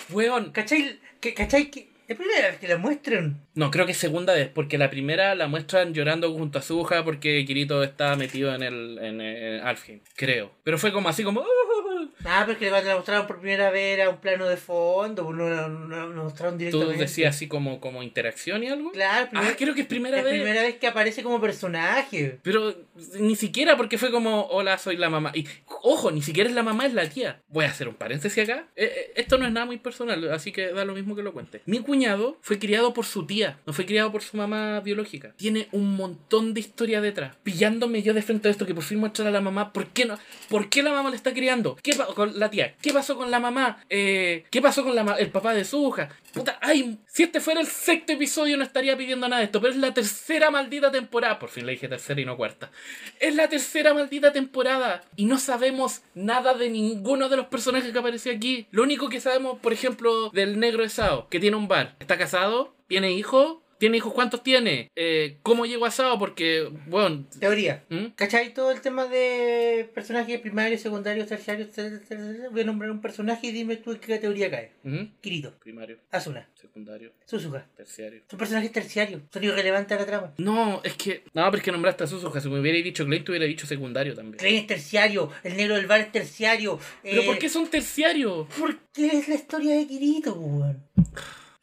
Weón. 0.09 0.51
¿Cachai? 0.51 0.99
¿Cachai? 1.35 1.92
¿Es 2.07 2.17
primera 2.17 2.49
vez 2.49 2.57
que 2.57 2.67
la 2.67 2.77
muestran? 2.77 3.41
No, 3.55 3.71
creo 3.71 3.85
que 3.85 3.93
es 3.93 3.97
segunda 3.97 4.33
vez, 4.33 4.49
porque 4.49 4.77
la 4.77 4.89
primera 4.89 5.35
la 5.35 5.47
muestran 5.47 5.93
llorando 5.93 6.31
junto 6.33 6.59
a 6.59 6.61
su 6.61 6.81
hija 6.81 7.03
porque 7.03 7.45
Kirito 7.45 7.83
está 7.83 8.15
metido 8.15 8.53
en 8.53 8.63
el 8.63 8.99
en, 9.01 9.21
en 9.21 10.01
creo. 10.15 10.51
Pero 10.63 10.77
fue 10.77 10.91
como 10.91 11.09
así 11.09 11.23
como... 11.23 11.41
Uh, 11.41 11.73
Ah, 12.25 12.43
pero 12.45 12.53
es 12.53 12.57
que 12.57 12.69
cuando 12.69 12.89
la 12.89 12.95
mostraron 12.95 13.27
por 13.27 13.39
primera 13.39 13.69
vez 13.69 13.99
era 13.99 14.09
un 14.09 14.17
plano 14.17 14.47
de 14.47 14.57
fondo, 14.57 15.25
pues 15.25 15.35
no 15.35 15.49
lo 15.49 16.23
mostraron 16.23 16.57
directamente. 16.57 16.93
¿Tú 16.93 16.99
decías 16.99 17.35
así 17.35 17.47
como, 17.47 17.79
como 17.81 18.01
interacción 18.01 18.63
y 18.63 18.67
algo? 18.67 18.91
Claro, 18.91 19.29
ah, 19.33 19.51
creo 19.57 19.73
que 19.73 19.81
es 19.81 19.87
primera 19.87 20.19
es 20.19 20.23
vez. 20.23 20.33
primera 20.33 20.61
vez 20.61 20.75
que 20.75 20.87
aparece 20.87 21.23
como 21.23 21.41
personaje. 21.41 22.39
Pero 22.41 22.75
ni 23.19 23.35
siquiera 23.35 23.75
porque 23.75 23.97
fue 23.97 24.11
como, 24.11 24.45
hola, 24.47 24.77
soy 24.77 24.95
la 24.97 25.09
mamá. 25.09 25.31
Y 25.33 25.47
ojo, 25.83 26.11
ni 26.11 26.21
siquiera 26.21 26.49
es 26.49 26.55
la 26.55 26.63
mamá, 26.63 26.85
es 26.85 26.93
la 26.93 27.07
tía. 27.09 27.41
Voy 27.49 27.65
a 27.65 27.69
hacer 27.69 27.89
un 27.89 27.95
paréntesis 27.95 28.41
acá. 28.41 28.67
Eh, 28.75 28.85
eh, 28.85 29.13
esto 29.17 29.37
no 29.37 29.45
es 29.45 29.51
nada 29.51 29.65
muy 29.65 29.77
personal, 29.77 30.31
así 30.31 30.51
que 30.51 30.71
da 30.71 30.85
lo 30.85 30.93
mismo 30.93 31.15
que 31.15 31.21
lo 31.21 31.33
cuente. 31.33 31.61
Mi 31.65 31.79
cuñado 31.79 32.37
fue 32.41 32.57
criado 32.57 32.93
por 32.93 33.05
su 33.05 33.27
tía, 33.27 33.59
no 33.65 33.73
fue 33.73 33.85
criado 33.85 34.11
por 34.11 34.23
su 34.23 34.37
mamá 34.37 34.79
biológica. 34.79 35.33
Tiene 35.35 35.67
un 35.73 35.95
montón 35.95 36.53
de 36.53 36.61
historia 36.61 37.01
detrás. 37.01 37.35
Pillándome 37.43 38.01
yo 38.01 38.13
de 38.13 38.21
frente 38.21 38.47
a 38.47 38.51
esto 38.51 38.65
que 38.65 38.73
por 38.73 38.83
fin 38.83 38.99
muestra 38.99 39.27
a 39.27 39.31
la 39.31 39.41
mamá, 39.41 39.73
¿por 39.73 39.87
qué 39.87 40.05
no? 40.05 40.17
¿Por 40.49 40.69
qué 40.69 40.83
la 40.83 40.91
mamá 40.91 41.09
le 41.09 41.17
está 41.17 41.33
criando? 41.33 41.77
¿Qué 41.83 41.91
con 42.15 42.39
la 42.39 42.49
tía? 42.49 42.75
¿Qué 42.81 42.93
pasó 42.93 43.17
con 43.17 43.29
la 43.29 43.41
mamá? 43.41 43.83
Eh, 43.89 44.45
¿Qué 44.49 44.61
pasó 44.61 44.83
con 44.83 44.95
la 44.95 45.03
el 45.19 45.31
papá 45.31 45.53
de 45.53 45.65
su 45.65 45.89
hija? 45.89 46.09
Puta, 46.33 46.57
ay, 46.61 46.97
si 47.07 47.23
este 47.23 47.41
fuera 47.41 47.59
el 47.59 47.67
sexto 47.67 48.13
episodio 48.13 48.55
no 48.57 48.63
estaría 48.63 48.97
pidiendo 48.97 49.27
nada 49.27 49.41
de 49.41 49.45
esto, 49.45 49.59
pero 49.61 49.73
es 49.73 49.79
la 49.79 49.93
tercera 49.93 50.49
maldita 50.49 50.91
temporada. 50.91 51.37
Por 51.37 51.49
fin 51.49 51.65
le 51.65 51.73
dije 51.73 51.89
tercera 51.89 52.21
y 52.21 52.25
no 52.25 52.37
cuarta. 52.37 52.71
Es 53.19 53.35
la 53.35 53.49
tercera 53.49 53.93
maldita 53.93 54.31
temporada 54.31 55.03
y 55.15 55.25
no 55.25 55.37
sabemos 55.37 55.72
nada 56.15 56.53
de 56.53 56.69
ninguno 56.69 57.29
de 57.29 57.37
los 57.37 57.47
personajes 57.47 57.91
que 57.91 57.99
apareció 57.99 58.31
aquí. 58.31 58.67
Lo 58.71 58.83
único 58.83 59.09
que 59.09 59.19
sabemos, 59.19 59.59
por 59.59 59.73
ejemplo, 59.73 60.29
del 60.29 60.59
negro 60.59 60.83
de 60.83 60.89
Sao, 60.89 61.27
que 61.29 61.39
tiene 61.39 61.57
un 61.57 61.67
bar. 61.67 61.95
Está 61.99 62.17
casado, 62.17 62.73
tiene 62.87 63.11
hijos, 63.11 63.57
¿Tiene 63.83 63.97
hijos? 63.97 64.13
¿Cuántos 64.13 64.41
tiene? 64.43 64.93
Eh, 64.95 65.39
¿Cómo 65.43 65.65
llegó 65.65 65.85
a 65.85 65.91
Sao? 65.91 66.17
Porque, 66.17 66.71
bueno... 66.87 67.25
Teoría. 67.37 67.83
¿Mm? 67.89 68.11
¿Cachai 68.15 68.53
todo 68.53 68.71
el 68.71 68.79
tema 68.79 69.07
de 69.07 69.89
personajes 69.93 70.39
primarios, 70.39 70.79
secundarios, 70.79 71.27
terciarios? 71.27 71.67
Voy 72.53 72.61
a 72.61 72.63
nombrar 72.63 72.91
un 72.91 73.01
personaje 73.01 73.47
y 73.47 73.51
dime 73.51 73.75
tú 73.75 73.91
en 73.91 73.99
qué 73.99 74.13
categoría 74.13 74.49
cae. 74.49 74.71
¿Mm? 74.83 75.19
Kirito, 75.19 75.51
Primario, 75.59 75.97
Asuna, 76.11 76.47
secundario, 76.55 77.11
Suzuka. 77.25 77.67
terciario. 77.75 78.21
Son 78.29 78.39
personajes 78.39 78.71
terciarios, 78.71 79.21
son 79.29 79.43
irrelevantes 79.43 79.97
a 79.97 79.99
la 79.99 80.05
trama. 80.05 80.33
No, 80.37 80.79
es 80.85 80.93
que... 80.93 81.25
No, 81.33 81.43
pero 81.51 81.57
es 81.57 81.63
que 81.63 81.71
nombraste 81.73 82.05
a 82.05 82.07
Suzuka. 82.07 82.39
Si 82.39 82.47
me 82.47 82.61
hubiera 82.61 82.77
dicho 82.77 83.05
Klein, 83.05 83.25
te 83.25 83.31
hubiera 83.31 83.45
dicho 83.45 83.67
secundario 83.67 84.15
también. 84.15 84.37
Klein 84.37 84.55
es 84.55 84.67
terciario, 84.67 85.29
el 85.43 85.57
negro 85.57 85.75
del 85.75 85.87
bar 85.87 85.99
es 85.99 86.09
terciario. 86.09 86.79
¿Pero 87.01 87.21
eh, 87.21 87.25
por 87.25 87.37
qué 87.37 87.49
son 87.49 87.67
terciarios? 87.67 88.47
Porque 88.57 89.07
es 89.07 89.27
la 89.27 89.35
historia 89.35 89.75
de 89.75 89.85
Kirito, 89.85 90.35
weón. 90.35 90.81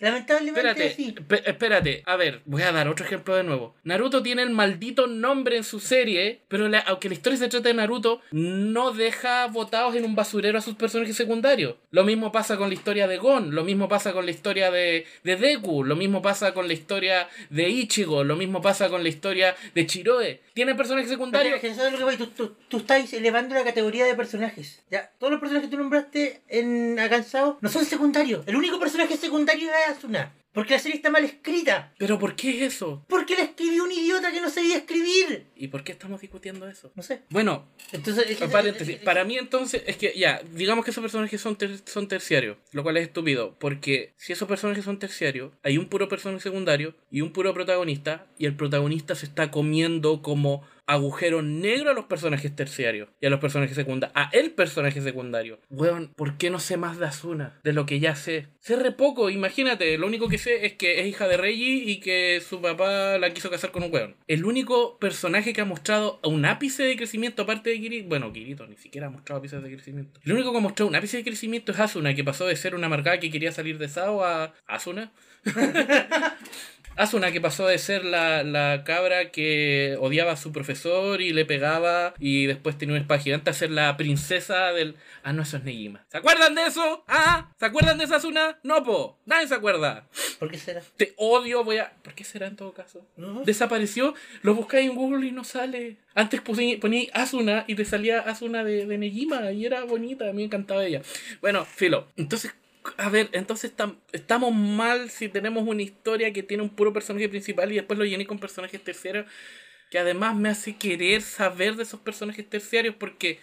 Lamentablemente 0.00 0.60
Espérate, 0.68 0.94
sí. 0.94 1.14
espérate, 1.44 2.02
a 2.06 2.16
ver, 2.16 2.40
voy 2.46 2.62
a 2.62 2.72
dar 2.72 2.88
otro 2.88 3.04
ejemplo 3.04 3.36
de 3.36 3.44
nuevo. 3.44 3.74
Naruto 3.84 4.22
tiene 4.22 4.42
el 4.42 4.50
maldito 4.50 5.06
nombre 5.06 5.56
en 5.58 5.64
su 5.64 5.78
serie, 5.78 6.40
pero 6.48 6.68
la- 6.68 6.78
aunque 6.80 7.08
la 7.08 7.14
historia 7.14 7.38
se 7.38 7.48
trata 7.48 7.68
de 7.68 7.74
Naruto, 7.74 8.20
no 8.32 8.92
deja 8.92 9.46
botados 9.48 9.94
en 9.94 10.04
un 10.04 10.14
basurero 10.14 10.58
a 10.58 10.62
sus 10.62 10.74
personajes 10.74 11.16
secundarios. 11.16 11.74
Lo 11.90 12.04
mismo 12.04 12.32
pasa 12.32 12.56
con 12.56 12.68
la 12.68 12.74
historia 12.74 13.06
de 13.06 13.18
Gon, 13.18 13.54
lo 13.54 13.62
mismo 13.64 13.88
pasa 13.88 14.12
con 14.12 14.24
la 14.24 14.30
historia 14.30 14.70
de, 14.70 15.06
de 15.22 15.36
Deku, 15.36 15.84
lo 15.84 15.96
mismo 15.96 16.22
pasa 16.22 16.54
con 16.54 16.66
la 16.66 16.72
historia 16.72 17.28
de 17.50 17.68
Ichigo, 17.68 18.24
lo 18.24 18.36
mismo 18.36 18.62
pasa 18.62 18.88
con 18.88 19.02
la 19.02 19.08
historia 19.10 19.54
de 19.74 19.86
Chiroe. 19.86 20.40
Tienen 20.60 20.76
personajes 20.76 21.08
secundarios. 21.08 21.58
Pero, 21.58 21.74
¿sabes 21.74 21.98
lo? 21.98 22.28
Tú, 22.28 22.54
tú, 22.68 22.84
elevando 23.12 23.54
la 23.54 23.64
categoría 23.64 24.04
de 24.04 24.14
personajes. 24.14 24.82
Ya, 24.90 25.10
todos 25.18 25.30
los 25.30 25.40
personajes 25.40 25.70
que 25.70 25.74
tú 25.74 25.80
nombraste 25.80 26.42
en 26.48 27.00
Acansado 27.00 27.56
no 27.62 27.70
son 27.70 27.86
secundarios. 27.86 28.46
El 28.46 28.56
único 28.56 28.78
personaje 28.78 29.16
secundario 29.16 29.70
es 29.70 29.96
Asuna. 29.96 30.34
Porque 30.52 30.74
la 30.74 30.80
serie 30.80 30.96
está 30.96 31.10
mal 31.10 31.24
escrita. 31.24 31.92
Pero 31.98 32.18
¿por 32.18 32.34
qué 32.34 32.64
eso? 32.64 33.04
Porque 33.08 33.36
la 33.36 33.42
escribió 33.44 33.84
un 33.84 33.92
idiota 33.92 34.32
que 34.32 34.40
no 34.40 34.50
sabía 34.50 34.76
escribir. 34.78 35.46
¿Y 35.54 35.68
por 35.68 35.84
qué 35.84 35.92
estamos 35.92 36.20
discutiendo 36.20 36.68
eso? 36.68 36.90
No 36.96 37.02
sé. 37.02 37.22
Bueno, 37.30 37.68
Entonces, 37.92 38.24
es- 38.28 38.40
es- 38.40 38.50
Paréntesis, 38.50 38.96
es- 38.96 39.02
para 39.02 39.24
mí 39.24 39.36
entonces 39.38 39.82
es 39.86 39.96
que 39.96 40.12
ya, 40.16 40.42
digamos 40.52 40.84
que 40.84 40.90
esos 40.90 41.02
personajes 41.02 41.40
son, 41.40 41.56
ter- 41.56 41.80
son 41.86 42.08
terciarios, 42.08 42.56
lo 42.72 42.82
cual 42.82 42.96
es 42.96 43.04
estúpido, 43.04 43.56
porque 43.58 44.12
si 44.16 44.32
esos 44.32 44.48
personajes 44.48 44.84
son 44.84 44.98
terciarios, 44.98 45.52
hay 45.62 45.78
un 45.78 45.86
puro 45.86 46.08
personaje 46.08 46.40
secundario 46.42 46.94
y 47.10 47.20
un 47.20 47.32
puro 47.32 47.54
protagonista, 47.54 48.26
y 48.38 48.46
el 48.46 48.56
protagonista 48.56 49.14
se 49.14 49.26
está 49.26 49.50
comiendo 49.50 50.22
como 50.22 50.66
agujero 50.90 51.40
negro 51.40 51.90
a 51.90 51.94
los 51.94 52.06
personajes 52.06 52.54
terciarios 52.54 53.08
y 53.20 53.26
a 53.26 53.30
los 53.30 53.38
personajes 53.38 53.76
secundarios, 53.76 54.16
a 54.16 54.28
el 54.32 54.50
personaje 54.50 55.00
secundario. 55.00 55.60
Weón, 55.70 56.12
¿por 56.16 56.36
qué 56.36 56.50
no 56.50 56.58
sé 56.58 56.76
más 56.76 56.98
de 56.98 57.06
Asuna? 57.06 57.60
De 57.62 57.72
lo 57.72 57.86
que 57.86 58.00
ya 58.00 58.16
sé. 58.16 58.48
Sé 58.58 58.74
re 58.74 58.90
poco, 58.90 59.30
imagínate, 59.30 59.96
lo 59.98 60.08
único 60.08 60.28
que 60.28 60.38
sé 60.38 60.66
es 60.66 60.72
que 60.74 61.00
es 61.00 61.06
hija 61.06 61.28
de 61.28 61.36
Reggie 61.36 61.84
y 61.90 62.00
que 62.00 62.42
su 62.46 62.60
papá 62.60 63.18
la 63.18 63.32
quiso 63.32 63.50
casar 63.50 63.70
con 63.70 63.84
un 63.84 63.92
weón. 63.92 64.16
El 64.26 64.44
único 64.44 64.98
personaje 64.98 65.52
que 65.52 65.60
ha 65.60 65.64
mostrado 65.64 66.20
un 66.24 66.44
ápice 66.44 66.82
de 66.82 66.96
crecimiento 66.96 67.42
aparte 67.42 67.70
de 67.70 67.80
Kirito, 67.80 68.08
bueno, 68.08 68.32
Kirito 68.32 68.66
ni 68.66 68.76
siquiera 68.76 69.06
ha 69.06 69.10
mostrado 69.10 69.38
ápices 69.38 69.62
de 69.62 69.70
crecimiento. 69.70 70.20
El 70.24 70.32
único 70.32 70.50
que 70.50 70.58
ha 70.58 70.62
mostrado 70.62 70.88
un 70.88 70.96
ápice 70.96 71.18
de 71.18 71.24
crecimiento 71.24 71.70
es 71.70 71.78
Asuna, 71.78 72.14
que 72.14 72.24
pasó 72.24 72.46
de 72.46 72.56
ser 72.56 72.74
una 72.74 72.86
amargada 72.86 73.20
que 73.20 73.30
quería 73.30 73.52
salir 73.52 73.78
de 73.78 73.88
Sao 73.88 74.24
a 74.24 74.54
Asuna. 74.66 75.12
Asuna 76.96 77.32
que 77.32 77.40
pasó 77.40 77.66
de 77.66 77.78
ser 77.78 78.04
la, 78.04 78.42
la 78.42 78.84
cabra 78.84 79.30
que 79.30 79.96
odiaba 80.00 80.32
a 80.32 80.36
su 80.36 80.52
profesor 80.52 81.20
y 81.20 81.32
le 81.32 81.44
pegaba 81.44 82.14
y 82.18 82.46
después 82.46 82.76
tenía 82.76 82.94
una 82.94 83.02
espada 83.02 83.20
gigante 83.20 83.50
a 83.50 83.54
ser 83.54 83.70
la 83.70 83.96
princesa 83.96 84.72
del... 84.72 84.96
Ah, 85.22 85.32
no, 85.32 85.42
eso 85.42 85.56
es 85.56 85.64
Negima. 85.64 86.04
¿Se 86.08 86.18
acuerdan 86.18 86.54
de 86.54 86.66
eso? 86.66 87.04
¿Ah? 87.08 87.52
¿Se 87.58 87.66
acuerdan 87.66 87.98
de 87.98 88.04
esa 88.04 88.16
Asuna? 88.16 88.58
No, 88.62 88.82
po. 88.84 89.18
Nadie 89.24 89.48
se 89.48 89.54
acuerda. 89.54 90.08
¿Por 90.38 90.50
qué 90.50 90.58
será? 90.58 90.82
Te 90.96 91.14
odio, 91.16 91.64
voy 91.64 91.78
a... 91.78 91.92
¿Por 92.02 92.14
qué 92.14 92.24
será 92.24 92.46
en 92.46 92.56
todo 92.56 92.72
caso? 92.72 93.06
No, 93.16 93.42
Desapareció, 93.44 94.14
lo 94.42 94.54
buscáis 94.54 94.90
en 94.90 94.96
Google 94.96 95.26
y 95.26 95.32
no 95.32 95.44
sale. 95.44 95.96
Antes 96.14 96.40
ponía 96.40 96.78
Asuna 97.14 97.64
y 97.66 97.76
te 97.76 97.84
salía 97.84 98.20
Asuna 98.20 98.64
de, 98.64 98.86
de 98.86 98.98
Negima 98.98 99.52
y 99.52 99.64
era 99.64 99.84
bonita, 99.84 100.24
a 100.24 100.32
mí 100.32 100.38
me 100.38 100.44
encantaba 100.44 100.84
ella. 100.84 101.02
Bueno, 101.40 101.64
filo. 101.64 102.08
Entonces, 102.16 102.52
a 102.98 103.08
ver, 103.08 103.28
entonces 103.32 103.76
tam- 103.76 103.96
estamos 104.12 104.54
mal 104.54 105.10
si 105.10 105.28
tenemos 105.28 105.66
una 105.66 105.82
historia 105.82 106.32
que 106.32 106.42
tiene 106.42 106.62
un 106.62 106.70
puro 106.70 106.92
personaje 106.92 107.28
principal 107.28 107.70
y 107.72 107.76
después 107.76 107.98
lo 107.98 108.04
llené 108.04 108.26
con 108.26 108.38
personajes 108.38 108.82
terciarios 108.82 109.26
que 109.90 109.98
además 109.98 110.36
me 110.36 110.50
hace 110.50 110.76
querer 110.76 111.22
saber 111.22 111.76
de 111.76 111.84
esos 111.84 112.00
personajes 112.00 112.48
terciarios 112.48 112.94
porque 112.98 113.40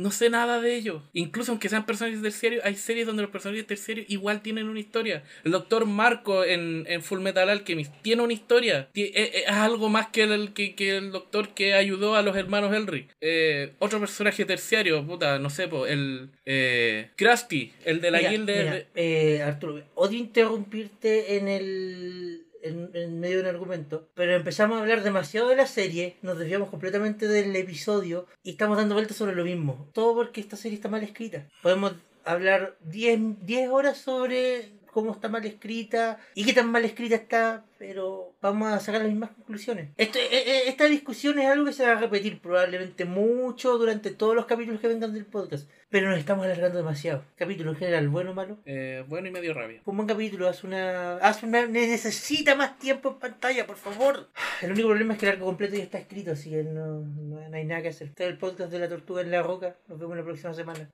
no 0.00 0.10
sé 0.10 0.30
nada 0.30 0.60
de 0.60 0.74
ellos. 0.76 1.02
Incluso 1.12 1.52
aunque 1.52 1.68
sean 1.68 1.86
personajes 1.86 2.22
terciarios, 2.22 2.64
hay 2.64 2.74
series 2.76 3.06
donde 3.06 3.22
los 3.22 3.30
personajes 3.30 3.66
terciarios 3.66 4.06
igual 4.08 4.40
tienen 4.42 4.68
una 4.68 4.80
historia. 4.80 5.22
El 5.44 5.52
doctor 5.52 5.86
Marco 5.86 6.44
en, 6.44 6.84
en 6.88 7.02
Full 7.02 7.20
Metal 7.20 7.48
Alchemist 7.48 7.92
tiene 8.02 8.22
una 8.22 8.32
historia. 8.32 8.88
Ti- 8.92 9.12
Es, 9.14 9.30
es 9.34 9.48
algo 9.48 9.88
más 9.88 10.08
que 10.08 10.22
el, 10.22 10.52
que, 10.52 10.74
que 10.74 10.96
el 10.96 11.12
doctor 11.12 11.50
que 11.54 11.74
ayudó 11.74 12.14
a 12.16 12.22
los 12.22 12.36
hermanos 12.36 12.74
Elric. 12.74 13.08
Eh, 13.20 13.72
otro 13.78 14.00
personaje 14.00 14.44
terciario, 14.44 15.06
puta, 15.06 15.38
no 15.38 15.50
sé, 15.50 15.68
po, 15.68 15.86
el 15.86 16.30
eh, 16.46 17.10
Krusty, 17.16 17.72
el 17.84 18.00
de 18.00 18.10
la 18.10 18.18
Mira, 18.18 18.30
guilda. 18.30 18.52
mira, 18.54 18.72
de- 18.74 18.86
eh, 18.94 19.42
Arturo, 19.42 19.82
odio 19.94 20.18
interrumpirte 20.18 21.36
en 21.36 21.48
el 21.48 22.42
en, 22.62 22.90
en 22.94 23.20
medio 23.20 23.36
de 23.36 23.42
un 23.42 23.48
argumento, 23.48 24.08
pero 24.14 24.34
empezamos 24.34 24.78
a 24.78 24.80
hablar 24.82 25.02
demasiado 25.02 25.48
de 25.48 25.56
la 25.56 25.66
serie, 25.66 26.16
nos 26.22 26.38
desviamos 26.38 26.68
completamente 26.70 27.26
del 27.28 27.54
episodio 27.56 28.26
y 28.42 28.50
estamos 28.50 28.76
dando 28.76 28.94
vueltas 28.94 29.16
sobre 29.16 29.34
lo 29.34 29.44
mismo. 29.44 29.88
Todo 29.92 30.14
porque 30.14 30.40
esta 30.40 30.56
serie 30.56 30.76
está 30.76 30.88
mal 30.88 31.02
escrita. 31.02 31.46
Podemos 31.62 31.92
hablar 32.24 32.76
10 32.84 33.44
10 33.46 33.68
horas 33.70 33.98
sobre 33.98 34.72
cómo 34.92 35.12
está 35.12 35.28
mal 35.28 35.44
escrita 35.46 36.18
y 36.34 36.44
qué 36.44 36.52
tan 36.52 36.70
mal 36.70 36.84
escrita 36.84 37.14
está, 37.14 37.64
pero 37.78 38.34
vamos 38.42 38.72
a 38.72 38.80
sacar 38.80 39.00
las 39.02 39.08
mismas 39.10 39.30
conclusiones. 39.30 39.90
Esto- 39.96 40.18
eh, 40.18 40.28
eh, 40.32 40.62
esta 40.66 40.86
discusión 40.86 41.38
es 41.38 41.46
algo 41.46 41.64
que 41.66 41.72
se 41.72 41.86
va 41.86 41.92
a 41.92 42.00
repetir 42.00 42.40
probablemente 42.40 43.04
mucho 43.04 43.78
durante 43.78 44.10
todos 44.10 44.34
los 44.34 44.46
capítulos 44.46 44.80
que 44.80 44.88
vengan 44.88 45.14
del 45.14 45.26
podcast, 45.26 45.68
pero 45.90 46.08
nos 46.08 46.18
estamos 46.18 46.44
alargando 46.44 46.78
demasiado. 46.78 47.24
Capítulo 47.36 47.70
en 47.72 47.76
general, 47.76 48.08
bueno 48.08 48.30
o 48.30 48.34
malo. 48.34 48.58
eh, 48.64 49.04
bueno 49.08 49.28
y 49.28 49.30
medio 49.32 49.52
rabia. 49.54 49.80
Un 49.84 49.96
buen 49.96 50.08
capítulo, 50.08 50.48
haz 50.48 50.62
una. 50.64 51.16
Haz 51.16 51.42
una. 51.42 51.66
Necesita 51.66 52.54
más 52.54 52.78
tiempo 52.78 53.10
en 53.10 53.18
pantalla, 53.18 53.66
por 53.66 53.76
favor. 53.76 54.28
El 54.62 54.70
único 54.72 54.88
problema 54.88 55.14
es 55.14 55.20
que 55.20 55.26
el 55.26 55.32
arco 55.32 55.46
completo 55.46 55.74
ya 55.76 55.82
está 55.82 55.98
escrito, 55.98 56.32
así 56.32 56.50
que 56.50 56.62
no, 56.62 57.00
no, 57.00 57.48
no 57.48 57.56
hay 57.56 57.64
nada 57.64 57.82
que 57.82 57.88
hacer. 57.88 58.08
Este 58.08 58.24
es 58.24 58.30
el 58.30 58.38
podcast 58.38 58.70
de 58.70 58.78
la 58.78 58.88
tortuga 58.88 59.22
en 59.22 59.30
la 59.30 59.42
roca. 59.42 59.74
Nos 59.88 59.98
vemos 59.98 60.16
la 60.16 60.22
próxima 60.22 60.54
semana. 60.54 60.88